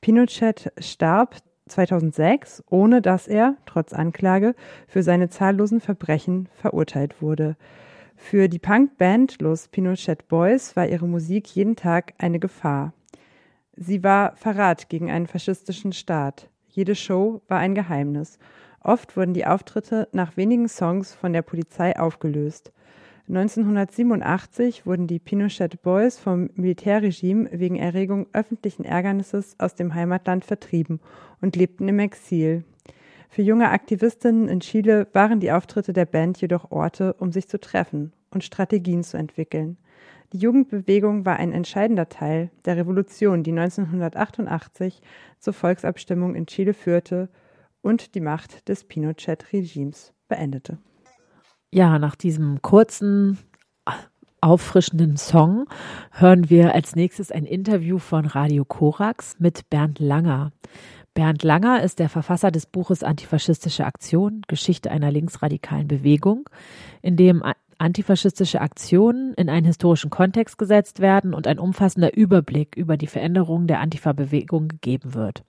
Pinochet 0.00 0.72
starb 0.78 1.36
2006, 1.66 2.64
ohne 2.70 3.02
dass 3.02 3.28
er, 3.28 3.56
trotz 3.66 3.92
Anklage, 3.92 4.54
für 4.88 5.02
seine 5.02 5.28
zahllosen 5.28 5.82
Verbrechen 5.82 6.48
verurteilt 6.54 7.20
wurde. 7.20 7.54
Für 8.16 8.48
die 8.48 8.60
Punkband 8.60 9.42
Los 9.42 9.68
Pinochet 9.68 10.26
Boys 10.26 10.74
war 10.74 10.88
ihre 10.88 11.06
Musik 11.06 11.54
jeden 11.54 11.76
Tag 11.76 12.14
eine 12.16 12.38
Gefahr. 12.38 12.94
Sie 13.74 14.02
war 14.02 14.34
Verrat 14.36 14.88
gegen 14.88 15.10
einen 15.10 15.26
faschistischen 15.26 15.92
Staat. 15.92 16.48
Jede 16.66 16.94
Show 16.94 17.42
war 17.46 17.58
ein 17.58 17.74
Geheimnis. 17.74 18.38
Oft 18.80 19.16
wurden 19.16 19.34
die 19.34 19.46
Auftritte 19.46 20.08
nach 20.12 20.36
wenigen 20.36 20.68
Songs 20.68 21.14
von 21.14 21.32
der 21.32 21.42
Polizei 21.42 21.98
aufgelöst. 21.98 22.72
1987 23.28 24.86
wurden 24.86 25.08
die 25.08 25.18
Pinochet 25.18 25.82
Boys 25.82 26.16
vom 26.16 26.48
Militärregime 26.54 27.48
wegen 27.52 27.74
Erregung 27.74 28.28
öffentlichen 28.32 28.84
Ärgernisses 28.84 29.56
aus 29.58 29.74
dem 29.74 29.94
Heimatland 29.94 30.44
vertrieben 30.44 31.00
und 31.40 31.56
lebten 31.56 31.88
im 31.88 31.98
Exil. 31.98 32.62
Für 33.28 33.42
junge 33.42 33.70
Aktivistinnen 33.70 34.48
in 34.48 34.60
Chile 34.60 35.08
waren 35.12 35.40
die 35.40 35.50
Auftritte 35.50 35.92
der 35.92 36.06
Band 36.06 36.40
jedoch 36.40 36.70
Orte, 36.70 37.14
um 37.14 37.32
sich 37.32 37.48
zu 37.48 37.58
treffen 37.58 38.12
und 38.30 38.44
Strategien 38.44 39.02
zu 39.02 39.16
entwickeln. 39.16 39.76
Die 40.32 40.38
Jugendbewegung 40.38 41.24
war 41.24 41.36
ein 41.36 41.52
entscheidender 41.52 42.08
Teil 42.08 42.50
der 42.64 42.76
Revolution, 42.76 43.42
die 43.42 43.52
1988 43.52 45.00
zur 45.40 45.52
Volksabstimmung 45.52 46.36
in 46.36 46.46
Chile 46.46 46.74
führte 46.74 47.28
und 47.86 48.14
die 48.14 48.20
Macht 48.20 48.68
des 48.68 48.84
Pinochet-Regimes 48.84 50.12
beendete. 50.28 50.78
Ja, 51.70 51.98
nach 51.98 52.16
diesem 52.16 52.60
kurzen 52.60 53.38
auffrischenden 54.40 55.16
Song 55.16 55.66
hören 56.10 56.50
wir 56.50 56.74
als 56.74 56.96
nächstes 56.96 57.30
ein 57.30 57.44
Interview 57.44 57.98
von 57.98 58.26
Radio 58.26 58.64
Korax 58.64 59.36
mit 59.38 59.70
Bernd 59.70 60.00
Langer. 60.00 60.52
Bernd 61.14 61.44
Langer 61.44 61.82
ist 61.82 61.98
der 61.98 62.08
Verfasser 62.08 62.50
des 62.50 62.66
Buches 62.66 63.02
Antifaschistische 63.02 63.86
Aktion, 63.86 64.42
Geschichte 64.48 64.90
einer 64.90 65.10
linksradikalen 65.10 65.88
Bewegung, 65.88 66.48
in 67.02 67.16
dem 67.16 67.42
antifaschistische 67.78 68.60
Aktionen 68.60 69.32
in 69.34 69.48
einen 69.48 69.66
historischen 69.66 70.10
Kontext 70.10 70.58
gesetzt 70.58 71.00
werden 71.00 71.34
und 71.34 71.46
ein 71.46 71.58
umfassender 71.58 72.16
Überblick 72.16 72.76
über 72.76 72.96
die 72.96 73.06
Veränderungen 73.06 73.66
der 73.66 73.80
Antifa-Bewegung 73.80 74.68
gegeben 74.68 75.14
wird. 75.14 75.44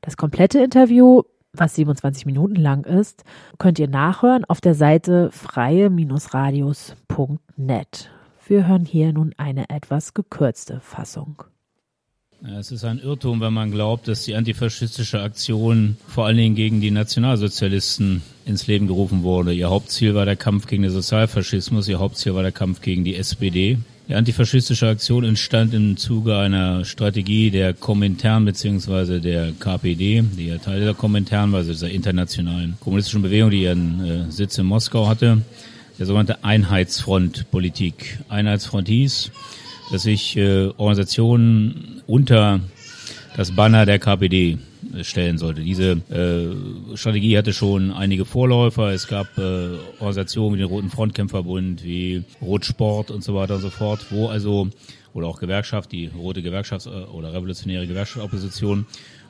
Das 0.00 0.16
komplette 0.16 0.58
Interview, 0.58 1.22
was 1.54 1.74
27 1.74 2.24
Minuten 2.26 2.56
lang 2.56 2.84
ist, 2.84 3.24
könnt 3.58 3.78
ihr 3.78 3.88
nachhören 3.88 4.44
auf 4.46 4.60
der 4.60 4.74
Seite 4.74 5.30
freie-radios.net. 5.30 8.10
Wir 8.46 8.66
hören 8.66 8.84
hier 8.84 9.12
nun 9.12 9.32
eine 9.36 9.70
etwas 9.70 10.14
gekürzte 10.14 10.80
Fassung. 10.80 11.44
Es 12.58 12.72
ist 12.72 12.84
ein 12.84 12.98
Irrtum, 12.98 13.40
wenn 13.40 13.52
man 13.52 13.70
glaubt, 13.70 14.08
dass 14.08 14.24
die 14.24 14.34
antifaschistische 14.34 15.22
Aktion 15.22 15.96
vor 16.08 16.26
allen 16.26 16.38
Dingen 16.38 16.56
gegen 16.56 16.80
die 16.80 16.90
Nationalsozialisten 16.90 18.20
ins 18.44 18.66
Leben 18.66 18.88
gerufen 18.88 19.22
wurde. 19.22 19.52
Ihr 19.52 19.70
Hauptziel 19.70 20.16
war 20.16 20.24
der 20.24 20.34
Kampf 20.34 20.66
gegen 20.66 20.82
den 20.82 20.90
Sozialfaschismus, 20.90 21.86
ihr 21.86 22.00
Hauptziel 22.00 22.34
war 22.34 22.42
der 22.42 22.50
Kampf 22.50 22.80
gegen 22.80 23.04
die 23.04 23.14
SPD. 23.14 23.78
Die 24.12 24.18
antifaschistische 24.18 24.88
Aktion 24.88 25.24
entstand 25.24 25.72
im 25.72 25.96
Zuge 25.96 26.36
einer 26.36 26.84
Strategie 26.84 27.50
der 27.50 27.72
Komintern 27.72 28.44
bzw. 28.44 29.20
der 29.20 29.52
KPD, 29.52 30.22
die 30.36 30.48
ja 30.48 30.58
Teil 30.58 30.80
der 30.80 30.92
Komintern 30.92 31.50
war, 31.50 31.60
also 31.60 31.72
dieser 31.72 31.88
internationalen 31.88 32.76
kommunistischen 32.78 33.22
Bewegung, 33.22 33.48
die 33.48 33.62
ihren 33.62 34.04
äh, 34.04 34.30
Sitz 34.30 34.58
in 34.58 34.66
Moskau 34.66 35.08
hatte, 35.08 35.40
der 35.98 36.04
sogenannte 36.04 36.44
Einheitsfront-Politik. 36.44 38.18
Einheitsfront 38.28 38.86
hieß, 38.86 39.30
dass 39.90 40.02
sich 40.02 40.36
äh, 40.36 40.66
Organisationen 40.76 42.02
unter 42.06 42.60
das 43.38 43.52
Banner 43.52 43.86
der 43.86 43.98
KPD 43.98 44.58
stellen 45.02 45.38
sollte. 45.38 45.62
Diese 45.62 45.92
äh, 46.10 46.96
Strategie 46.96 47.36
hatte 47.36 47.52
schon 47.52 47.92
einige 47.92 48.24
Vorläufer. 48.24 48.90
Es 48.90 49.06
gab 49.06 49.26
äh, 49.38 49.76
Organisationen 49.98 50.54
wie 50.54 50.58
den 50.58 50.68
Roten 50.68 50.90
Frontkämpferbund, 50.90 51.84
wie 51.84 52.24
Rotsport 52.40 53.10
und 53.10 53.22
so 53.24 53.34
weiter 53.34 53.56
und 53.56 53.60
so 53.60 53.70
fort, 53.70 54.06
wo 54.10 54.28
also, 54.28 54.68
oder 55.14 55.26
auch 55.26 55.40
Gewerkschaft, 55.40 55.92
die 55.92 56.06
Rote 56.06 56.40
Gewerkschafts- 56.40 56.88
äh, 56.88 57.04
oder 57.06 57.32
Revolutionäre 57.32 57.86
Gewerkschaftsopposition, 57.86 58.86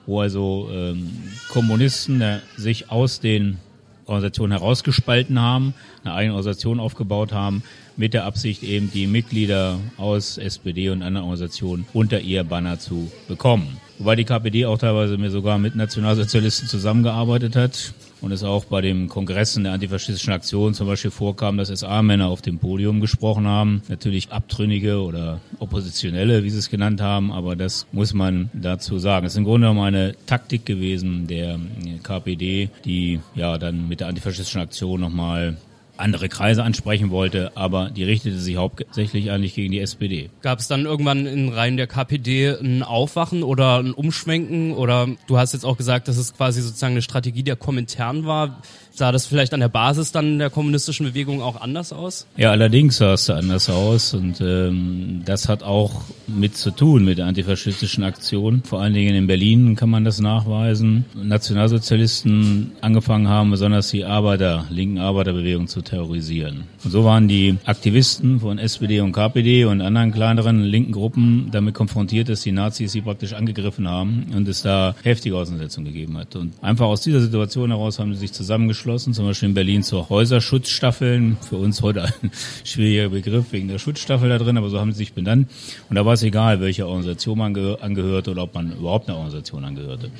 wo 0.06 0.20
also 0.20 0.68
ähm, 0.72 1.10
Kommunisten 1.48 2.20
äh, 2.20 2.40
sich 2.56 2.90
aus 2.90 3.20
den 3.20 3.58
Organisationen 4.06 4.52
herausgespalten 4.52 5.40
haben, 5.40 5.74
eine 6.04 6.14
eigene 6.14 6.34
Organisation 6.34 6.80
aufgebaut 6.80 7.32
haben, 7.32 7.62
mit 7.96 8.14
der 8.14 8.24
Absicht 8.24 8.62
eben 8.62 8.90
die 8.90 9.06
Mitglieder 9.06 9.78
aus 9.96 10.38
SPD 10.38 10.90
und 10.90 11.02
anderen 11.02 11.24
Organisationen 11.24 11.86
unter 11.92 12.20
ihr 12.20 12.44
Banner 12.44 12.78
zu 12.78 13.10
bekommen. 13.28 13.78
Wobei 14.02 14.16
die 14.16 14.24
KPD 14.24 14.66
auch 14.66 14.78
teilweise 14.78 15.16
mir 15.16 15.30
sogar 15.30 15.58
mit 15.58 15.76
Nationalsozialisten 15.76 16.66
zusammengearbeitet 16.66 17.54
hat 17.54 17.94
und 18.20 18.32
es 18.32 18.42
auch 18.42 18.64
bei 18.64 18.80
den 18.80 19.08
Kongressen 19.08 19.62
der 19.62 19.74
antifaschistischen 19.74 20.32
Aktion 20.32 20.74
zum 20.74 20.88
Beispiel 20.88 21.12
vorkam, 21.12 21.56
dass 21.56 21.68
SA-Männer 21.68 22.26
auf 22.26 22.42
dem 22.42 22.58
Podium 22.58 23.00
gesprochen 23.00 23.46
haben. 23.46 23.82
Natürlich 23.88 24.32
Abtrünnige 24.32 25.00
oder 25.02 25.40
Oppositionelle, 25.60 26.42
wie 26.42 26.50
sie 26.50 26.58
es 26.58 26.68
genannt 26.68 27.00
haben, 27.00 27.30
aber 27.30 27.54
das 27.54 27.86
muss 27.92 28.12
man 28.12 28.50
dazu 28.54 28.98
sagen. 28.98 29.24
Es 29.24 29.34
ist 29.34 29.38
im 29.38 29.44
Grunde 29.44 29.68
genommen 29.68 29.86
eine 29.86 30.16
Taktik 30.26 30.66
gewesen 30.66 31.28
der 31.28 31.60
KPD, 32.02 32.70
die 32.84 33.20
ja 33.36 33.56
dann 33.56 33.86
mit 33.86 34.00
der 34.00 34.08
antifaschistischen 34.08 34.62
Aktion 34.62 35.00
nochmal 35.00 35.58
andere 36.02 36.28
Kreise 36.28 36.62
ansprechen 36.62 37.10
wollte, 37.10 37.52
aber 37.54 37.90
die 37.90 38.04
richtete 38.04 38.38
sich 38.38 38.56
hauptsächlich 38.56 39.30
eigentlich 39.30 39.54
gegen 39.54 39.72
die 39.72 39.80
SPD. 39.80 40.30
Gab 40.42 40.58
es 40.58 40.68
dann 40.68 40.84
irgendwann 40.84 41.26
in 41.26 41.48
Reihen 41.48 41.76
der 41.76 41.86
KPD 41.86 42.56
ein 42.60 42.82
Aufwachen 42.82 43.42
oder 43.42 43.78
ein 43.78 43.92
Umschwenken 43.92 44.72
oder 44.72 45.08
du 45.26 45.38
hast 45.38 45.52
jetzt 45.52 45.64
auch 45.64 45.76
gesagt, 45.76 46.08
dass 46.08 46.16
es 46.16 46.34
quasi 46.34 46.60
sozusagen 46.60 46.92
eine 46.92 47.02
Strategie 47.02 47.42
der 47.42 47.56
Kommentaren 47.56 48.26
war 48.26 48.60
sah 48.94 49.12
das 49.12 49.26
vielleicht 49.26 49.54
an 49.54 49.60
der 49.60 49.68
Basis 49.68 50.12
dann 50.12 50.38
der 50.38 50.50
kommunistischen 50.50 51.06
Bewegung 51.06 51.40
auch 51.42 51.60
anders 51.60 51.92
aus? 51.92 52.26
Ja, 52.36 52.50
allerdings 52.50 52.98
sah 52.98 53.14
es 53.14 53.26
da 53.26 53.36
anders 53.36 53.70
aus 53.70 54.14
und 54.14 54.40
ähm, 54.40 55.22
das 55.24 55.48
hat 55.48 55.62
auch 55.62 56.02
mit 56.26 56.56
zu 56.56 56.70
tun 56.70 57.04
mit 57.04 57.18
der 57.18 57.26
antifaschistischen 57.26 58.04
Aktion. 58.04 58.62
Vor 58.64 58.80
allen 58.80 58.94
Dingen 58.94 59.14
in 59.14 59.26
Berlin 59.26 59.76
kann 59.76 59.90
man 59.90 60.04
das 60.04 60.20
nachweisen. 60.20 61.04
Nationalsozialisten 61.14 62.72
angefangen 62.80 63.28
haben, 63.28 63.50
besonders 63.50 63.90
die 63.90 64.04
Arbeiter, 64.04 64.66
linken 64.70 64.98
Arbeiterbewegung 64.98 65.68
zu 65.68 65.82
terrorisieren. 65.82 66.64
Und 66.84 66.90
so 66.90 67.04
waren 67.04 67.28
die 67.28 67.56
Aktivisten 67.64 68.40
von 68.40 68.58
SPD 68.58 69.00
und 69.00 69.12
KPD 69.12 69.64
und 69.64 69.80
anderen 69.80 70.12
kleineren 70.12 70.62
linken 70.62 70.92
Gruppen 70.92 71.48
damit 71.50 71.74
konfrontiert, 71.74 72.28
dass 72.28 72.42
die 72.42 72.52
Nazis 72.52 72.92
sie 72.92 73.00
praktisch 73.00 73.32
angegriffen 73.32 73.88
haben 73.88 74.26
und 74.34 74.46
es 74.48 74.62
da 74.62 74.94
heftige 75.02 75.36
Auseinandersetzungen 75.36 75.92
gegeben 75.92 76.18
hat. 76.18 76.36
Und 76.36 76.52
einfach 76.62 76.86
aus 76.86 77.00
dieser 77.00 77.20
Situation 77.20 77.70
heraus 77.70 77.98
haben 77.98 78.12
sie 78.12 78.20
sich 78.20 78.32
zusammengeschlossen 78.32 78.81
geschlossen, 78.82 79.14
zum 79.14 79.26
Beispiel 79.26 79.50
in 79.50 79.54
Berlin 79.54 79.82
zur 79.84 80.08
Häuserschutzstaffeln. 80.08 81.36
Für 81.40 81.56
uns 81.56 81.82
heute 81.82 82.02
ein 82.02 82.32
schwieriger 82.64 83.10
Begriff 83.10 83.52
wegen 83.52 83.68
der 83.68 83.78
Schutzstaffel 83.78 84.28
da 84.28 84.38
drin, 84.38 84.56
aber 84.56 84.70
so 84.70 84.80
haben 84.80 84.90
sie 84.90 84.98
sich 84.98 85.12
benannt. 85.12 85.48
Und 85.88 85.94
da 85.94 86.04
war 86.04 86.14
es 86.14 86.24
egal, 86.24 86.60
welche 86.60 86.88
Organisation 86.88 87.38
man 87.38 87.56
angehörte 87.56 88.32
oder 88.32 88.42
ob 88.42 88.54
man 88.54 88.72
überhaupt 88.72 89.08
einer 89.08 89.18
Organisation 89.18 89.64
angehörte. 89.64 90.10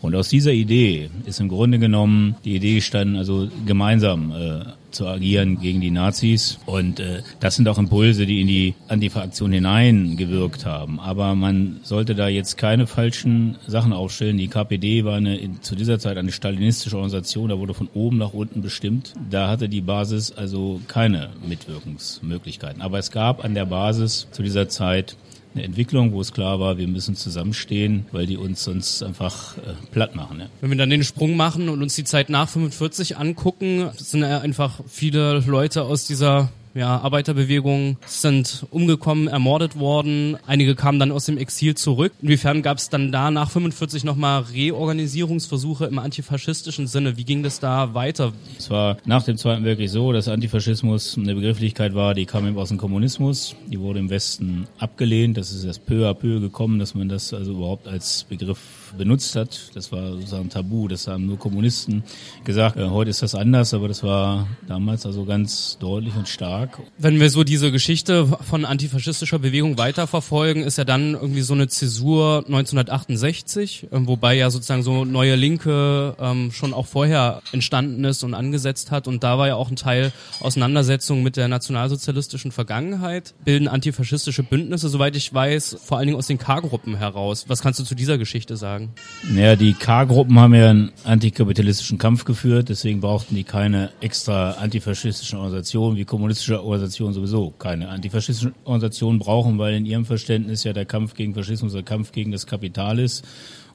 Und 0.00 0.14
aus 0.14 0.28
dieser 0.28 0.52
Idee 0.52 1.10
ist 1.26 1.40
im 1.40 1.48
Grunde 1.48 1.80
genommen 1.80 2.36
die 2.44 2.54
Idee 2.54 2.76
gestanden, 2.76 3.16
also 3.16 3.48
gemeinsam 3.66 4.30
äh, 4.30 4.60
zu 4.92 5.06
agieren 5.06 5.60
gegen 5.60 5.80
die 5.80 5.90
Nazis. 5.90 6.58
Und 6.66 7.00
äh, 7.00 7.22
das 7.40 7.56
sind 7.56 7.68
auch 7.68 7.78
Impulse, 7.78 8.26
die 8.26 8.40
in 8.40 8.46
die 8.46 8.74
Antifa-Aktion 8.88 9.52
hineingewirkt 9.52 10.66
haben. 10.66 11.00
Aber 11.00 11.34
man 11.34 11.80
sollte 11.82 12.14
da 12.14 12.28
jetzt 12.28 12.56
keine 12.56 12.86
falschen 12.86 13.56
Sachen 13.66 13.92
aufstellen. 13.92 14.38
Die 14.38 14.48
KPD 14.48 15.04
war 15.04 15.16
eine, 15.16 15.36
in, 15.36 15.62
zu 15.62 15.74
dieser 15.74 15.98
Zeit 15.98 16.16
eine 16.16 16.32
stalinistische 16.32 16.96
Organisation, 16.96 17.48
da 17.48 17.58
wurde 17.58 17.74
von 17.74 17.88
oben 17.94 18.18
nach 18.18 18.32
unten 18.32 18.62
bestimmt. 18.62 19.14
Da 19.30 19.48
hatte 19.48 19.68
die 19.68 19.80
Basis 19.80 20.32
also 20.32 20.80
keine 20.88 21.30
Mitwirkungsmöglichkeiten. 21.46 22.82
Aber 22.82 22.98
es 22.98 23.10
gab 23.10 23.44
an 23.44 23.54
der 23.54 23.66
Basis 23.66 24.28
zu 24.30 24.42
dieser 24.42 24.68
Zeit 24.68 25.16
eine 25.54 25.64
Entwicklung, 25.64 26.12
wo 26.12 26.20
es 26.20 26.32
klar 26.32 26.60
war, 26.60 26.78
wir 26.78 26.88
müssen 26.88 27.14
zusammenstehen, 27.14 28.06
weil 28.12 28.26
die 28.26 28.36
uns 28.36 28.64
sonst 28.64 29.02
einfach 29.02 29.56
äh, 29.58 29.74
platt 29.90 30.14
machen. 30.14 30.40
Ja. 30.40 30.46
Wenn 30.60 30.70
wir 30.70 30.78
dann 30.78 30.90
den 30.90 31.04
Sprung 31.04 31.36
machen 31.36 31.68
und 31.68 31.82
uns 31.82 31.94
die 31.94 32.04
Zeit 32.04 32.30
nach 32.30 32.48
45 32.48 33.16
angucken, 33.16 33.90
sind 33.96 34.24
einfach 34.24 34.80
viele 34.88 35.40
Leute 35.40 35.82
aus 35.82 36.06
dieser 36.06 36.50
ja, 36.74 36.98
Arbeiterbewegungen 37.00 37.96
sind 38.06 38.66
umgekommen, 38.70 39.28
ermordet 39.28 39.78
worden. 39.78 40.36
Einige 40.46 40.74
kamen 40.74 40.98
dann 40.98 41.12
aus 41.12 41.26
dem 41.26 41.38
Exil 41.38 41.74
zurück. 41.74 42.12
Inwiefern 42.22 42.62
gab 42.62 42.78
es 42.78 42.88
dann 42.88 43.12
da 43.12 43.30
nach 43.30 43.50
45 43.50 44.04
nochmal 44.04 44.42
Reorganisierungsversuche 44.52 45.86
im 45.86 45.98
antifaschistischen 45.98 46.86
Sinne? 46.86 47.16
Wie 47.16 47.24
ging 47.24 47.42
das 47.42 47.60
da 47.60 47.94
weiter? 47.94 48.32
Es 48.58 48.70
war 48.70 48.96
nach 49.04 49.24
dem 49.24 49.36
Zweiten 49.36 49.64
Weltkrieg 49.64 49.90
so, 49.90 50.12
dass 50.12 50.28
Antifaschismus 50.28 51.18
eine 51.18 51.34
Begrifflichkeit 51.34 51.94
war, 51.94 52.14
die 52.14 52.26
kam 52.26 52.46
eben 52.46 52.58
aus 52.58 52.68
dem 52.68 52.78
Kommunismus. 52.78 53.54
Die 53.68 53.80
wurde 53.80 53.98
im 53.98 54.10
Westen 54.10 54.66
abgelehnt. 54.78 55.36
Das 55.36 55.52
ist 55.52 55.64
erst 55.64 55.86
peu 55.86 56.08
à 56.08 56.14
peu 56.14 56.40
gekommen, 56.40 56.78
dass 56.78 56.94
man 56.94 57.08
das 57.08 57.34
also 57.34 57.52
überhaupt 57.52 57.88
als 57.88 58.24
Begriff 58.24 58.58
benutzt 58.96 59.36
hat. 59.36 59.70
Das 59.74 59.92
war 59.92 60.12
sozusagen 60.12 60.48
Tabu. 60.48 60.88
Das 60.88 61.06
haben 61.06 61.26
nur 61.26 61.38
Kommunisten 61.38 62.02
gesagt. 62.44 62.76
Äh, 62.76 62.88
heute 62.88 63.10
ist 63.10 63.22
das 63.22 63.34
anders, 63.34 63.74
aber 63.74 63.88
das 63.88 64.02
war 64.02 64.46
damals 64.66 65.06
also 65.06 65.24
ganz 65.24 65.78
deutlich 65.78 66.14
und 66.16 66.28
stark. 66.28 66.80
Wenn 66.98 67.20
wir 67.20 67.30
so 67.30 67.44
diese 67.44 67.72
Geschichte 67.72 68.26
von 68.42 68.64
antifaschistischer 68.64 69.38
Bewegung 69.38 69.78
weiterverfolgen, 69.78 70.62
ist 70.62 70.78
ja 70.78 70.84
dann 70.84 71.14
irgendwie 71.14 71.42
so 71.42 71.54
eine 71.54 71.68
Zäsur 71.68 72.44
1968, 72.46 73.88
ähm, 73.92 74.06
wobei 74.06 74.34
ja 74.34 74.50
sozusagen 74.50 74.82
so 74.82 75.04
neue 75.04 75.36
Linke 75.36 76.16
ähm, 76.18 76.52
schon 76.52 76.74
auch 76.74 76.86
vorher 76.86 77.42
entstanden 77.52 78.04
ist 78.04 78.22
und 78.24 78.34
angesetzt 78.34 78.90
hat. 78.90 79.08
Und 79.08 79.24
da 79.24 79.38
war 79.38 79.48
ja 79.48 79.56
auch 79.56 79.70
ein 79.70 79.76
Teil 79.76 80.12
Auseinandersetzung 80.40 81.22
mit 81.22 81.36
der 81.36 81.48
nationalsozialistischen 81.48 82.52
Vergangenheit, 82.52 83.34
bilden 83.44 83.68
antifaschistische 83.68 84.42
Bündnisse, 84.42 84.88
soweit 84.88 85.16
ich 85.16 85.32
weiß, 85.32 85.78
vor 85.82 85.98
allen 85.98 86.06
Dingen 86.06 86.18
aus 86.18 86.26
den 86.26 86.38
K-Gruppen 86.38 86.96
heraus. 86.96 87.44
Was 87.48 87.62
kannst 87.62 87.78
du 87.80 87.84
zu 87.84 87.94
dieser 87.94 88.18
Geschichte 88.18 88.56
sagen? 88.56 88.81
Naja, 89.30 89.56
die 89.56 89.74
K-Gruppen 89.74 90.38
haben 90.38 90.54
ja 90.54 90.70
einen 90.70 90.92
antikapitalistischen 91.04 91.98
Kampf 91.98 92.24
geführt, 92.24 92.68
deswegen 92.68 93.00
brauchten 93.00 93.34
die 93.34 93.44
keine 93.44 93.90
extra 94.00 94.52
antifaschistischen 94.52 95.38
Organisationen. 95.38 95.96
Wie 95.96 96.04
kommunistische 96.04 96.62
Organisationen 96.62 97.14
sowieso 97.14 97.50
keine 97.50 97.88
antifaschistischen 97.88 98.54
Organisationen 98.64 99.18
brauchen, 99.18 99.58
weil 99.58 99.74
in 99.74 99.86
ihrem 99.86 100.04
Verständnis 100.04 100.64
ja 100.64 100.72
der 100.72 100.86
Kampf 100.86 101.14
gegen 101.14 101.34
Faschismus 101.34 101.72
der 101.72 101.82
Kampf 101.82 102.12
gegen 102.12 102.32
das 102.32 102.46
Kapital 102.46 102.98
ist 102.98 103.24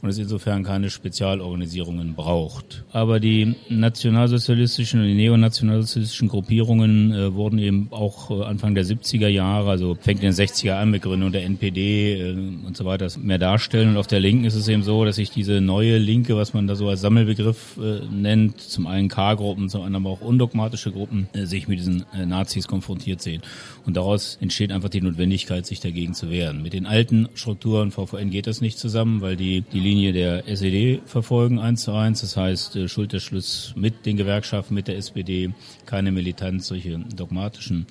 und 0.07 0.11
es 0.11 0.19
insofern 0.19 0.63
keine 0.63 0.89
Spezialorganisierungen 0.89 2.15
braucht. 2.15 2.85
Aber 2.93 3.19
die 3.19 3.55
nationalsozialistischen 3.67 5.01
und 5.01 5.07
die 5.07 5.15
neonationalsozialistischen 5.15 6.29
Gruppierungen 6.29 7.11
äh, 7.11 7.33
wurden 7.33 7.59
eben 7.59 7.89
auch 7.91 8.31
äh, 8.31 8.45
Anfang 8.45 8.73
der 8.73 8.85
70er 8.85 9.27
Jahre, 9.27 9.69
also 9.69 9.97
fängt 9.99 10.23
in 10.23 10.31
den 10.31 10.33
60er 10.33 10.79
an 10.79 10.91
mit 10.91 11.01
Gründung 11.01 11.33
der 11.33 11.43
NPD 11.43 12.21
äh, 12.21 12.31
und 12.31 12.77
so 12.77 12.85
weiter, 12.85 13.09
mehr 13.19 13.37
darstellen. 13.37 13.89
Und 13.89 13.97
auf 13.97 14.07
der 14.07 14.21
Linken 14.21 14.45
ist 14.45 14.55
es 14.55 14.69
eben 14.69 14.81
so, 14.81 15.03
dass 15.03 15.17
sich 15.17 15.29
diese 15.29 15.59
neue 15.59 15.97
Linke, 15.97 16.37
was 16.37 16.53
man 16.53 16.67
da 16.67 16.75
so 16.75 16.87
als 16.87 17.01
Sammelbegriff 17.01 17.77
äh, 17.77 18.05
nennt, 18.09 18.61
zum 18.61 18.87
einen 18.87 19.09
K-Gruppen, 19.09 19.67
zum 19.67 19.81
anderen 19.81 20.05
aber 20.05 20.13
auch 20.13 20.21
undogmatische 20.21 20.93
Gruppen, 20.93 21.27
äh, 21.33 21.43
sich 21.43 21.67
mit 21.67 21.79
diesen 21.79 22.05
Nazis 22.25 22.69
konfrontiert 22.69 23.21
sehen. 23.21 23.41
Und 23.85 23.97
daraus 23.97 24.37
entsteht 24.39 24.71
einfach 24.71 24.89
die 24.89 25.01
Notwendigkeit, 25.01 25.65
sich 25.65 25.81
dagegen 25.81 26.13
zu 26.13 26.29
wehren. 26.29 26.63
Mit 26.63 26.71
den 26.71 26.85
alten 26.85 27.27
Strukturen 27.33 27.91
VVN 27.91 28.29
geht 28.29 28.47
das 28.47 28.61
nicht 28.61 28.79
zusammen, 28.79 29.19
weil 29.19 29.35
die 29.35 29.57
die 29.73 29.79
Linie 29.79 29.96
der 30.01 30.47
SED 30.47 31.01
verfolgen 31.05 31.59
eins 31.59 31.83
zu 31.83 31.93
eins. 31.93 32.21
Das 32.21 32.37
heißt, 32.37 32.75
äh, 32.75 32.87
Schulterschluss 32.87 33.73
mit 33.75 34.05
den 34.05 34.17
Gewerkschaften, 34.17 34.73
mit 34.73 34.87
der 34.87 34.97
SPD, 34.97 35.51
keine 35.85 36.11
Militanz, 36.11 36.67
solche 36.67 36.97
dogmatischen 36.99 37.87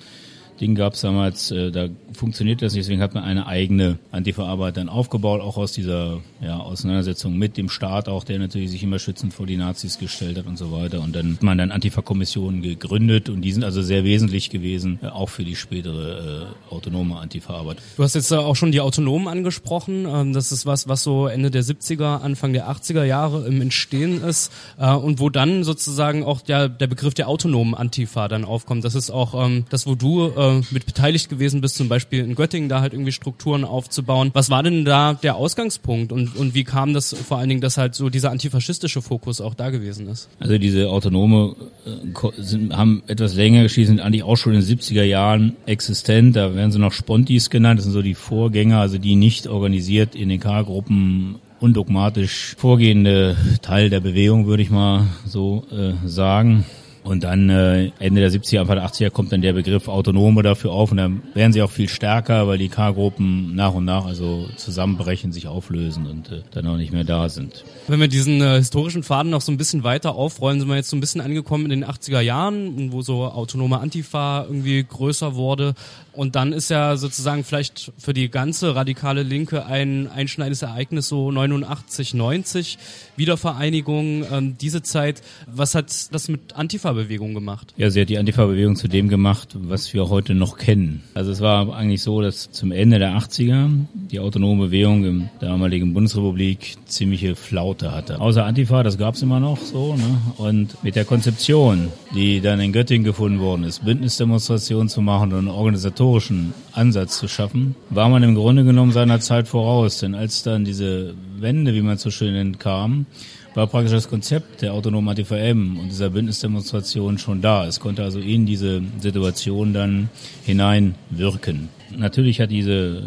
Ding 0.59 0.75
gab 0.75 0.93
es 0.93 1.01
damals, 1.01 1.51
äh, 1.51 1.71
da 1.71 1.87
funktioniert 2.13 2.61
das 2.61 2.73
nicht, 2.73 2.85
deswegen 2.85 3.01
hat 3.01 3.13
man 3.13 3.23
eine 3.23 3.47
eigene 3.47 3.99
Antifa-Arbeit 4.11 4.77
dann 4.77 4.89
aufgebaut, 4.89 5.41
auch 5.41 5.57
aus 5.57 5.71
dieser 5.71 6.21
ja, 6.41 6.57
Auseinandersetzung 6.59 7.37
mit 7.37 7.57
dem 7.57 7.69
Staat, 7.69 8.09
auch 8.09 8.23
der 8.23 8.39
natürlich 8.39 8.71
sich 8.71 8.83
immer 8.83 8.99
schützend 8.99 9.33
vor 9.33 9.45
die 9.45 9.57
Nazis 9.57 9.99
gestellt 9.99 10.37
hat 10.37 10.47
und 10.47 10.57
so 10.57 10.71
weiter. 10.71 11.01
Und 11.01 11.15
dann 11.15 11.33
hat 11.35 11.43
man 11.43 11.57
dann 11.57 11.71
Antifa-Kommissionen 11.71 12.61
gegründet 12.61 13.29
und 13.29 13.41
die 13.41 13.51
sind 13.51 13.63
also 13.63 13.81
sehr 13.81 14.03
wesentlich 14.03 14.49
gewesen, 14.49 14.99
äh, 15.01 15.07
auch 15.07 15.29
für 15.29 15.43
die 15.43 15.55
spätere 15.55 16.47
äh, 16.71 16.73
autonome 16.73 17.17
Antifa-Arbeit. 17.17 17.77
Du 17.95 18.03
hast 18.03 18.15
jetzt 18.15 18.31
auch 18.33 18.55
schon 18.55 18.71
die 18.71 18.81
Autonomen 18.81 19.27
angesprochen. 19.27 20.05
Ähm, 20.05 20.33
das 20.33 20.51
ist 20.51 20.65
was, 20.65 20.87
was 20.87 21.03
so 21.03 21.27
Ende 21.27 21.51
der 21.51 21.63
70er, 21.63 22.21
Anfang 22.21 22.53
der 22.53 22.69
80er 22.69 23.03
Jahre 23.03 23.45
im 23.47 23.61
Entstehen 23.61 24.23
ist 24.23 24.51
äh, 24.79 24.91
und 24.91 25.19
wo 25.19 25.29
dann 25.29 25.63
sozusagen 25.63 26.23
auch 26.23 26.41
der, 26.41 26.69
der 26.69 26.87
Begriff 26.87 27.13
der 27.13 27.27
autonomen 27.27 27.75
Antifa 27.75 28.27
dann 28.27 28.43
aufkommt. 28.43 28.83
Das 28.83 28.95
ist 28.95 29.11
auch 29.11 29.45
ähm, 29.45 29.65
das, 29.69 29.85
wo 29.85 29.95
du 29.95 30.27
äh, 30.35 30.46
äh, 30.47 30.61
mit 30.71 30.85
beteiligt 30.85 31.29
gewesen 31.29 31.61
bist, 31.61 31.75
zum 31.75 31.89
Beispiel 31.89 32.23
in 32.23 32.35
Göttingen 32.35 32.69
da 32.69 32.81
halt 32.81 32.93
irgendwie 32.93 33.11
Strukturen 33.11 33.63
aufzubauen. 33.63 34.31
Was 34.33 34.49
war 34.49 34.63
denn 34.63 34.85
da 34.85 35.13
der 35.13 35.35
Ausgangspunkt 35.35 36.11
und, 36.11 36.35
und 36.35 36.53
wie 36.53 36.63
kam 36.63 36.93
das 36.93 37.13
vor 37.13 37.37
allen 37.37 37.49
Dingen, 37.49 37.61
dass 37.61 37.77
halt 37.77 37.95
so 37.95 38.09
dieser 38.09 38.31
antifaschistische 38.31 39.01
Fokus 39.01 39.41
auch 39.41 39.53
da 39.53 39.69
gewesen 39.69 40.07
ist? 40.07 40.29
Also 40.39 40.57
diese 40.57 40.89
Autonome 40.89 41.55
äh, 41.85 42.41
sind, 42.41 42.75
haben 42.75 43.03
etwas 43.07 43.35
länger 43.35 43.63
geschieht, 43.63 43.87
sind 43.87 43.99
eigentlich 43.99 44.23
auch 44.23 44.35
schon 44.35 44.53
in 44.53 44.61
den 44.61 44.77
70er 44.77 45.03
Jahren 45.03 45.55
existent. 45.65 46.35
Da 46.35 46.55
werden 46.55 46.71
sie 46.71 46.79
noch 46.79 46.93
Spontis 46.93 47.49
genannt. 47.49 47.79
Das 47.79 47.85
sind 47.85 47.93
so 47.93 48.01
die 48.01 48.15
Vorgänger, 48.15 48.79
also 48.79 48.97
die 48.97 49.15
nicht 49.15 49.47
organisiert 49.47 50.15
in 50.15 50.29
den 50.29 50.39
K-Gruppen 50.39 51.35
undogmatisch 51.59 52.55
vorgehende 52.57 53.35
Teil 53.61 53.89
der 53.89 53.99
Bewegung, 53.99 54.45
würde 54.45 54.63
ich 54.63 54.69
mal 54.69 55.07
so 55.25 55.65
äh, 55.71 55.93
sagen. 56.07 56.65
Und 57.07 57.23
dann 57.23 57.49
äh, 57.49 57.91
Ende 57.99 58.19
der 58.19 58.29
70er, 58.29 58.59
Anfang 58.59 58.75
der 58.75 58.85
80er 58.85 59.09
kommt 59.11 59.31
dann 59.31 59.41
der 59.41 59.53
Begriff 59.53 59.87
Autonome 59.87 60.43
dafür 60.43 60.71
auf 60.71 60.91
und 60.91 60.97
dann 60.97 61.21
werden 61.33 61.53
sie 61.53 61.61
auch 61.61 61.71
viel 61.71 61.87
stärker, 61.87 62.49
weil 62.49 62.57
die 62.57 62.67
K-Gruppen 62.67 63.55
nach 63.55 63.73
und 63.73 63.85
nach 63.85 64.05
also 64.05 64.49
zusammenbrechen, 64.57 65.31
sich 65.31 65.47
auflösen 65.47 66.05
und 66.05 66.29
äh, 66.33 66.41
dann 66.51 66.67
auch 66.67 66.75
nicht 66.75 66.91
mehr 66.91 67.05
da 67.05 67.29
sind. 67.29 67.63
Wenn 67.87 68.01
wir 68.01 68.09
diesen 68.09 68.41
äh, 68.41 68.57
historischen 68.57 69.03
Faden 69.03 69.31
noch 69.31 69.39
so 69.39 69.53
ein 69.53 69.57
bisschen 69.57 69.85
weiter 69.85 70.15
aufrollen, 70.15 70.59
sind 70.59 70.67
wir 70.67 70.75
jetzt 70.75 70.89
so 70.89 70.97
ein 70.97 70.99
bisschen 70.99 71.21
angekommen 71.21 71.71
in 71.71 71.79
den 71.79 71.85
80er 71.85 72.19
Jahren, 72.19 72.91
wo 72.91 73.01
so 73.01 73.23
autonome 73.23 73.79
Antifa 73.79 74.43
irgendwie 74.43 74.83
größer 74.83 75.35
wurde. 75.35 75.75
Und 76.17 76.35
dann 76.35 76.51
ist 76.51 76.69
ja 76.71 76.97
sozusagen 76.97 77.43
vielleicht 77.43 77.91
für 77.99 78.11
die 78.11 78.27
ganze 78.29 78.73
radikale 78.73 79.21
Linke 79.21 79.67
ein 79.67 80.07
einschneidendes 80.07 80.63
Ereignis 80.63 81.07
so 81.07 81.29
89, 81.31 82.15
90, 82.15 82.79
Wiedervereinigung, 83.17 84.25
ähm, 84.31 84.57
diese 84.59 84.81
Zeit. 84.81 85.21
Was 85.45 85.75
hat 85.75 86.11
das 86.11 86.27
mit 86.27 86.55
Antifa-Bewegung 86.55 87.35
gemacht? 87.35 87.75
Ja, 87.77 87.91
sie 87.91 88.01
hat 88.01 88.09
die 88.09 88.17
Antifa-Bewegung 88.17 88.77
zu 88.77 88.87
dem 88.87 89.09
gemacht, 89.09 89.49
was 89.53 89.93
wir 89.93 90.09
heute 90.09 90.33
noch 90.33 90.57
kennen. 90.57 91.03
Also 91.13 91.29
es 91.29 91.39
war 91.39 91.75
eigentlich 91.75 92.01
so, 92.01 92.19
dass 92.19 92.51
zum 92.51 92.71
Ende 92.71 92.97
der 92.97 93.15
80er 93.15 93.69
die 93.93 94.19
autonome 94.19 94.65
Bewegung 94.65 95.05
im 95.05 95.29
damaligen 95.39 95.93
Bundesrepublik 95.93 96.77
ziemliche 96.85 97.35
Flaute 97.35 97.91
hatte. 97.91 98.19
Außer 98.19 98.43
Antifa, 98.43 98.81
das 98.81 98.97
gab 98.97 99.13
es 99.13 99.21
immer 99.21 99.39
noch 99.39 99.59
so. 99.59 99.95
Ne? 99.95 100.17
Und 100.37 100.83
mit 100.83 100.95
der 100.95 101.05
Konzeption, 101.05 101.89
die 102.15 102.41
dann 102.41 102.59
in 102.59 102.73
Göttingen 102.73 103.03
gefunden 103.03 103.39
worden 103.39 103.65
ist, 103.65 103.85
Bündnisdemonstrationen 103.85 104.89
zu 104.89 105.01
machen 105.03 105.31
und 105.33 105.47
Organisatoren 105.47 106.06
historischen 106.07 106.53
Ansatz 106.71 107.19
zu 107.19 107.27
schaffen, 107.27 107.75
war 107.89 108.07
man 108.07 108.23
im 108.23 108.33
Grunde 108.33 108.63
genommen 108.63 108.93
seiner 108.93 109.19
Zeit 109.19 109.47
voraus. 109.49 109.99
Denn 109.99 110.15
als 110.15 110.41
dann 110.41 110.63
diese 110.63 111.13
Wende, 111.37 111.73
wie 111.73 111.81
man 111.81 111.97
so 111.97 112.11
schön 112.11 112.31
nennt, 112.33 112.61
kam, 112.61 113.07
war 113.55 113.67
praktisch 113.67 113.91
das 113.91 114.07
Konzept 114.07 114.61
der 114.61 114.73
autonomen 114.73 115.09
ATVM 115.09 115.77
und 115.77 115.89
dieser 115.89 116.11
Bündnisdemonstration 116.11 117.17
schon 117.17 117.41
da. 117.41 117.65
Es 117.67 117.81
konnte 117.81 118.03
also 118.03 118.19
in 118.19 118.45
diese 118.45 118.81
Situation 118.99 119.73
dann 119.73 120.09
hineinwirken. 120.45 121.67
Natürlich 121.97 122.39
hat 122.39 122.51
diese 122.51 123.03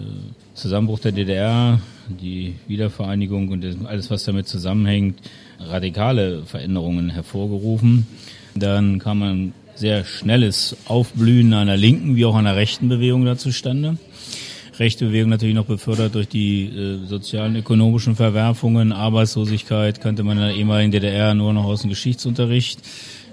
Zusammenbruch 0.53 0.98
der 0.98 1.12
DDR, 1.12 1.80
die 2.11 2.57
Wiedervereinigung 2.68 3.48
und 3.48 3.64
alles, 3.86 4.11
was 4.11 4.24
damit 4.24 4.46
zusammenhängt, 4.46 5.20
radikale 5.59 6.42
Veränderungen 6.44 7.09
hervorgerufen. 7.09 8.07
Dann 8.55 8.98
kam 8.98 9.20
man 9.20 9.53
sehr 9.81 10.05
schnelles 10.05 10.76
Aufblühen 10.85 11.55
einer 11.55 11.76
linken 11.76 12.14
wie 12.14 12.26
auch 12.26 12.35
einer 12.35 12.55
rechten 12.55 12.89
Bewegung 12.89 13.24
da 13.24 13.37
zustande. 13.37 13.97
Rechte 14.78 15.07
Bewegung 15.07 15.31
natürlich 15.31 15.55
noch 15.55 15.64
befördert 15.64 16.14
durch 16.14 16.28
die 16.28 16.66
äh, 16.66 17.07
sozialen, 17.07 17.57
ökonomischen 17.57 18.14
Verwerfungen, 18.14 18.93
Arbeitslosigkeit 18.93 20.01
kannte 20.01 20.22
man 20.22 20.37
in 20.37 20.45
der 20.45 20.55
ehemaligen 20.55 20.93
DDR 20.93 21.35
nur 21.35 21.53
noch 21.53 21.64
aus 21.64 21.81
dem 21.81 21.91
Geschichtsunterricht. 21.91 22.81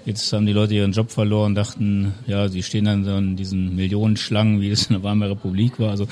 Jetzt 0.06 0.32
haben 0.32 0.46
die 0.46 0.54
Leute 0.54 0.74
ihren 0.74 0.92
Job 0.92 1.10
verloren, 1.10 1.54
dachten, 1.54 2.14
ja, 2.26 2.48
sie 2.48 2.62
stehen 2.62 2.86
dann 2.86 3.04
so 3.04 3.14
in 3.16 3.36
diesen 3.36 3.76
Millionenschlangen, 3.76 4.62
wie 4.62 4.70
es 4.70 4.86
in 4.86 4.94
der 4.94 5.02
Weimarer 5.02 5.32
Republik 5.32 5.78
war. 5.78 5.90
Also 5.90 6.08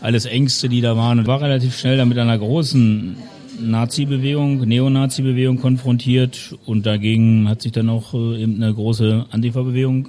alles 0.00 0.24
Ängste, 0.24 0.70
die 0.70 0.80
da 0.80 0.96
waren. 0.96 1.18
Und 1.18 1.26
war 1.26 1.42
relativ 1.42 1.78
schnell 1.78 1.98
dann 1.98 2.08
mit 2.08 2.16
einer 2.16 2.38
großen 2.38 3.16
Nazi-Bewegung, 3.60 4.60
Neonazi-Bewegung 4.60 5.58
konfrontiert 5.58 6.56
und 6.66 6.86
dagegen 6.86 7.48
hat 7.48 7.62
sich 7.62 7.72
dann 7.72 7.88
auch 7.88 8.14
äh, 8.14 8.42
eben 8.42 8.62
eine 8.62 8.72
große 8.72 9.26
Antifa-Bewegung 9.30 10.08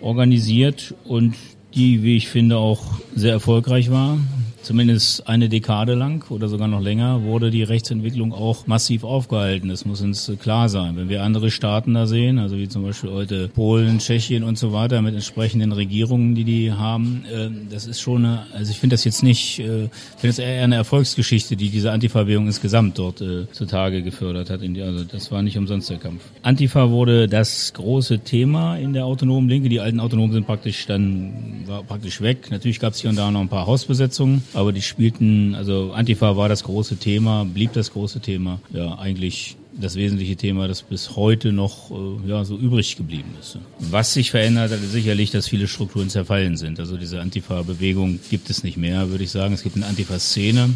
organisiert 0.00 0.94
und 1.04 1.34
die, 1.74 2.02
wie 2.02 2.16
ich 2.16 2.28
finde, 2.28 2.58
auch 2.58 3.00
sehr 3.14 3.32
erfolgreich 3.32 3.90
war 3.90 4.18
zumindest 4.64 5.28
eine 5.28 5.48
Dekade 5.48 5.94
lang 5.94 6.28
oder 6.30 6.48
sogar 6.48 6.68
noch 6.68 6.80
länger 6.80 7.22
wurde 7.22 7.50
die 7.50 7.62
Rechtsentwicklung 7.62 8.32
auch 8.32 8.66
massiv 8.66 9.04
aufgehalten. 9.04 9.68
Das 9.68 9.84
muss 9.84 10.00
uns 10.00 10.30
klar 10.40 10.68
sein. 10.68 10.96
Wenn 10.96 11.08
wir 11.08 11.22
andere 11.22 11.50
Staaten 11.50 11.94
da 11.94 12.06
sehen, 12.06 12.38
also 12.38 12.56
wie 12.56 12.68
zum 12.68 12.82
Beispiel 12.82 13.10
heute 13.10 13.48
Polen, 13.48 13.98
Tschechien 13.98 14.42
und 14.42 14.58
so 14.58 14.72
weiter 14.72 15.02
mit 15.02 15.14
entsprechenden 15.14 15.72
Regierungen, 15.72 16.34
die 16.34 16.44
die 16.44 16.72
haben, 16.72 17.24
äh, 17.32 17.50
das 17.70 17.86
ist 17.86 18.00
schon 18.00 18.24
eine, 18.24 18.46
also 18.54 18.70
ich 18.70 18.78
finde 18.78 18.94
das 18.94 19.04
jetzt 19.04 19.22
nicht, 19.22 19.58
äh, 19.58 19.84
ich 19.84 19.90
finde 20.18 20.30
es 20.30 20.38
eher 20.38 20.64
eine 20.64 20.76
Erfolgsgeschichte, 20.76 21.56
die 21.56 21.68
diese 21.68 21.92
Antifa-Bewegung 21.92 22.46
insgesamt 22.46 22.98
dort 22.98 23.20
äh, 23.20 23.50
zutage 23.52 24.02
gefördert 24.02 24.50
hat. 24.50 24.60
also 24.62 25.04
das 25.04 25.30
war 25.30 25.42
nicht 25.42 25.58
umsonst 25.58 25.90
der 25.90 25.98
Kampf. 25.98 26.22
Antifa 26.42 26.90
wurde 26.90 27.28
das 27.28 27.72
große 27.74 28.20
Thema 28.20 28.76
in 28.76 28.94
der 28.94 29.04
autonomen 29.04 29.48
Linke. 29.48 29.68
Die 29.68 29.80
alten 29.80 30.00
Autonomen 30.00 30.32
sind 30.32 30.46
praktisch 30.46 30.86
dann, 30.86 31.64
war 31.66 31.82
praktisch 31.82 32.20
weg. 32.22 32.50
Natürlich 32.50 32.80
gab 32.80 32.94
es 32.94 33.00
hier 33.00 33.10
und 33.10 33.16
da 33.16 33.30
noch 33.30 33.40
ein 33.40 33.48
paar 33.48 33.66
Hausbesetzungen 33.66 34.42
aber 34.54 34.72
die 34.72 34.82
spielten, 34.82 35.54
also 35.54 35.92
Antifa 35.92 36.36
war 36.36 36.48
das 36.48 36.64
große 36.64 36.96
Thema, 36.96 37.44
blieb 37.44 37.72
das 37.72 37.92
große 37.92 38.20
Thema. 38.20 38.60
Ja, 38.72 38.94
eigentlich 38.98 39.56
das 39.72 39.96
wesentliche 39.96 40.36
Thema, 40.36 40.68
das 40.68 40.82
bis 40.82 41.16
heute 41.16 41.52
noch 41.52 41.90
äh, 41.90 42.28
ja, 42.28 42.44
so 42.44 42.56
übrig 42.56 42.96
geblieben 42.96 43.34
ist. 43.40 43.58
Was 43.78 44.14
sich 44.14 44.30
verändert 44.30 44.70
hat, 44.70 44.78
ist 44.78 44.92
sicherlich, 44.92 45.30
dass 45.32 45.48
viele 45.48 45.66
Strukturen 45.66 46.08
zerfallen 46.08 46.56
sind. 46.56 46.78
Also 46.78 46.96
diese 46.96 47.20
Antifa-Bewegung 47.20 48.20
gibt 48.30 48.50
es 48.50 48.62
nicht 48.62 48.76
mehr, 48.76 49.10
würde 49.10 49.24
ich 49.24 49.30
sagen. 49.30 49.54
Es 49.54 49.62
gibt 49.62 49.76
eine 49.76 49.86
Antifa-Szene. 49.86 50.70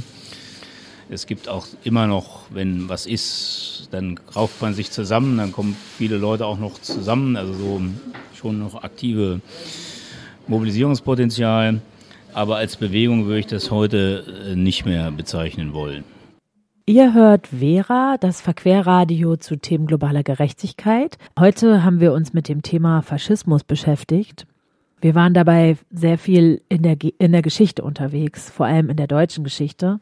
Es 1.10 1.26
gibt 1.26 1.48
auch 1.48 1.66
immer 1.84 2.06
noch, 2.06 2.42
wenn 2.50 2.88
was 2.88 3.06
ist, 3.06 3.88
dann 3.92 4.20
rauft 4.36 4.60
man 4.60 4.74
sich 4.74 4.90
zusammen, 4.90 5.38
dann 5.38 5.52
kommen 5.52 5.74
viele 5.96 6.18
Leute 6.18 6.44
auch 6.44 6.58
noch 6.58 6.78
zusammen, 6.82 7.36
also 7.36 7.54
so 7.54 7.80
schon 8.38 8.58
noch 8.58 8.82
aktive 8.82 9.40
Mobilisierungspotenzial 10.48 11.80
aber 12.39 12.55
als 12.55 12.76
Bewegung 12.76 13.26
würde 13.26 13.41
ich 13.41 13.47
das 13.49 13.72
heute 13.72 14.24
äh, 14.53 14.55
nicht 14.55 14.86
mehr 14.86 15.11
bezeichnen 15.11 15.74
wollen. 15.74 16.05
Ihr 16.86 17.12
hört 17.12 17.49
Vera, 17.49 18.16
das 18.18 18.41
Verquerradio 18.41 19.36
zu 19.36 19.57
Themen 19.57 19.86
globaler 19.86 20.22
Gerechtigkeit. 20.22 21.18
Heute 21.36 21.82
haben 21.82 21.99
wir 21.99 22.12
uns 22.12 22.32
mit 22.32 22.49
dem 22.49 22.62
Thema 22.62 23.03
Faschismus 23.03 23.64
beschäftigt. 23.64 24.47
Wir 25.01 25.16
waren 25.16 25.34
dabei 25.34 25.78
sehr 25.91 26.16
viel 26.16 26.62
in 26.68 26.82
der, 26.82 26.97
in 27.18 27.32
der 27.32 27.43
Geschichte 27.43 27.82
unterwegs, 27.82 28.49
vor 28.49 28.66
allem 28.66 28.89
in 28.89 28.97
der 28.97 29.09
deutschen 29.09 29.43
Geschichte. 29.43 29.99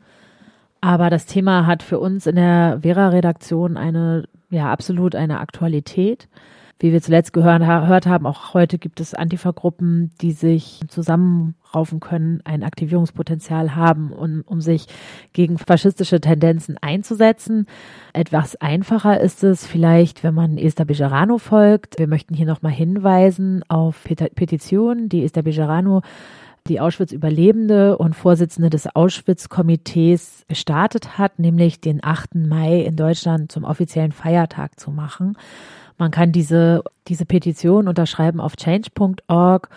Aber 0.83 1.09
das 1.09 1.25
Thema 1.25 1.67
hat 1.67 1.83
für 1.83 1.99
uns 1.99 2.27
in 2.27 2.37
der 2.37 2.81
Vera-Redaktion 2.83 3.79
eine 3.79 4.25
ja 4.51 4.71
absolut 4.71 5.15
eine 5.15 5.41
Aktualität. 5.41 6.29
Wie 6.79 6.93
wir 6.93 7.01
zuletzt 7.01 7.33
gehört, 7.33 7.65
haben, 7.65 8.27
auch 8.27 8.53
heute 8.53 8.77
gibt 8.77 9.01
es 9.01 9.15
Antifa-Gruppen, 9.15 10.11
die 10.21 10.33
sich 10.33 10.81
zusammenraufen 10.89 12.01
können, 12.01 12.43
ein 12.45 12.63
Aktivierungspotenzial 12.63 13.75
haben, 13.75 14.13
um, 14.13 14.43
um 14.45 14.61
sich 14.61 14.87
gegen 15.33 15.57
faschistische 15.57 16.21
Tendenzen 16.21 16.77
einzusetzen. 16.83 17.67
Etwas 18.13 18.57
einfacher 18.57 19.19
ist 19.19 19.43
es 19.43 19.67
vielleicht, 19.67 20.23
wenn 20.23 20.35
man 20.35 20.59
Esther 20.59 20.85
Bejarano 20.85 21.39
folgt. 21.39 21.99
Wir 21.99 22.09
möchten 22.09 22.35
hier 22.35 22.47
nochmal 22.47 22.73
hinweisen 22.73 23.65
auf 23.69 24.05
Petitionen, 24.35 25.09
die 25.09 25.25
Esther 25.25 25.45
Bejarano 25.45 26.03
die 26.69 26.81
Auschwitz-Überlebende 26.81 27.97
und 27.97 28.15
Vorsitzende 28.15 28.71
des 28.71 28.95
Auschwitz-Komitees 28.95 30.45
gestartet 30.49 31.17
hat, 31.17 31.39
nämlich 31.39 31.81
den 31.81 32.03
8. 32.03 32.35
Mai 32.35 32.81
in 32.81 32.97
Deutschland 32.97 33.53
zum 33.53 33.65
offiziellen 33.65 34.13
Feiertag 34.13 34.79
zu 34.79 34.91
machen. 34.91 35.37
Man 35.99 36.11
kann 36.11 36.33
diese, 36.33 36.83
diese 37.09 37.25
Petition 37.25 37.89
unterschreiben 37.89 38.41
auf 38.41 38.57
change.org. 38.57 39.69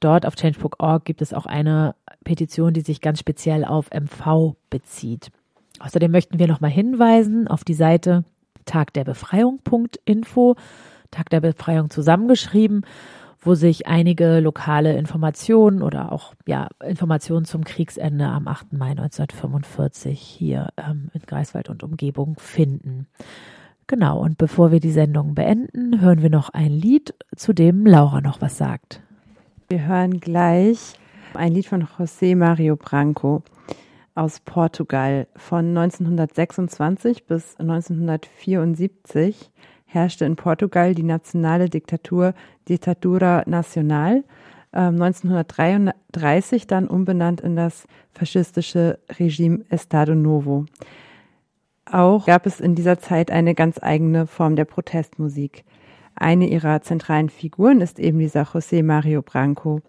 Dort 0.00 0.26
auf 0.26 0.34
change.org 0.34 1.04
gibt 1.04 1.22
es 1.22 1.34
auch 1.34 1.46
eine 1.46 1.94
Petition, 2.24 2.72
die 2.72 2.80
sich 2.80 3.00
ganz 3.00 3.20
speziell 3.20 3.64
auf 3.64 3.90
MV 3.90 4.56
bezieht. 4.70 5.30
Außerdem 5.78 6.10
möchten 6.10 6.38
wir 6.38 6.48
nochmal 6.48 6.70
hinweisen 6.70 7.48
auf 7.48 7.64
die 7.64 7.74
Seite 7.74 8.24
tagderbefreiung.info, 8.66 10.56
Tag 11.10 11.30
der 11.30 11.40
Befreiung 11.40 11.90
zusammengeschrieben, 11.90 12.84
wo 13.40 13.54
sich 13.54 13.86
einige 13.86 14.40
lokale 14.40 14.96
Informationen 14.96 15.82
oder 15.82 16.12
auch 16.12 16.34
ja, 16.46 16.68
Informationen 16.84 17.46
zum 17.46 17.64
Kriegsende 17.64 18.26
am 18.26 18.46
8. 18.46 18.74
Mai 18.74 18.90
1945 18.90 20.20
hier 20.20 20.68
ähm, 20.76 21.10
in 21.14 21.22
Greifswald 21.22 21.70
und 21.70 21.82
Umgebung 21.82 22.36
finden. 22.38 23.06
Genau, 23.90 24.20
und 24.20 24.38
bevor 24.38 24.70
wir 24.70 24.78
die 24.78 24.92
Sendung 24.92 25.34
beenden, 25.34 26.00
hören 26.00 26.22
wir 26.22 26.30
noch 26.30 26.50
ein 26.50 26.70
Lied, 26.70 27.12
zu 27.34 27.52
dem 27.52 27.84
Laura 27.84 28.20
noch 28.20 28.40
was 28.40 28.56
sagt. 28.56 29.02
Wir 29.68 29.84
hören 29.84 30.20
gleich 30.20 30.92
ein 31.34 31.52
Lied 31.54 31.66
von 31.66 31.84
José 31.98 32.36
Mario 32.36 32.76
Branco 32.76 33.42
aus 34.14 34.38
Portugal. 34.38 35.26
Von 35.34 35.76
1926 35.76 37.26
bis 37.26 37.56
1974 37.58 39.50
herrschte 39.86 40.24
in 40.24 40.36
Portugal 40.36 40.94
die 40.94 41.02
nationale 41.02 41.68
Diktatur 41.68 42.34
Ditadura 42.68 43.42
Nacional. 43.46 44.22
1933 44.70 46.62
ähm, 46.62 46.68
dann 46.68 46.86
umbenannt 46.86 47.40
in 47.40 47.56
das 47.56 47.88
faschistische 48.12 49.00
Regime 49.18 49.64
Estado 49.68 50.14
Novo. 50.14 50.66
Auch 51.92 52.26
gab 52.26 52.46
es 52.46 52.60
in 52.60 52.76
dieser 52.76 53.00
Zeit 53.00 53.32
eine 53.32 53.54
ganz 53.54 53.82
eigene 53.82 54.26
Form 54.28 54.54
der 54.54 54.64
Protestmusik. 54.64 55.64
Eine 56.14 56.46
ihrer 56.46 56.82
zentralen 56.82 57.30
Figuren 57.30 57.80
ist 57.80 57.98
eben 57.98 58.18
dieser 58.18 58.42
José 58.42 58.84
Mario 58.84 59.22
Branco. 59.22 59.80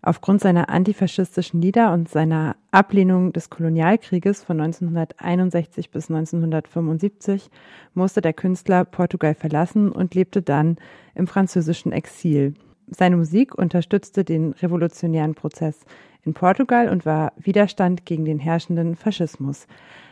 Aufgrund 0.00 0.40
seiner 0.40 0.68
antifaschistischen 0.68 1.60
Lieder 1.60 1.92
und 1.92 2.08
seiner 2.08 2.54
Ablehnung 2.70 3.32
des 3.32 3.50
Kolonialkrieges 3.50 4.44
von 4.44 4.60
1961 4.60 5.90
bis 5.90 6.08
1975 6.08 7.50
musste 7.94 8.20
der 8.20 8.34
Künstler 8.34 8.84
Portugal 8.84 9.34
verlassen 9.34 9.90
und 9.90 10.14
lebte 10.14 10.42
dann 10.42 10.76
im 11.16 11.26
französischen 11.26 11.90
Exil. 11.90 12.54
Seine 12.86 13.16
Musik 13.16 13.56
unterstützte 13.56 14.24
den 14.24 14.52
revolutionären 14.52 15.34
Prozess 15.34 15.84
in 16.24 16.34
Portugal 16.34 16.88
und 16.88 17.04
war 17.04 17.32
Widerstand 17.36 18.06
gegen 18.06 18.24
den 18.24 18.38
herrschenden 18.38 18.94
Faschismus. 18.94 19.66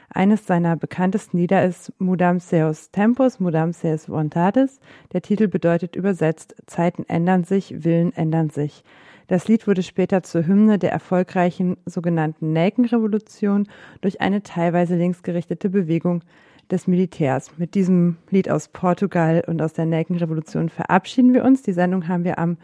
Eines 0.08 0.46
seiner 0.46 0.76
bekanntesten 0.76 1.38
Lieder 1.38 1.64
ist 1.64 1.92
Mudam 1.98 2.38
seus 2.40 2.90
tempus, 2.90 3.40
Mudam 3.40 3.72
seus 3.72 4.06
vontades. 4.06 4.80
Der 5.12 5.22
Titel 5.22 5.48
bedeutet 5.48 5.96
übersetzt 5.96 6.54
Zeiten 6.66 7.04
ändern 7.08 7.44
sich, 7.44 7.84
Willen 7.84 8.12
ändern 8.12 8.50
sich. 8.50 8.84
Das 9.26 9.48
Lied 9.48 9.66
wurde 9.66 9.82
später 9.82 10.22
zur 10.22 10.46
Hymne 10.46 10.78
der 10.78 10.92
erfolgreichen 10.92 11.76
sogenannten 11.84 12.52
Nelkenrevolution 12.52 13.68
durch 14.00 14.20
eine 14.20 14.42
teilweise 14.42 14.96
linksgerichtete 14.96 15.68
Bewegung 15.68 16.22
des 16.70 16.86
Militärs. 16.86 17.58
Mit 17.58 17.74
diesem 17.74 18.16
Lied 18.30 18.50
aus 18.50 18.68
Portugal 18.68 19.42
und 19.46 19.60
aus 19.62 19.72
der 19.72 19.86
Nelkenrevolution 19.86 20.68
verabschieden 20.68 21.34
wir 21.34 21.44
uns. 21.44 21.62
Die 21.62 21.72
Sendung 21.72 22.08
haben 22.08 22.24
wir 22.24 22.38
am 22.38 22.56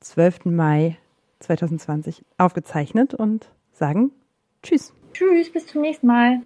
12. 0.00 0.46
Mai 0.46 0.96
2020 1.40 2.24
aufgezeichnet 2.36 3.14
und 3.14 3.50
sagen 3.72 4.10
Tschüss. 4.62 4.92
Tschüss, 5.12 5.52
bis 5.52 5.66
zum 5.66 5.82
nächsten 5.82 6.06
Mal. 6.06 6.42